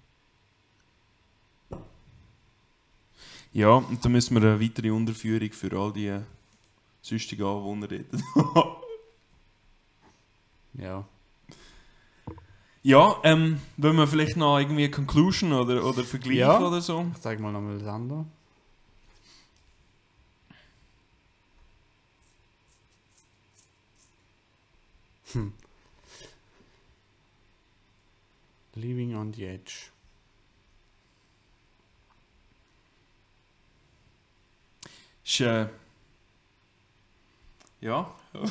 Ja, 3.52 3.70
und 3.74 4.04
dann 4.04 4.12
müssen 4.12 4.34
wir 4.34 4.42
eine 4.42 4.60
weitere 4.60 4.90
Unterführung 4.90 5.52
für 5.52 5.72
all 5.78 5.92
die 5.92 6.18
sonstigen 7.02 7.44
Anwohner 7.44 7.90
reden. 7.90 8.22
Ja. 10.76 11.04
ja, 12.82 13.16
ähm, 13.22 13.60
wollen 13.76 13.96
wir 13.96 14.08
vielleicht 14.08 14.36
noch 14.36 14.58
irgendwie 14.58 14.82
eine 14.82 14.90
Conclusion 14.90 15.52
oder, 15.52 15.84
oder 15.84 16.02
Vergleich 16.02 16.38
Ja. 16.38 16.58
oder 16.60 16.80
so? 16.80 17.06
Ich 17.14 17.20
zeige 17.20 17.40
mal 17.40 17.52
nochmal 17.52 17.78
das 17.78 17.86
andere. 17.86 18.26
Hm. 25.34 25.52
Living 28.74 29.14
on 29.14 29.32
the 29.32 29.44
edge. 29.44 29.90
Ist, 35.24 35.40
äh, 35.40 35.68
ja. 37.80 38.14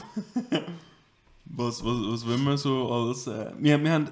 was, 1.45 1.83
was, 1.83 1.83
was 1.83 2.27
wollen 2.27 2.43
wir 2.43 2.57
so 2.57 2.91
als. 2.91 3.27
Äh, 3.27 3.53
wir, 3.57 3.81
wir 3.83 3.91
haben 3.91 4.09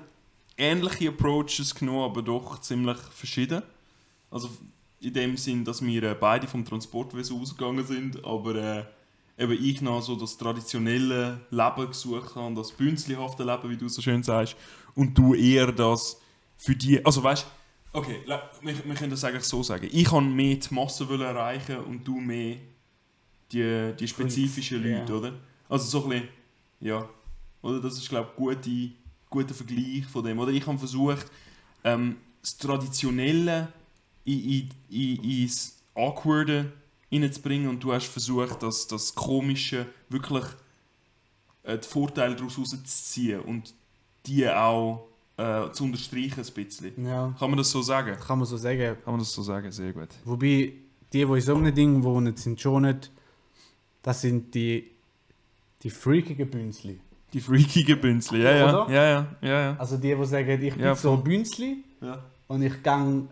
ähnliche 0.58 1.10
Approaches 1.10 1.74
genommen, 1.74 2.04
aber 2.04 2.22
doch 2.22 2.60
ziemlich 2.60 2.98
verschieden. 2.98 3.64
Also 4.30 4.50
in 5.02 5.14
dem 5.14 5.38
Sinn, 5.38 5.66
dass 5.66 5.82
wir 5.84 6.04
äh, 6.04 6.16
beide 6.16 6.48
vom 6.48 6.64
Transportwesen 6.64 7.40
ausgegangen 7.42 7.86
sind, 7.86 8.24
aber 8.24 8.56
äh, 8.56 8.86
eben 9.42 9.64
ich 9.64 9.82
noch 9.82 10.02
so 10.02 10.16
das 10.16 10.38
traditionelle 10.38 11.42
Leben 11.50 11.88
gesucht 11.88 12.36
habe, 12.36 12.56
das 12.56 12.72
bünzlihafte 12.72 13.44
Leben, 13.44 13.70
wie 13.70 13.78
du 13.78 13.90
so 13.90 14.02
schön 14.02 14.24
sagst, 14.24 14.56
und 14.96 15.18
du 15.18 15.34
eher 15.34 15.72
das 15.72 16.20
für 16.58 16.76
die. 16.76 17.04
Also 17.06 17.24
weißt 17.24 17.46
Okay, 17.94 18.22
wir, 18.62 18.86
wir 18.86 18.96
können 18.96 19.10
das 19.10 19.24
eigentlich 19.24 19.44
so 19.44 19.62
sagen. 19.64 19.90
Ich 19.92 20.06
kann 20.06 20.34
mehr 20.34 20.56
die 20.56 20.74
Masse 20.74 21.10
wollen 21.10 21.22
erreichen 21.22 21.78
und 21.80 22.08
du 22.08 22.22
mehr 22.22 22.56
die, 23.52 23.94
die 24.00 24.08
spezifischen. 24.08 24.82
Leute, 24.82 25.14
oder? 25.14 25.34
Also 25.68 26.00
so 26.00 26.04
ein 26.06 26.10
bisschen, 26.10 26.30
ja. 26.80 27.10
Oder 27.62 27.82
das 27.82 27.98
ist, 27.98 28.08
glaube 28.08 28.30
ich, 28.32 28.38
gute, 28.38 28.92
guter 29.30 29.54
Vergleich 29.54 30.06
von 30.06 30.24
dem. 30.24 30.40
Oder 30.40 30.52
ich 30.52 30.66
habe 30.66 30.78
versucht, 30.78 31.26
ähm, 31.84 32.16
das 32.42 32.58
Traditionelle 32.58 33.68
in, 34.24 34.40
in, 34.40 34.70
in, 34.90 35.42
ins 35.44 35.82
Awkwarde 35.94 36.72
reinzubringen 37.12 37.70
und 37.70 37.84
du 37.84 37.94
hast 37.94 38.06
versucht, 38.08 38.62
das, 38.64 38.88
das 38.88 39.14
Komische 39.16 39.86
wirklich 40.10 40.46
äh, 41.64 41.78
die 41.78 41.88
Vorteile 41.88 42.36
daraus 42.36 42.58
rauszuziehen 42.58 43.42
und 43.42 43.74
die 44.26 44.48
auch 44.50 45.08
äh, 45.38 45.72
zu 45.72 45.86
unterstreichen 45.86 46.42
ein 46.42 46.54
bisschen. 46.54 47.06
Ja, 47.06 47.34
Kann 47.38 47.50
man 47.50 47.58
das 47.58 47.72
so 47.72 47.82
sagen? 47.82 48.16
kann 48.20 48.38
man 48.40 48.48
so 48.48 48.58
sagen. 48.58 48.98
Kann 49.04 49.14
man 49.14 49.20
das 49.20 49.34
so 49.34 49.42
sagen? 49.42 49.72
Sehr 49.72 49.92
gut. 49.94 50.10
Wobei, 50.26 50.46
die, 50.46 50.74
die 51.12 51.22
in 51.22 51.42
so 51.42 51.56
einem 51.56 51.74
Ding 51.74 52.04
wohnen, 52.04 52.36
sind 52.38 52.60
schon 52.62 52.84
nicht. 52.84 53.12
Das 54.04 54.22
sind 54.22 54.54
die, 54.56 54.90
die 55.84 55.90
freakigen 55.90 56.50
Bünzli. 56.50 57.00
Die 57.34 57.40
freakigen 57.40 58.00
Bünzli, 58.00 58.42
ja, 58.42 58.52
ja. 58.52 58.90
Ja, 58.90 59.04
ja, 59.10 59.28
ja, 59.42 59.62
ja. 59.62 59.76
Also 59.78 59.98
die, 59.98 60.14
die 60.16 60.26
sagen, 60.26 60.62
ich 60.62 60.74
bin 60.74 60.84
Ja, 60.84 60.96
so 60.96 61.16
voll. 61.16 61.24
Bünzli 61.24 61.78
und 62.48 62.62
ich 62.62 62.84
gang 62.84 63.30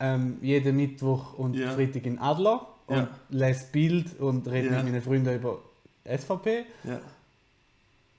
ähm, 0.00 0.38
jeden 0.42 0.76
Mittwoch 0.76 1.34
und 1.34 1.54
Ja. 1.54 1.70
Freitag 1.72 2.06
in 2.06 2.18
Adler 2.18 2.66
und 2.86 2.96
Ja. 2.96 3.08
lese 3.28 3.66
Bild 3.70 4.18
und 4.18 4.46
rede 4.48 4.68
Ja. 4.68 4.76
mit 4.82 4.92
meinen 4.92 5.02
Freunden 5.02 5.34
über 5.36 5.58
SVP. 6.04 6.64
Ja. 6.84 7.00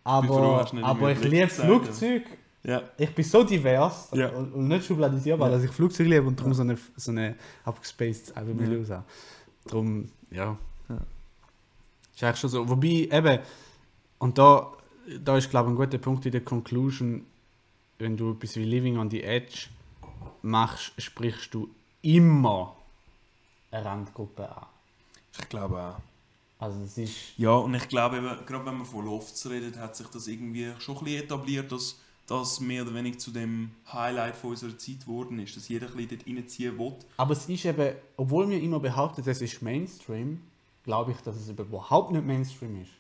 Aber, 0.04 0.66
aber 0.82 1.12
ich 1.12 1.22
liebe 1.24 1.48
gesagt, 1.48 1.68
Flugzeug. 1.68 2.24
Ja. 2.64 2.82
Ich 2.98 3.14
bin 3.14 3.26
so 3.26 3.44
divers 3.44 4.10
Ja. 4.14 4.30
und, 4.30 4.54
und 4.54 4.68
nicht 4.68 4.86
schubladisierbar, 4.86 5.50
dass 5.50 5.64
ich 5.64 5.72
Flugzeug 5.72 6.08
liebe 6.08 6.28
und 6.28 6.40
darum 6.40 6.54
so 6.54 6.62
eine, 6.62 6.78
so 6.96 7.12
eine 7.12 7.36
abgespaced 7.66 8.36
Album 8.38 8.72
Ja. 8.72 8.78
raus. 8.98 9.04
Darum, 9.66 10.10
ja. 10.32 10.58
Ja. 10.90 10.98
Ist 12.16 12.24
eigentlich 12.24 12.38
schon 12.40 12.50
so. 12.50 12.70
Wobei, 12.70 13.08
eben, 13.12 13.40
und 14.20 14.38
da, 14.38 14.72
da 15.24 15.38
ist, 15.38 15.50
glaube 15.50 15.70
ich, 15.70 15.74
ein 15.74 15.76
guter 15.78 15.98
Punkt 15.98 16.26
in 16.28 16.32
der 16.32 16.42
Conclusion, 16.42 17.26
wenn 17.98 18.16
du 18.18 18.32
etwas 18.34 18.56
wie 18.56 18.64
Living 18.64 18.98
on 18.98 19.10
the 19.10 19.24
Edge 19.24 19.68
machst, 20.42 20.94
sprichst 20.98 21.54
du 21.54 21.70
immer 22.02 22.76
eine 23.72 23.86
Randgruppe 23.86 24.50
an. 24.50 24.66
Ich 25.40 25.50
glaube 25.50 25.82
auch. 25.82 26.02
Also 26.60 26.82
es 26.82 26.98
ist... 26.98 27.38
Ja, 27.38 27.54
und 27.54 27.74
ich 27.74 27.88
glaube, 27.88 28.18
eben, 28.18 28.46
gerade 28.46 28.66
wenn 28.66 28.78
man 28.78 28.86
von 28.86 29.06
Lofts 29.06 29.50
redet, 29.50 29.78
hat 29.78 29.96
sich 29.96 30.08
das 30.08 30.28
irgendwie 30.28 30.72
schon 30.80 30.98
ein 30.98 31.04
bisschen 31.04 31.24
etabliert, 31.24 31.72
dass 31.72 31.98
das 32.28 32.60
mehr 32.60 32.84
oder 32.84 32.94
weniger 32.94 33.18
zu 33.18 33.32
dem 33.32 33.72
Highlight 33.92 34.36
von 34.36 34.52
unserer 34.52 34.78
Zeit 34.78 35.02
geworden 35.02 35.40
ist, 35.40 35.58
dass 35.58 35.68
jeder 35.68 35.88
ein 35.88 35.94
bisschen 35.96 36.20
dort 36.20 36.28
reinziehen 36.28 36.78
will. 36.78 36.94
Aber 37.18 37.34
es 37.34 37.50
ist 37.50 37.66
eben, 37.66 37.96
obwohl 38.16 38.50
wir 38.50 38.62
immer 38.62 38.80
behaupten, 38.80 39.28
es 39.28 39.42
ist 39.42 39.62
Mainstream, 39.62 40.42
glaube 40.84 41.12
ich, 41.12 41.18
dass 41.22 41.36
es 41.36 41.50
überhaupt 41.50 42.12
nicht 42.12 42.26
Mainstream 42.26 42.82
ist. 42.84 42.92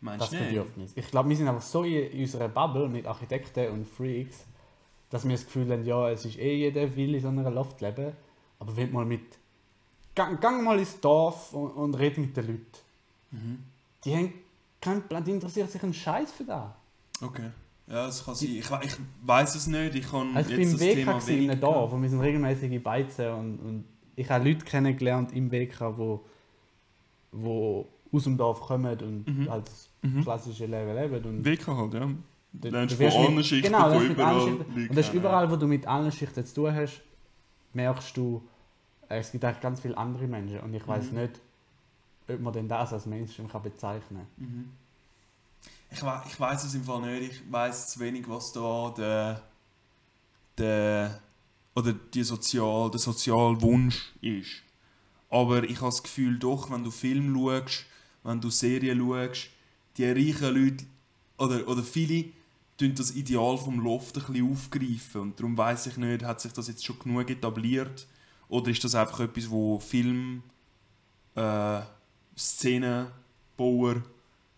Meinst 0.00 0.26
Das 0.26 0.32
nicht? 0.32 0.48
Bedürfnis. 0.48 0.92
Ich 0.94 1.10
glaube, 1.10 1.30
wir 1.30 1.36
sind 1.36 1.48
einfach 1.48 1.62
so 1.62 1.82
in 1.82 2.20
unserer 2.20 2.48
Bubble 2.48 2.88
mit 2.88 3.06
Architekten 3.06 3.72
und 3.72 3.88
Freaks, 3.88 4.44
dass 5.14 5.24
wir 5.24 5.30
das 5.36 5.44
Gefühl 5.44 5.70
haben, 5.70 5.84
ja, 5.84 6.10
es 6.10 6.24
ist 6.24 6.38
eh 6.38 6.56
jeder 6.56 6.96
will 6.96 7.14
in 7.14 7.20
so 7.22 7.28
einer 7.28 7.48
Loft 7.50 7.80
leben. 7.80 8.12
Aber 8.58 8.76
wenn 8.76 8.90
mal 8.92 9.04
mit. 9.04 9.22
Gang, 10.16 10.40
gang 10.40 10.64
mal 10.64 10.76
ins 10.78 10.98
Dorf 11.00 11.52
und, 11.52 11.70
und 11.70 11.94
red 11.94 12.18
mit 12.18 12.36
den 12.36 12.46
Leuten. 12.48 12.66
Mhm. 13.30 13.58
Die 14.04 14.16
haben 14.16 14.32
keinen 14.80 15.02
Plan, 15.02 15.22
die 15.22 15.30
interessiert 15.30 15.70
sich 15.70 15.82
einen 15.84 15.94
Scheiß 15.94 16.32
für 16.32 16.42
das. 16.44 16.70
Okay. 17.22 17.50
Ja, 17.86 18.06
das 18.06 18.24
kann 18.24 18.34
sein. 18.34 18.48
Ich, 18.48 18.58
ich 18.58 18.96
weiß 19.24 19.54
es 19.54 19.66
nicht. 19.68 19.94
Ich 19.94 20.10
kann 20.10 20.36
Also 20.36 20.50
ich 20.50 20.56
jetzt 20.58 20.58
bin 20.58 20.68
im 20.72 20.78
das 20.78 20.80
WK 20.88 20.94
Thema 20.94 21.12
gewesen, 21.12 21.28
in 21.30 21.36
wenig 21.36 21.50
einem 21.52 21.60
Dorf 21.60 21.92
und 21.92 22.02
wir 22.02 22.08
sind 22.10 22.20
regelmäßig 22.20 22.82
Beizen 22.82 23.28
und, 23.34 23.58
und 23.60 23.84
ich 24.16 24.28
habe 24.30 24.48
Leute 24.48 24.64
kennengelernt 24.64 25.32
im 25.32 25.50
WK, 25.52 25.80
wo, 25.96 26.24
wo 27.32 27.86
aus 28.12 28.24
dem 28.24 28.36
Dorf 28.36 28.60
kommen 28.60 28.98
und 29.00 29.26
Mhm. 29.28 29.48
halt 29.50 29.66
das 29.68 29.88
Mhm. 30.02 30.22
klassische 30.22 30.66
Leben 30.66 30.94
leben. 30.94 31.24
Und 31.24 31.44
WK 31.44 31.66
halt, 31.68 31.94
ja. 31.94 32.08
Du- 32.60 32.68
lernst 32.68 32.94
du 32.94 32.98
wirst 33.00 33.16
von 33.16 33.26
allen 33.26 33.44
Schichten, 33.44 33.72
genau, 33.72 33.90
von 33.90 34.10
überall 34.10 34.48
Und 34.48 34.96
das 34.96 35.08
ist 35.08 35.14
überall, 35.14 35.50
wo 35.50 35.56
du 35.56 35.66
mit 35.66 35.86
allen 35.86 36.12
Schichten 36.12 36.44
zu 36.46 36.54
tun 36.54 36.74
hast, 36.74 37.02
merkst 37.72 38.16
du, 38.16 38.42
äh, 39.08 39.18
es 39.18 39.32
gibt 39.32 39.44
eigentlich 39.44 39.60
ganz 39.60 39.80
viele 39.80 39.98
andere 39.98 40.26
Menschen. 40.28 40.60
Und 40.60 40.72
ich 40.72 40.86
weiß 40.86 41.10
Mhm. 41.10 41.18
nicht, 41.18 41.40
ob 42.28 42.40
man 42.40 42.52
denn 42.52 42.68
das 42.68 42.92
als 42.92 43.06
Mainstream 43.06 43.48
kann 43.48 43.62
bezeichnen 43.62 44.26
Mhm. 44.36 44.70
Ich, 45.90 46.02
we 46.02 46.22
ich 46.26 46.38
weiß 46.40 46.64
es 46.64 46.74
im 46.74 46.84
Fall 46.84 47.00
nicht. 47.02 47.32
Ich 47.32 47.52
weiß 47.52 47.88
zu 47.92 48.00
wenig, 48.00 48.28
was 48.28 48.52
da 48.52 48.92
der, 48.96 49.42
der 50.58 51.20
oder 51.74 51.92
die 51.92 52.22
Sozial, 52.22 52.90
der 52.90 53.00
Sozialwunsch 53.00 54.12
ist. 54.20 54.62
Aber 55.30 55.64
ich 55.64 55.76
habe 55.76 55.86
das 55.90 56.02
Gefühl, 56.02 56.38
doch, 56.38 56.70
wenn 56.70 56.84
du 56.84 56.90
Film 56.90 57.34
schaust, 57.34 57.86
wenn 58.22 58.40
du 58.40 58.50
Serien 58.50 59.00
schaust, 59.00 59.48
die 59.96 60.04
reichen 60.04 60.54
Leute 60.54 60.84
oder, 61.38 61.66
oder 61.68 61.82
viele 61.82 62.26
das 62.78 63.14
Ideal 63.14 63.56
vom 63.56 63.80
Loft 63.80 64.16
ein 64.16 64.24
bisschen 64.24 64.50
aufgreifen. 64.50 65.20
Und 65.20 65.38
darum 65.40 65.56
weiß 65.56 65.86
ich 65.86 65.96
nicht, 65.96 66.24
hat 66.24 66.40
sich 66.40 66.52
das 66.52 66.68
jetzt 66.68 66.84
schon 66.84 66.98
genug 66.98 67.30
etabliert 67.30 68.06
oder 68.48 68.70
ist 68.70 68.82
das 68.84 68.94
einfach 68.94 69.20
etwas, 69.20 69.48
wo 69.50 69.78
Film, 69.78 70.42
äh, 71.34 71.80
Szenenbauer 72.36 74.02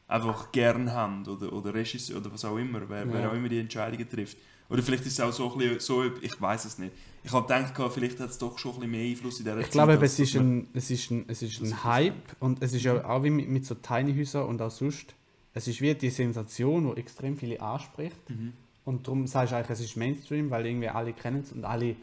einfach 0.09 0.53
gern 0.53 0.93
haben 0.93 1.27
oder, 1.27 1.53
oder 1.53 1.75
Regisseur 1.75 2.19
oder 2.19 2.33
was 2.33 2.45
auch 2.45 2.57
immer, 2.57 2.81
wer, 2.89 3.11
wer 3.12 3.21
Ja. 3.23 3.31
auch 3.31 3.35
immer 3.35 3.49
die 3.49 3.59
Entscheidungen 3.59 4.09
trifft. 4.09 4.37
Oder 4.69 4.83
vielleicht 4.83 5.07
ist 5.07 5.12
es 5.12 5.21
auch 5.21 5.33
so, 5.33 5.53
ein 5.53 5.59
bisschen, 5.59 5.81
so 5.81 6.05
ich 6.21 6.41
weiß 6.41 6.64
es 6.64 6.79
nicht. 6.79 6.93
Ich 7.23 7.33
habe 7.33 7.47
gedacht, 7.47 7.93
vielleicht 7.93 8.19
hat 8.19 8.31
es 8.31 8.39
doch 8.39 8.59
schon 8.59 8.73
ein 8.73 8.75
bisschen 8.81 8.91
mehr 8.91 9.11
Einfluss 9.11 9.39
in 9.39 9.45
dieser 9.45 9.59
Ich 9.59 9.71
glaube, 9.71 9.93
als 9.93 10.03
es 10.03 10.19
ist 10.21 10.37
ein, 10.37 10.69
es 10.73 10.91
ist 10.91 11.11
ein, 11.11 11.25
es 11.29 11.43
ist 11.43 11.61
ein 11.61 11.85
Hype 11.85 12.37
und 12.41 12.62
es 12.62 12.73
ist 12.73 12.83
ja 12.83 13.05
auch 13.05 13.23
wie 13.23 13.31
mit, 13.31 13.49
mit 13.49 13.67
so 13.67 13.75
Tiny 13.77 14.14
Häusern 14.17 14.47
und 14.47 14.61
auch 14.62 14.71
sonst. 14.71 15.14
Es 15.57 15.66
ist 15.66 15.80
wie 15.80 15.94
die 15.94 16.11
Sensation, 16.11 16.92
die 16.94 17.00
extrem 17.00 17.34
viele 17.36 17.59
anspricht. 17.61 18.28
Mhm. 18.28 18.52
Und 18.84 19.07
darum 19.07 19.26
sagst 19.26 19.52
du 19.52 19.57
eigentlich, 19.57 19.70
es 19.70 19.80
ist 19.80 19.96
Mainstream, 19.96 20.50
weil 20.50 20.66
irgendwie 20.66 20.88
alle 20.88 21.12
kennen 21.14 21.40
es 21.40 21.50
und 21.52 21.64
alle 21.64 21.96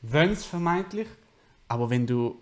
wollen 0.00 0.30
es 0.32 0.44
vermeintlich. 0.46 1.06
Aber 1.68 1.90
wenn 1.90 2.06
du, 2.06 2.36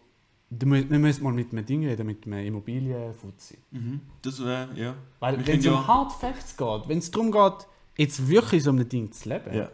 du 0.48 0.70
wir 0.70 0.98
müssen 1.00 1.24
mal 1.24 1.32
mit 1.32 1.50
einem 1.50 1.66
Ding 1.66 1.84
reden, 1.84 2.06
mit 2.06 2.24
einem 2.26 2.46
Immobilienfuzzi. 2.46 3.58
Mhm. 3.72 4.00
Das 4.22 4.42
wäre, 4.44 4.68
ja. 4.76 4.94
Weil 5.18 5.44
wenn 5.44 5.58
es 5.58 5.66
um 5.66 5.72
ja- 5.74 5.86
Hard 5.86 6.12
Facts 6.12 6.56
geht, 6.56 6.88
wenn 6.88 6.98
es 6.98 7.10
darum 7.10 7.32
geht, 7.32 7.66
jetzt 7.96 8.28
wirklich 8.28 8.62
so 8.62 8.70
einem 8.70 8.88
Ding 8.88 9.10
zu 9.10 9.28
leben. 9.28 9.52
ja. 9.52 9.68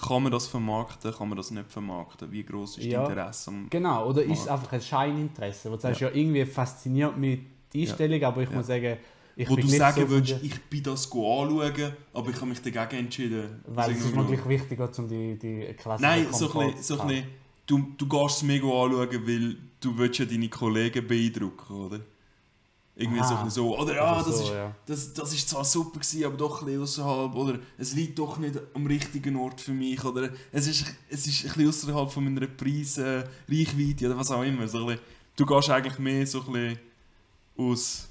Kann 0.00 0.22
man 0.22 0.32
das 0.32 0.46
vermarkten, 0.48 1.12
kann 1.12 1.28
man 1.28 1.36
das 1.36 1.50
nicht 1.50 1.70
vermarkten? 1.70 2.30
Wie 2.32 2.42
groß 2.42 2.78
ist 2.78 2.84
Ja. 2.86 3.00
das 3.02 3.10
Interesse 3.10 3.50
am... 3.50 3.66
Genau, 3.70 4.08
oder 4.08 4.22
ist 4.22 4.40
es 4.40 4.48
einfach 4.48 4.72
ein 4.72 4.80
Scheininteresse, 4.80 5.70
wo 5.70 5.74
du 5.76 5.80
sagst, 5.82 6.00
ja, 6.00 6.10
irgendwie 6.10 6.44
fasziniert 6.46 7.16
mich 7.18 7.40
die 7.72 7.82
Einstellung, 7.82 8.22
aber 8.24 8.42
ich 8.42 8.50
Ja. 8.50 8.56
muss 8.56 8.66
sagen, 8.68 8.96
ich 9.36 9.48
wo 9.48 9.56
du 9.56 9.66
sagen 9.66 10.02
so 10.02 10.08
würdest, 10.10 10.42
ich 10.42 10.60
bin 10.62 10.82
das 10.82 11.06
anschauen, 11.06 11.92
aber 12.12 12.30
ich 12.30 12.36
habe 12.36 12.46
mich 12.46 12.60
dagegen 12.62 13.04
entschieden. 13.04 13.62
Weil 13.66 13.92
es 13.92 14.04
ist 14.04 14.12
gleich 14.12 14.48
wichtiger, 14.48 14.90
um 14.98 15.08
die, 15.08 15.38
die 15.38 15.74
Klasse 15.74 16.02
Nein, 16.02 16.26
so 16.32 16.52
ein 16.52 16.66
bisschen, 16.68 16.82
so 16.82 17.00
ein 17.00 17.08
bisschen, 17.08 17.26
du, 17.66 17.86
du 17.96 18.08
gehst 18.08 18.36
es 18.36 18.42
mega 18.42 18.66
anschauen, 18.66 19.26
weil 19.26 19.56
du 19.80 19.98
willst 19.98 20.18
ja 20.18 20.24
deine 20.24 20.48
Kollegen 20.48 21.06
beeindrucken, 21.06 21.74
oder? 21.74 22.00
Irgendwie 22.94 23.20
bisschen 23.20 23.50
so. 23.50 23.78
Oder 23.78 23.94
ja, 23.94 24.16
Oder 24.16 24.24
das, 24.24 24.36
so, 24.36 24.44
ist, 24.44 24.52
ja. 24.52 24.74
das, 24.84 25.14
das 25.14 25.32
ist 25.32 25.48
zwar 25.48 25.64
super 25.64 25.98
gewesen, 25.98 26.24
aber 26.24 26.36
doch 26.36 26.60
ein 26.60 26.66
bisschen 26.66 26.82
außerhalb. 26.82 27.34
Oder 27.34 27.58
es 27.78 27.94
liegt 27.94 28.18
doch 28.18 28.36
nicht 28.36 28.60
am 28.74 28.86
richtigen 28.86 29.36
Ort 29.36 29.62
für 29.62 29.72
mich. 29.72 30.04
Oder 30.04 30.28
es 30.52 30.66
ist, 30.66 30.84
es 31.08 31.26
ist 31.26 31.44
ein 31.44 31.52
bisschen 31.52 31.68
außerhalb 31.68 32.10
von 32.10 32.24
meiner 32.24 32.46
Preis, 32.46 32.98
äh, 32.98 33.24
Reichweite 33.48 34.06
oder 34.06 34.18
was 34.18 34.30
auch 34.30 34.42
immer. 34.42 34.68
So 34.68 34.84
bisschen, 34.84 35.00
du 35.36 35.46
gehst 35.46 35.70
eigentlich 35.70 35.98
mehr 35.98 36.26
so 36.26 36.42
ein 36.42 36.52
bisschen 36.52 36.78
aus, 37.56 38.08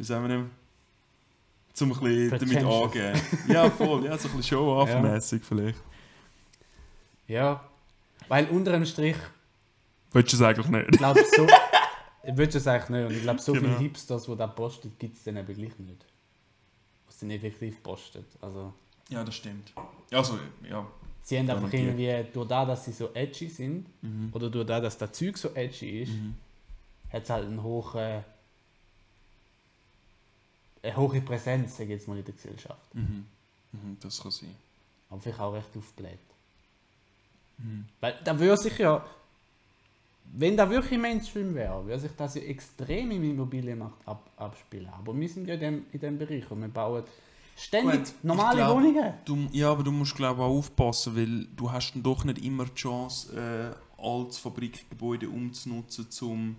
wie 0.00 0.04
sagen 0.04 0.24
wir 0.26 0.28
dem, 0.34 0.50
zum 1.74 1.92
ein 1.92 2.00
bisschen 2.00 2.30
damit 2.38 2.64
angehen. 2.64 3.20
Ja, 3.48 3.68
voll, 3.70 4.06
ja, 4.06 4.16
so 4.16 4.28
ein 4.28 4.36
bisschen 4.38 4.58
show-off-mässig 4.58 5.44
vielleicht. 5.44 5.78
Ja, 7.28 7.62
weil 8.28 8.46
unter 8.48 8.72
dem 8.72 8.84
Strich, 8.86 9.16
Willst 10.12 10.32
du 10.32 10.36
es 10.38 10.42
eigentlich 10.42 10.68
nicht? 10.68 10.88
ich 10.92 10.98
glaube 10.98 11.20
so, 11.36 11.46
ich 12.24 12.36
würde 12.36 12.56
es 12.58 12.66
eigentlich 12.66 12.88
nicht, 12.88 13.06
und 13.08 13.14
ich 13.16 13.22
glaube 13.22 13.40
so 13.40 13.52
Genau. 13.52 13.66
viele 13.66 13.78
Hipsters, 13.78 14.24
die 14.24 14.36
das 14.36 14.54
postet, 14.54 14.98
gibt 14.98 15.16
es 15.16 15.22
dann 15.24 15.36
eben 15.36 15.54
gleich 15.54 15.78
nicht. 15.78 16.04
Was 17.06 17.18
dann 17.18 17.30
effektiv 17.30 17.82
postet. 17.82 18.24
Also, 18.40 18.72
Ja, 19.10 19.22
das 19.22 19.34
stimmt. 19.34 19.72
Also, 20.12 20.38
ja. 20.68 20.86
sie 21.22 21.38
haben 21.38 21.50
einfach 21.50 21.72
irgendwie, 21.72 22.24
durch 22.32 22.48
das, 22.48 22.66
dass 22.66 22.84
sie 22.86 22.92
so 22.92 23.10
edgy 23.14 23.48
sind, 23.48 23.86
Mhm. 24.02 24.30
oder 24.32 24.48
durch 24.48 24.66
das, 24.66 24.80
dass 24.82 24.98
das 24.98 25.12
Zeug 25.12 25.36
so 25.36 25.50
edgy 25.54 26.02
ist, 26.04 26.12
Mhm. 26.12 26.34
hat 27.12 27.22
es 27.24 27.30
halt 27.30 27.46
einen 27.46 27.62
hohen, 27.62 28.24
eine 30.82 30.96
hohe 30.96 31.20
Präsenz, 31.20 31.72
sage 31.76 31.84
ich 31.84 31.90
jetzt 32.00 32.08
mal, 32.08 32.18
in 32.18 32.24
der 32.24 32.34
Gesellschaft. 32.34 32.94
Mhm. 32.94 33.26
Mhm. 33.72 33.96
Das 34.00 34.20
kann 34.22 34.30
sein. 34.30 34.54
Aber 35.08 35.20
vielleicht 35.20 35.40
auch 35.40 35.52
recht 35.52 35.76
aufgebläht. 35.76 36.18
Mhm. 37.58 37.84
Weil 38.00 38.18
da 38.24 38.38
würde 38.38 38.56
sich 38.56 38.78
ja, 38.78 39.04
wenn 40.32 40.56
da 40.56 40.68
wirklich 40.70 40.98
Mainstream 40.98 41.54
wäre, 41.54 41.84
würde 41.84 42.00
sich 42.00 42.12
das 42.16 42.34
ja 42.36 42.42
extrem 42.42 43.10
im 43.10 43.30
Immobilienmarkt 43.30 44.06
ab, 44.06 44.30
abspielen. 44.36 44.88
Aber 44.88 45.18
wir 45.18 45.28
sind 45.28 45.46
ja 45.48 45.54
in 45.54 45.60
dem, 45.60 45.86
in 45.92 46.00
dem 46.00 46.18
Bereich 46.18 46.50
und 46.50 46.60
wir 46.60 46.68
bauen 46.68 47.04
ständig 47.56 48.04
Gut, 48.04 48.14
normale 48.22 48.56
glaub- 48.58 48.76
Wohnungen. 48.76 49.14
Du, 49.24 49.48
ja, 49.52 49.70
aber 49.70 49.82
du 49.82 49.92
musst 49.92 50.14
glaube 50.14 50.42
auch 50.42 50.56
aufpassen, 50.56 51.16
weil 51.16 51.46
du 51.56 51.70
hast 51.70 51.92
dann 51.92 52.02
doch 52.02 52.24
nicht 52.24 52.42
immer 52.44 52.64
die 52.64 52.74
Chance, 52.74 53.74
äh, 53.76 54.02
altes 54.02 54.38
Fabrikgebäude 54.38 55.28
umzunutzen, 55.28 56.06
um 56.22 56.56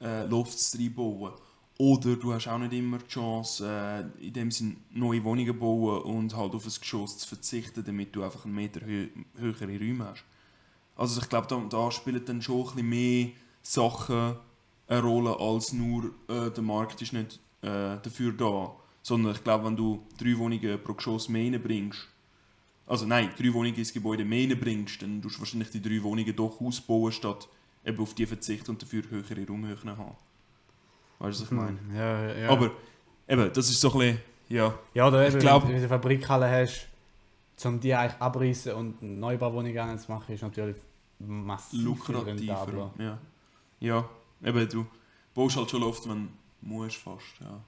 äh, 0.00 0.24
Lofts 0.24 0.74
reinbauen. 0.78 1.32
Oder 1.80 2.16
du 2.16 2.34
hast 2.34 2.46
auch 2.46 2.58
nicht 2.58 2.74
immer 2.74 2.98
die 2.98 3.08
Chance, 3.08 3.66
äh, 3.66 4.26
in 4.26 4.34
dem 4.34 4.50
Sinne 4.50 4.76
neue 4.90 5.24
Wohnungen 5.24 5.58
bauen 5.58 6.02
und 6.02 6.36
halt 6.36 6.54
auf 6.54 6.66
ein 6.66 6.72
Geschoss 6.78 7.16
zu 7.16 7.26
verzichten, 7.26 7.82
damit 7.82 8.14
du 8.14 8.22
einfach 8.22 8.44
einen 8.44 8.54
Meter 8.54 8.84
hö 8.84 9.08
höhere 9.38 9.78
Räume 9.78 10.04
hast. 10.04 10.22
Also 10.94 11.22
ich 11.22 11.28
glaube, 11.30 11.46
da, 11.46 11.58
da 11.70 11.90
spielen 11.90 12.22
dann 12.22 12.42
schon 12.42 12.68
ein 12.68 12.74
bisschen 12.74 12.88
mehr 12.90 13.28
Sachen 13.62 14.36
eine 14.88 15.00
Rolle, 15.02 15.40
als 15.40 15.72
nur 15.72 16.12
äh, 16.28 16.50
der 16.50 16.62
Markt 16.62 17.00
ist 17.00 17.14
nicht 17.14 17.40
äh, 17.62 17.96
dafür 18.02 18.32
da. 18.32 18.76
Sondern 19.02 19.32
ich 19.34 19.42
glaube, 19.42 19.64
wenn 19.64 19.76
du 19.76 20.02
drei 20.18 20.36
Wohnungen 20.36 20.84
pro 20.84 20.92
Geschoss 20.92 21.30
mehr 21.30 21.50
reinbringst, 21.50 22.08
also 22.88 23.06
nein, 23.06 23.30
drei 23.38 23.54
Wohnungen 23.54 23.76
ins 23.76 23.94
Gebäude 23.94 24.26
mehr 24.26 24.50
reinbringst, 24.50 25.00
dann 25.00 25.22
tust 25.22 25.36
du 25.36 25.40
wahrscheinlich 25.40 25.70
die 25.70 25.80
drei 25.80 26.02
Wohnungen 26.02 26.36
doch 26.36 26.60
ausbauen, 26.60 27.10
statt 27.10 27.48
eben 27.86 28.00
auf 28.00 28.12
die 28.12 28.26
verzichten 28.26 28.72
und 28.72 28.82
dafür 28.82 29.02
höhere 29.08 29.46
Raumhöhen 29.46 29.96
haben. 29.96 30.16
Weißt 31.20 31.38
du, 31.38 31.42
was 31.44 31.50
ich 31.52 31.56
meine? 31.56 31.78
Ja, 31.94 32.34
ja. 32.34 32.48
Aber 32.50 32.70
eben, 33.28 33.52
das 33.52 33.68
ist 33.70 33.80
so 33.80 33.92
ein 33.92 33.98
bisschen, 33.98 34.18
ja. 34.48 34.74
ja, 34.94 35.08
eben, 35.08 35.36
ich 35.36 35.38
glaub- 35.38 35.62
wenn 35.62 35.70
du 35.72 35.76
eine 35.76 35.88
Fabrikhalle 35.88 36.50
hast, 36.50 36.88
um 37.64 37.78
die 37.78 37.94
eigentlich 37.94 38.20
abreißen 38.20 38.72
und 38.74 39.02
eine 39.02 39.12
Neubauwohnung 39.12 39.98
zu 39.98 40.10
machen, 40.10 40.34
ist 40.34 40.42
natürlich 40.42 40.76
massiv 41.18 41.84
lukrativer. 41.84 42.26
rentabler. 42.26 42.90
Ja. 42.98 43.18
ja, 43.80 44.08
eben 44.42 44.68
du 44.68 44.86
baust 45.34 45.56
halt 45.56 45.70
schon 45.70 45.82
oft, 45.82 46.08
wenn 46.08 46.28
du 46.62 46.66
musst 46.66 46.96
fast, 46.96 47.38
ja. 47.40 47.60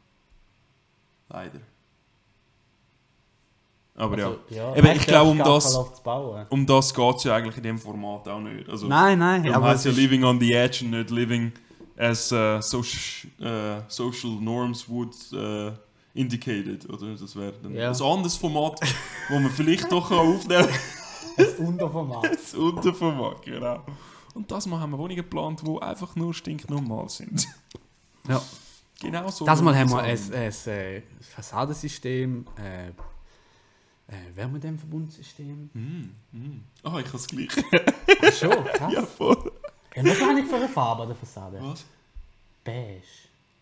Leider. 1.29 1.61
Aber 3.95 4.19
ja, 4.19 4.27
Also, 4.29 4.39
ja. 4.49 4.75
Eben, 4.75 4.87
Nein, 4.87 4.97
ich 4.97 5.07
glaube, 5.07 5.31
um 5.31 5.39
das- 5.39 5.77
halt 5.77 5.97
zu 5.97 6.03
bauen. 6.03 6.47
um 6.49 6.67
das 6.67 6.95
geht 6.95 7.17
es 7.17 7.25
ja 7.25 7.37
eigentlich 7.37 7.57
in 7.59 7.63
dem 7.63 7.79
Format 7.79 8.27
auch 8.29 8.41
nicht. 8.41 8.67
Also, 8.69 8.87
Nein, 8.89 9.19
nein, 9.19 9.53
aber 9.53 9.69
heißt 9.69 9.85
ja 9.85 9.91
living 9.93 10.25
on 10.25 10.41
the 10.41 10.53
edge 10.55 10.85
und 10.85 10.93
nicht 10.93 11.11
living 11.11 11.53
as 11.97 12.33
uh, 12.33 12.61
social, 12.61 13.31
uh, 13.41 13.83
social 13.89 14.31
norms 14.41 14.89
would 14.89 15.15
uh, 15.33 15.73
indicated. 16.15 16.89
Oder? 16.89 17.15
Das 17.15 17.37
wäre 17.37 17.53
dann 17.63 17.75
Ja. 17.75 17.91
ein 17.91 18.03
anderes 18.03 18.37
Format, 18.37 18.81
wo 19.29 19.39
man 19.39 19.51
vielleicht 19.51 19.91
doch 19.91 20.11
aufnehmen 20.11 20.69
kann. 21.37 21.47
ein 21.47 21.67
Unterformat. 21.67 22.25
Das 22.33 22.55
Unterformat, 22.55 23.43
genau. 23.43 23.85
Und 24.35 24.51
das 24.51 24.67
Mal 24.67 24.81
haben 24.81 24.91
wir 24.93 24.99
Wohnungen 24.99 25.17
geplant, 25.17 25.63
die 25.67 25.83
einfach 25.83 26.17
nur 26.17 26.33
stinknormal 26.33 27.09
sind. 27.09 27.47
Ja. 28.29 28.43
Genau 29.01 29.29
so. 29.31 29.45
Das 29.45 29.61
Mal 29.61 29.77
haben 29.77 29.91
wir 29.91 29.99
ein, 29.99 30.19
ein, 30.33 30.53
äh, 30.67 31.03
Fassadensystem, 31.21 32.47
äh, 32.57 32.89
äh, 32.89 34.37
Wärmedämmverbundsystem. 34.37 35.71
Mm, 35.73 36.11
mm. 36.33 36.65
Ah, 36.85 36.99
ich 37.01 37.07
habe 37.07 37.17
es 37.17 37.27
gleich. 37.27 37.49
Ach 38.23 38.33
schon, 38.33 38.65
krass. 38.65 38.93
ja, 38.95 39.03
voll. 39.03 39.53
Ja, 39.95 40.05
was 40.05 40.21
habe 40.21 40.41
ich 40.41 40.47
für 40.47 40.57
eine 40.57 40.69
Farbe 40.69 41.03
an 41.03 41.09
der 41.09 41.17
Fassade? 41.17 41.59
Was? 41.61 41.85
Beige. 42.65 43.03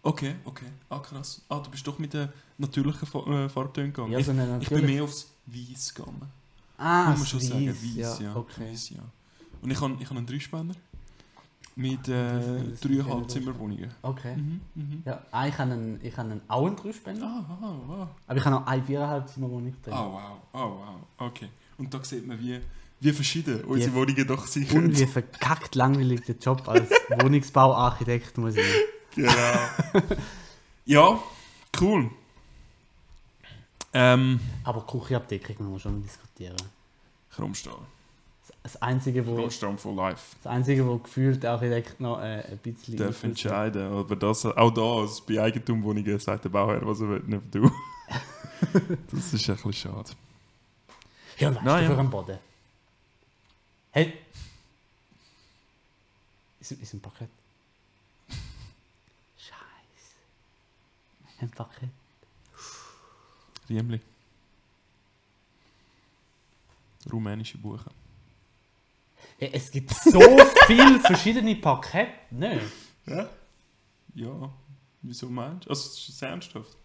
Okay, 0.03 0.35
okay. 0.45 0.66
Ah, 0.89 0.99
krass. 1.01 1.43
Ah, 1.49 1.59
du 1.59 1.70
bist 1.70 1.87
doch 1.87 1.99
mit 1.99 2.14
den 2.14 2.28
natürlichen 2.59 3.07
Fa 3.07 3.18
äh, 3.26 3.49
Farbtönen 3.49 3.93
gegangen. 3.93 4.12
Ja, 4.12 4.22
so 4.22 4.31
eine 4.31 4.57
ich, 4.59 4.62
ich 4.62 4.68
bin 4.68 4.87
mehr 4.87 5.03
aufs 5.05 5.31
Weiß 5.47 5.95
gegangen. 5.95 6.22
Ah, 6.78 7.05
Kann 7.07 7.18
man 7.18 7.26
schon 7.26 7.39
das 7.41 7.49
sagen, 7.49 7.66
Weiss, 7.68 7.97
weiß, 7.97 8.18
ja. 8.20 8.37
Okay. 8.37 8.70
Weiss, 8.70 8.91
ja. 8.91 9.01
Und 9.61 9.70
ich 9.70 9.81
habe 9.81 9.97
ich 10.01 10.09
hab 10.09 10.16
einen 10.16 10.26
Dreispänner 10.26 10.74
mit 11.76 12.09
äh, 12.09 12.33
Das 12.35 12.47
ist 12.72 12.85
dreieinhalb 12.85 13.31
Zimmerwohnungen. 13.31 13.91
okay. 14.03 14.37
Mhm, 14.37 14.61
mhm. 14.74 15.03
Ja, 15.05 15.22
ah, 15.31 15.47
ich 15.47 15.59
habe 15.59 15.72
einen, 15.72 16.01
ich 16.03 16.16
habe 16.16 16.31
einen, 16.31 16.41
auch 16.49 16.66
einen 16.66 16.76
Dreispender, 16.76 17.26
Ah, 17.26 17.45
wow, 17.61 17.74
wow. 17.87 18.09
aber 18.26 18.39
ich 18.39 18.45
habe 18.45 18.57
noch 18.57 18.66
eine 18.66 18.83
viereinhalb 18.83 19.28
Zimmerwohnung 19.28 19.74
drin. 19.83 19.93
Oh, 19.95 20.12
wow, 20.12 20.39
oh, 20.55 20.59
wow. 20.59 21.28
Okay. 21.28 21.49
Und 21.76 21.93
da 21.93 22.03
sieht 22.03 22.26
man, 22.26 22.39
wie, 22.41 22.61
wie 23.01 23.12
verschieden 23.12 23.64
unsere 23.64 23.92
Wie- 23.92 23.96
Wohnungen 23.96 24.26
doch 24.26 24.46
sein 24.46 24.66
Und 24.72 24.98
wie 24.98 25.07
verkackt 25.07 25.74
langweilig 25.74 26.22
der 26.26 26.36
Job 26.36 26.68
als 26.68 26.90
Wohnungsbauarchitekt 27.22 28.38
muss 28.38 28.57
ich. 28.57 28.64
Genau. 29.14 29.32
ja, 30.84 31.18
cool. 31.80 32.11
Ähm, 33.92 34.38
Aber 34.64 34.86
Küchenabdeckung 34.86 35.57
müssen 35.59 35.72
wir 35.72 35.80
schon 35.80 36.03
diskutieren. 36.03 36.57
Chromstahl. 37.34 37.78
Das 38.62 38.80
Einzige, 38.82 39.26
wo, 39.26 39.48
for 39.48 39.94
life. 39.94 40.36
das 40.42 40.53
Einzige, 40.53 40.86
wo 40.86 40.98
gefühlt 40.98 41.42
der 41.42 41.53
Architekt 41.53 41.98
noch 41.98 42.20
äh, 42.20 42.42
ein 42.42 42.59
bisschen... 42.59 42.96
Darf 42.96 43.24
entscheiden. 43.24 43.90
Aber 43.90 44.14
das, 44.16 44.44
auch 44.44 44.70
da, 44.70 44.82
also 45.01 45.22
bei 45.26 45.40
Eigentumwohnungen, 45.40 46.18
sagt 46.18 46.44
der 46.44 46.51
Bauherr, 46.51 46.84
was 46.84 47.01
er 47.01 47.09
will, 47.09 47.22
nicht 47.26 47.42
du. 47.55 47.62
das 49.11 49.32
ist 49.32 49.48
ein 49.48 49.57
bisschen 49.57 49.72
schade. 49.72 50.11
Ja, 51.38 51.48
und 51.48 51.57
was 51.57 51.64
Nein, 51.64 51.84
ja. 51.84 51.90
für 51.94 51.98
ein 52.01 52.11
Boden? 52.11 52.38
Hey! 53.93 54.18
Ist, 56.61 56.72
ist 56.72 56.95
ein 56.95 57.01
Parkett? 57.01 57.28
Scheiße. 59.36 60.16
Ein 61.41 61.51
Parkett? 61.51 61.88
Riemli. 63.68 64.01
Rumänische 67.11 67.59
Buchen. 67.59 67.93
Hey, 69.38 69.51
es 69.53 69.70
gibt 69.70 69.91
so 69.91 70.20
viele 70.66 71.01
verschiedene 71.01 71.57
Parkette, 71.57 72.12
ne? 72.30 72.61
Ja? 73.07 73.28
Ja. 74.14 74.53
Wieso 75.03 75.28
meinst 75.30 75.66
du? 75.66 75.70
Also, 75.70 75.88
es 75.88 76.09
ist 76.09 76.22
ernsthaft. 76.22 76.76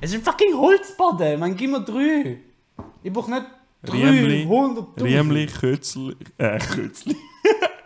Es 0.00 0.12
ist 0.12 0.20
ein 0.20 0.22
fucking 0.22 0.54
Holzboden, 0.54 1.40
man 1.40 1.56
gib 1.56 1.70
mir 1.70 1.82
drei. 1.82 2.38
Ich 3.02 3.12
brauch 3.12 3.26
nicht 3.26 3.46
Riemli, 3.84 4.44
300'000. 4.44 5.02
Riemli, 5.02 5.46
Kötzli, 5.46 6.16
äh, 6.38 6.58
Kötzli, 6.58 7.16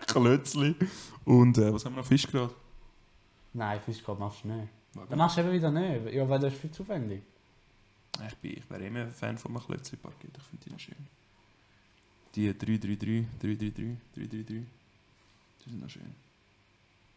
Klötzli 0.07 0.75
und 1.25 1.57
äh, 1.59 1.73
was 1.73 1.85
haben 1.85 1.95
wir 1.95 2.03
noch? 2.03 2.07
Fischgrad? 2.07 2.55
Nein, 3.55 3.81
Fischkorb 3.81 4.19
machst 4.19 4.45
du 4.45 4.49
nicht. 4.49 4.69
Dann 5.09 5.19
machst 5.19 5.37
du 5.37 5.41
eben 5.43 5.53
wieder 5.53 5.71
nicht, 5.71 6.15
ja, 6.15 6.29
weil 6.29 6.39
das 6.39 6.53
ist 6.53 6.61
viel 6.61 6.71
zu 6.71 6.83
aufwendig. 6.83 7.23
Ich, 8.29 8.37
bin, 8.37 8.53
ich 8.53 8.71
wäre 8.71 8.85
immer 8.85 9.01
ein 9.01 9.11
Fan 9.11 9.39
von 9.39 9.53
einem 9.57 9.65
Klötzli-Parkett, 9.65 10.37
ich 10.37 10.43
finde 10.43 10.65
die 10.65 10.73
noch 10.73 10.79
schön. 10.79 10.95
Die 12.35 12.47
333, 12.47 13.27
333, 13.41 13.97
333, 14.15 14.47
die 15.65 15.71
sind 15.71 15.81
noch 15.81 15.89
schön. 15.89 16.15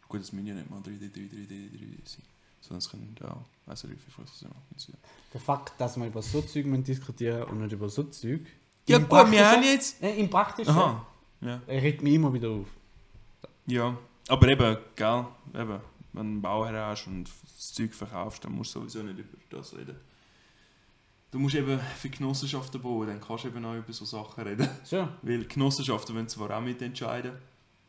Gut, 0.07 0.21
das 0.21 0.31
müssen 0.31 0.47
ja 0.47 0.55
nicht 0.55 0.69
mal 0.69 0.81
333, 0.81 1.29
333 1.29 1.99
sein, 2.05 2.23
sondern 2.61 2.77
es 2.79 2.89
können 2.89 3.15
auch, 3.23 3.45
also 3.67 3.89
wie 3.89 3.95
viel 3.95 4.13
Fuß 4.13 4.39
sind. 4.39 4.97
Der 5.33 5.41
Fakt, 5.41 5.79
dass 5.79 5.97
wir 5.97 6.07
über 6.07 6.21
so 6.21 6.41
Zeug 6.41 6.65
diskutieren 6.83 7.43
und 7.43 7.61
nicht 7.61 7.73
über 7.73 7.89
so 7.89 8.03
Zeug. 8.03 8.41
Ja 8.89 8.97
im 8.97 9.07
gut, 9.07 9.31
wir 9.31 9.51
haben 9.51 9.63
jetzt... 9.63 10.01
Im 10.01 10.29
Praktischen 10.29 10.73
Aha, 10.73 11.05
ja. 11.41 11.61
er 11.67 11.81
regt 11.81 12.01
mich 12.01 12.13
immer 12.13 12.33
wieder 12.33 12.49
auf. 12.49 12.67
Ja, 13.67 13.95
aber 14.27 14.47
eben, 14.47 14.77
gell, 14.95 15.25
eben, 15.53 15.79
wenn 16.13 16.13
du 16.13 16.19
einen 16.19 16.41
Bauherr 16.41 16.87
hast 16.87 17.07
und 17.07 17.29
das 17.43 17.73
Zeug 17.73 17.93
verkaufst, 17.93 18.43
dann 18.43 18.53
musst 18.53 18.73
du 18.73 18.79
sowieso 18.79 19.03
nicht 19.03 19.19
über 19.19 19.37
das 19.49 19.75
reden. 19.77 19.95
Du 21.31 21.37
musst 21.37 21.53
eben 21.53 21.79
für 21.97 22.09
Genossenschaften 22.09 22.81
bauen, 22.81 23.07
dann 23.07 23.21
kannst 23.21 23.43
du 23.43 23.49
eben 23.49 23.63
auch 23.63 23.75
über 23.75 23.93
so 23.93 24.05
Sachen 24.05 24.43
reden. 24.43 24.67
So. 24.83 25.07
Weil 25.21 25.45
Genossenschaften 25.45 26.15
wollen 26.15 26.27
zwar 26.27 26.57
auch 26.57 26.61
mitentscheiden, 26.61 27.33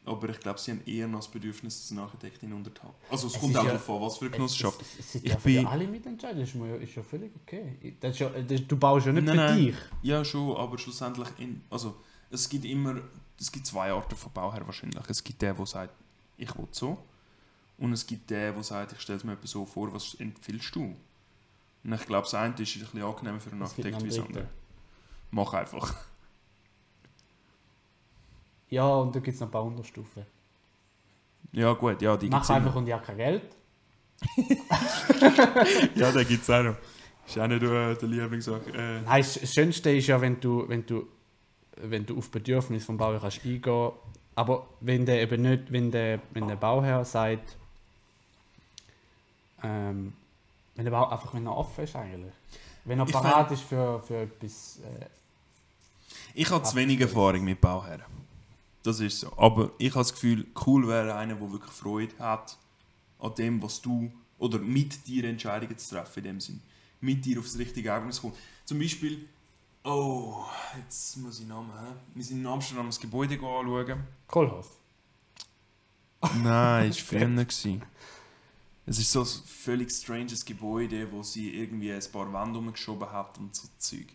aber 0.04 0.28
ich 0.30 0.40
glaube, 0.40 0.58
sie 0.58 0.72
haben 0.72 0.82
eher 0.86 1.06
noch 1.06 1.20
das 1.20 1.28
Bedürfnis, 1.28 1.80
dass 1.82 1.92
eine 1.92 2.02
Architektin 2.02 2.52
unter 2.52 2.70
die 2.70 2.80
Hand. 2.80 2.94
Also 3.10 3.26
es, 3.28 3.34
Es 3.34 3.40
kommt 3.40 3.56
auch 3.56 3.64
ja- 3.64 3.72
darauf 3.72 3.90
an, 3.90 4.00
was 4.00 4.16
für 4.18 4.24
eine 4.26 4.30
Genossenschaft. 4.34 4.80
Es, 4.80 4.98
es, 4.98 5.14
es, 5.16 5.24
Ich 5.24 5.36
bin- 5.38 5.62
ja 5.62 5.68
alle 5.68 5.86
mitentscheiden, 5.86 6.40
das 6.40 6.48
ist, 6.48 6.54
ja- 6.56 6.74
ist 6.76 6.94
ja 6.94 7.02
völlig 7.02 7.32
okay. 7.42 7.96
Das 8.00 8.18
ja, 8.18 8.28
das, 8.30 8.66
du 8.66 8.76
baust 8.76 9.06
ja 9.06 9.12
nicht 9.12 9.24
Nein, 9.26 9.36
für 9.36 9.42
nein. 9.42 9.58
dich. 9.66 9.76
Ja, 10.02 10.24
schon, 10.24 10.56
aber 10.56 10.78
schlussendlich, 10.78 11.28
in, 11.38 11.60
also 11.70 11.96
es 12.30 12.48
gibt 12.48 12.64
immer, 12.64 12.96
es 13.38 13.50
gibt 13.52 13.66
zwei 13.66 13.92
Arten 13.92 14.16
von 14.16 14.32
Bauherr 14.32 14.66
wahrscheinlich. 14.66 15.02
Es 15.08 15.22
gibt 15.22 15.40
den, 15.42 15.54
der 15.56 15.66
sagt, 15.66 15.92
ich 16.36 16.56
will 16.56 16.68
so. 16.72 16.98
Und 17.78 17.92
es 17.92 18.06
gibt 18.06 18.28
den, 18.30 18.54
der 18.54 18.62
sagt, 18.62 18.92
ich 18.92 19.00
stelle 19.00 19.18
es 19.18 19.24
mir 19.24 19.32
etwas 19.32 19.50
so 19.50 19.64
vor, 19.64 19.92
was 19.92 20.14
empfiehlst 20.14 20.74
du? 20.74 20.94
Und 21.82 21.92
ich 21.94 22.04
glaube, 22.06 22.24
das 22.24 22.34
eine 22.34 22.52
ist 22.54 22.76
ein 22.76 22.80
bisschen 22.80 23.02
angenehmer 23.02 23.40
für 23.40 23.50
einen 23.52 23.62
Architekt 23.62 24.02
wie 24.04 24.08
das 24.08 24.18
andere. 24.18 24.48
Mach 25.30 25.52
einfach. 25.54 25.94
Ja, 28.70 28.86
und 28.86 29.14
da 29.14 29.20
gibt 29.20 29.34
es 29.34 29.40
noch 29.40 29.48
ein 29.48 29.50
paar 29.50 29.64
Unterstufen. 29.64 30.24
Ja 31.52 31.72
gut, 31.72 32.00
ja, 32.00 32.16
die 32.16 32.28
Mach 32.28 32.38
gibt's 32.38 32.50
einfach 32.50 32.70
immer. 32.70 32.76
und 32.78 32.86
ja 32.86 32.98
kein 32.98 33.16
Geld. 33.16 33.42
Ja, 35.94 36.12
den 36.12 36.28
gibt 36.28 36.42
es 36.42 36.50
auch 36.50 36.62
noch. 36.62 36.76
Ist 37.26 37.38
auch 37.38 37.46
nicht 37.46 37.62
äh, 37.62 37.94
der 37.94 38.08
Lieblingssache. 38.08 38.70
Äh, 38.72 39.00
Nein, 39.02 39.22
das 39.22 39.54
Schönste 39.54 39.90
ist 39.90 40.06
ja, 40.06 40.20
wenn 40.20 40.40
du, 40.40 40.68
wenn 40.68 40.84
du, 40.86 41.06
wenn 41.76 42.04
du 42.06 42.18
auf 42.18 42.30
Bedürfnisse 42.30 42.86
vom 42.86 42.96
Bauherr 42.96 43.20
kannst 43.20 43.44
eingehen 43.44 43.92
aber 44.36 44.66
wenn 44.80 45.04
der 45.04 45.20
eben 45.22 45.42
nicht, 45.42 45.70
wenn 45.72 45.90
der, 45.90 46.20
wenn 46.30 46.46
der 46.48 46.56
Bauherr 46.56 47.04
sagt, 47.04 47.56
ähm, 49.62 50.14
wenn 50.76 50.84
der 50.84 50.92
Bau 50.92 51.08
einfach 51.08 51.34
wenn 51.34 51.46
er 51.46 51.56
offen 51.56 51.84
ist 51.84 51.94
eigentlich. 51.96 52.32
Wenn 52.84 52.98
er 53.00 53.06
Ich 53.06 53.12
parat 53.12 53.50
ist 53.50 53.62
für, 53.62 54.00
für 54.02 54.22
etwas. 54.22 54.78
Äh, 54.78 55.06
Ich 56.34 56.50
habe 56.50 56.62
zu 56.62 56.74
wenig 56.76 57.00
Erfahrung 57.00 57.44
mit 57.44 57.60
Bauherren. 57.60 58.19
Das 58.82 59.00
ist 59.00 59.20
so. 59.20 59.32
Aber 59.36 59.70
ich 59.78 59.90
habe 59.90 60.00
das 60.00 60.12
Gefühl, 60.12 60.46
cool 60.66 60.88
wäre 60.88 61.14
einer, 61.14 61.34
der 61.34 61.52
wirklich 61.52 61.72
Freude 61.72 62.18
hat 62.18 62.56
an 63.18 63.34
dem, 63.34 63.62
was 63.62 63.82
du 63.82 64.10
oder 64.38 64.58
mit 64.58 65.06
dir 65.06 65.24
Entscheidungen 65.24 65.76
zu 65.76 65.94
treffen 65.94 66.20
in 66.20 66.24
dem 66.24 66.40
Sinn. 66.40 66.60
Mit 67.00 67.24
dir 67.24 67.38
aufs 67.38 67.58
richtige 67.58 67.90
Ergebnis 67.90 68.20
kommen. 68.20 68.34
Zum 68.64 68.78
Beispiel, 68.78 69.28
oh, 69.84 70.44
jetzt 70.78 71.16
muss 71.18 71.40
ich 71.40 71.46
Namen 71.46 71.72
haben. 71.72 71.96
Wir 72.14 72.24
sind 72.24 72.40
in 72.40 72.46
Amsterdam 72.46 72.86
das 72.86 72.98
Gebäude 72.98 73.34
anschauen. 73.34 74.04
Kohlhaas. 74.26 74.68
Nein, 76.42 76.90
es 76.90 77.12
war 77.12 77.20
früher. 77.20 77.80
Es 78.86 78.98
ist 78.98 79.12
so 79.12 79.20
ein 79.20 79.26
völlig 79.46 79.90
stranges 79.90 80.44
Gebäude, 80.44 81.10
wo 81.12 81.22
sie 81.22 81.54
irgendwie 81.54 81.92
ein 81.92 82.02
paar 82.12 82.32
Wände 82.32 82.58
umgeschoben 82.58 83.10
hat 83.10 83.38
und 83.38 83.54
so 83.54 83.68
Zeug. 83.78 84.06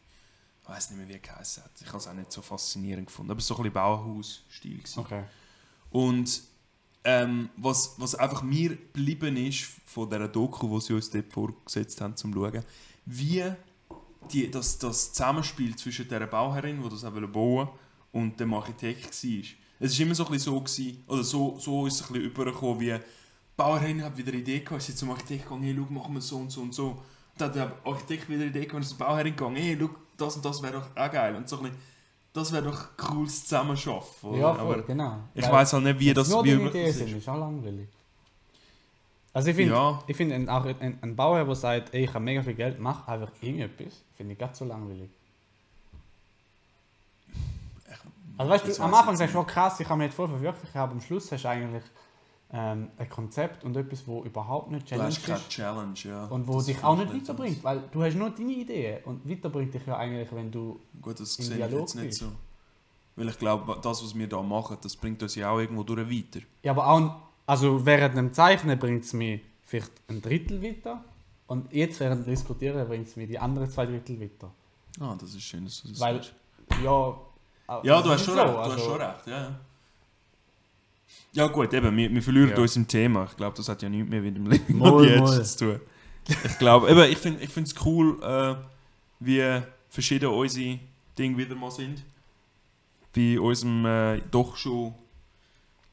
Ich 0.67 0.69
weiß 0.69 0.89
nicht 0.89 0.97
mehr, 0.97 1.07
wie 1.07 1.13
es 1.13 1.21
geheißen 1.21 1.63
hat. 1.63 1.71
Ich 1.79 1.87
habe 1.87 1.97
es 1.97 2.07
auch 2.07 2.13
nicht 2.13 2.31
so 2.31 2.41
faszinierend 2.41 3.05
gefunden. 3.05 3.31
Aber 3.31 3.39
es 3.39 3.47
war 3.49 3.57
so 3.57 3.61
ein 3.61 3.69
bisschen 3.69 3.73
Bauhaus-Stil. 3.73 4.81
Okay. 4.95 5.23
Und 5.91 6.41
ähm, 7.03 7.49
was, 7.55 7.93
was 7.97 8.15
einfach 8.15 8.41
mir 8.41 8.69
geblieben 8.69 9.37
ist 9.37 9.67
von 9.85 10.09
dieser 10.09 10.27
Doku, 10.27 10.67
die 10.67 10.85
sie 10.85 10.93
uns 10.93 11.11
dort 11.11 11.31
vorgesetzt 11.31 12.01
haben, 12.01 12.17
zum 12.17 12.33
Schauen, 12.33 12.65
wie 13.05 13.43
die, 14.31 14.49
das, 14.49 14.79
das 14.79 15.13
Zusammenspiel 15.13 15.75
zwischen 15.75 16.07
der 16.07 16.25
Bauherrin, 16.25 16.81
die 16.81 16.89
das 16.89 17.03
auch 17.03 17.11
bauen 17.11 17.69
und 18.11 18.39
dem 18.39 18.51
Architekt 18.55 19.23
war. 19.23 19.43
Es 19.79 19.99
war 19.99 20.05
immer 20.05 20.15
so 20.15 20.25
ein 20.25 20.31
bisschen 20.31 20.53
so, 20.53 20.59
gewesen, 20.61 21.03
oder 21.07 21.23
so, 21.23 21.59
so 21.59 21.85
ist 21.85 21.95
es 21.95 22.01
ein 22.01 22.13
bisschen 22.13 22.31
übergekommen, 22.31 22.79
wie 22.79 22.85
die 22.87 22.99
Bauherrin 23.55 24.03
hat 24.03 24.17
wieder 24.17 24.31
eine 24.31 24.41
Idee 24.41 24.61
gehabt, 24.61 24.81
ist 24.81 24.87
sie 24.87 24.95
zum 24.95 25.11
Architekt 25.11 25.43
gegangen, 25.43 25.63
hey, 25.63 25.75
schau, 25.77 25.93
machen 25.93 26.13
wir 26.15 26.21
so 26.21 26.37
und 26.37 26.51
so 26.51 26.61
und 26.61 26.73
so. 26.73 26.87
Und 26.89 27.01
dann 27.37 27.49
hat 27.49 27.55
der 27.55 27.77
Architekt 27.85 28.27
wieder 28.29 28.41
eine 28.41 28.49
Idee 28.49 28.61
gehabt, 28.61 28.75
und 28.75 28.81
ist 28.81 28.89
zur 28.89 28.97
Bauherrin 28.97 29.35
gegangen, 29.35 29.57
hey, 29.57 29.77
schau, 29.79 29.89
das 30.17 30.35
und 30.35 30.45
das 30.45 30.61
wäre 30.61 30.73
doch 30.73 30.95
auch 30.95 31.11
geil. 31.11 31.35
Und 31.35 31.47
so 31.49 31.57
ein 31.57 31.63
bisschen, 31.63 31.77
das 32.33 32.51
wäre 32.51 32.63
doch 32.63 32.97
cooles 32.97 33.43
Zusammenschaffen. 33.43 34.29
Oder? 34.29 34.39
Ja, 34.39 34.53
voll, 34.55 34.73
Aber 34.73 34.81
genau. 34.83 35.19
ich 35.33 35.49
weiß 35.49 35.73
halt 35.73 35.83
nicht, 35.83 35.99
wie 35.99 36.13
das 36.13 36.29
nur 36.29 36.43
wie 36.43 36.51
das 36.63 36.97
sind, 36.97 37.09
ist. 37.09 37.17
ist 37.17 37.29
auch 37.29 37.37
langweilig. 37.37 37.87
Also 39.33 39.49
ich 39.49 39.55
finde, 39.55 39.73
Ja. 39.73 40.01
ich 40.07 40.15
finde 40.15 40.35
ein, 40.35 40.47
auch 40.49 40.63
ein, 40.65 40.97
ein 41.01 41.15
Bauherr, 41.15 41.43
der 41.45 41.55
sagt, 41.55 41.93
ey, 41.93 42.05
ich 42.05 42.13
habe 42.13 42.23
mega 42.23 42.41
viel 42.41 42.53
Geld, 42.53 42.79
mach 42.79 43.07
einfach 43.07 43.31
irgendetwas, 43.41 44.01
finde 44.15 44.33
ich 44.33 44.39
ganz 44.39 44.57
so 44.57 44.65
langweilig. 44.65 45.09
Also 48.37 48.51
weißt 48.51 48.79
du, 48.79 48.83
am 48.83 48.93
Anfang 48.93 49.15
sagst 49.15 49.33
du, 49.33 49.39
nicht. 49.39 49.47
oh 49.47 49.51
krass, 49.51 49.79
ich 49.79 49.87
kann 49.87 49.97
mich 49.97 50.05
jetzt 50.07 50.15
voll 50.15 50.27
verwirklichen, 50.27 50.77
aber 50.79 50.91
am 50.91 51.01
Schluss 51.01 51.31
hast 51.31 51.43
du 51.43 51.49
eigentlich 51.49 51.83
ähm, 52.57 52.87
ein 52.97 53.09
Konzept 53.09 53.63
und 53.65 53.75
etwas, 53.75 54.07
wo 54.07 54.23
überhaupt 54.23 54.71
nicht 54.71 54.85
Du 54.85 54.89
Challenge 54.91 55.07
hast 55.09 55.25
keine 55.25 55.37
ist 55.39 55.49
Challenge, 55.49 55.93
ja. 56.05 56.25
und 56.27 56.47
wo 56.47 56.53
Das 56.55 56.65
dich 56.67 56.81
auch 56.83 56.97
ich 56.97 57.11
nicht 57.11 57.27
weiterbringt, 57.27 57.63
weil 57.65 57.83
du 57.91 58.01
hast 58.01 58.15
nur 58.15 58.29
deine 58.29 58.53
Ideen 58.53 59.03
und 59.03 59.29
weiterbringt 59.29 59.73
dich 59.73 59.85
ja 59.85 59.97
eigentlich, 59.97 60.31
wenn 60.31 60.49
du... 60.51 60.79
Gut, 61.01 61.19
das 61.19 61.35
im 61.37 61.45
sehe 61.45 61.65
ich 61.65 61.71
jetzt 61.73 61.95
nicht 61.95 62.05
bist. 62.07 62.19
so. 62.19 62.27
Weil 63.17 63.27
ich 63.29 63.37
glaube, 63.39 63.77
das, 63.81 64.01
was 64.03 64.15
wir 64.17 64.27
da 64.29 64.41
machen, 64.41 64.77
das 64.81 64.95
bringt 64.95 65.21
uns 65.21 65.35
ja 65.35 65.49
auch 65.49 65.59
irgendwo 65.59 65.83
durch 65.83 66.09
weiter. 66.09 66.45
Ja, 66.63 66.71
aber 66.71 66.87
auch, 66.87 67.15
also 67.45 67.85
während 67.85 68.15
dem 68.15 68.31
Zeichnen 68.31 68.79
bringt 68.79 69.03
es 69.03 69.11
mich 69.13 69.41
vielleicht 69.65 69.91
ein 70.07 70.21
Drittel 70.21 70.61
weiter 70.63 71.03
und 71.47 71.73
jetzt 71.73 71.99
während 71.99 72.25
dem 72.25 72.29
Diskutieren 72.31 72.87
bringt 72.87 73.07
es 73.07 73.15
mir 73.17 73.27
die 73.27 73.37
anderen 73.39 73.69
zwei 73.69 73.85
Drittel 73.85 74.19
weiter. 74.21 74.49
Ah, 75.01 75.15
das 75.19 75.33
ist 75.35 75.41
schön, 75.43 75.65
dass 75.65 75.81
du 75.81 75.89
das 75.89 75.99
Weil- 75.99 76.15
sagst. 76.15 76.33
Ja, 76.83 77.15
Ja, 77.83 77.95
das 77.95 78.03
du 78.03 78.09
hast 78.11 78.25
schon 78.25 78.39
recht, 78.39 78.53
du 78.53 78.57
also- 78.59 78.75
hast 78.77 78.83
schon 78.85 79.01
recht, 79.01 79.27
ja. 79.27 79.59
Ja. 81.33 81.47
Gut, 81.47 81.73
eben, 81.73 81.95
wir, 81.95 82.13
wir 82.13 82.21
verlieren 82.23 82.49
Ja. 82.51 82.57
uns 82.57 82.75
im 82.75 82.87
Thema. 82.87 83.27
Ich 83.29 83.37
glaube, 83.37 83.55
das 83.57 83.67
hat 83.69 83.81
ja 83.81 83.89
nichts 83.89 84.09
mehr 84.09 84.21
mit 84.21 84.35
dem 84.35 84.47
Living 84.47 84.77
Mal, 84.77 84.91
on 84.93 85.03
the 85.03 85.09
Edge 85.09 85.21
mal. 85.21 85.45
zu 85.45 85.57
tun. 85.57 85.79
Ich 86.43 86.57
glaube, 86.57 86.89
eben, 86.89 87.11
ich 87.11 87.17
finde 87.17 87.43
es 87.69 87.75
cool, 87.85 88.21
äh, 88.23 88.55
wie 89.19 89.61
verschieden 89.89 90.29
unsere 90.29 90.79
Dinge 91.17 91.37
wieder 91.37 91.55
mal 91.55 91.71
sind. 91.71 92.03
Bei 93.15 93.39
unserem 93.39 93.85
äh, 93.85 94.21
doch 94.31 94.55
schon 94.57 94.93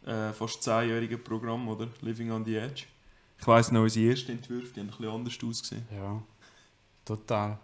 äh, 0.06 0.32
fast 0.32 0.62
zehnjährigen 0.62 1.22
Programm, 1.22 1.68
oder? 1.68 1.88
Living 2.00 2.30
on 2.32 2.44
the 2.44 2.56
Edge. 2.56 2.84
Ich 3.38 3.46
weiss 3.46 3.70
noch, 3.70 3.82
unsere 3.82 4.10
ersten 4.10 4.32
Entwürfe, 4.32 4.68
die 4.74 4.80
haben 4.80 4.88
ein 4.88 4.96
bisschen 4.96 5.12
anders 5.12 5.38
ausgesehen. 5.44 5.84
Ja, 5.94 6.22
total. 7.04 7.58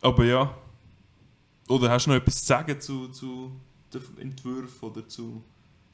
Aber 0.00 0.24
ja. 0.24 0.54
Oder 1.68 1.90
hast 1.90 2.06
du 2.06 2.10
noch 2.10 2.16
etwas 2.16 2.40
zu 2.40 2.46
sagen 2.46 2.80
zu, 2.80 3.08
zu 3.08 3.52
den 3.92 4.02
Entwürfen 4.18 4.88
oder 4.88 5.06
zu, 5.06 5.42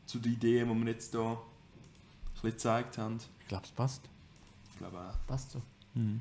zu 0.06 0.18
den 0.18 0.32
Ideen, 0.34 0.68
die 0.72 0.84
wir 0.86 0.92
jetzt 0.92 1.10
hier 1.12 1.20
ein 1.22 1.36
bisschen 2.34 2.50
gezeigt 2.50 2.98
haben? 2.98 3.18
Ich 3.40 3.48
glaube, 3.48 3.64
es 3.64 3.72
passt. 3.72 4.02
Ich 4.72 4.78
glaube 4.78 4.98
auch. 4.98 5.26
Passt 5.26 5.50
so. 5.52 5.62
Mhm. 5.94 6.20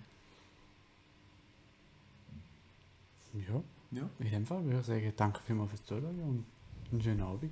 Ja, 3.33 3.61
Ja. 3.91 4.09
in 4.19 4.31
dem 4.31 4.45
Fall 4.45 4.63
würde 4.63 4.79
ich 4.79 4.85
sagen, 4.85 5.13
danke 5.15 5.41
vielmals 5.45 5.71
fürs 5.71 5.83
Zuhören 5.85 6.19
und 6.21 6.45
einen 6.91 7.01
schönen 7.01 7.21
Abend. 7.21 7.51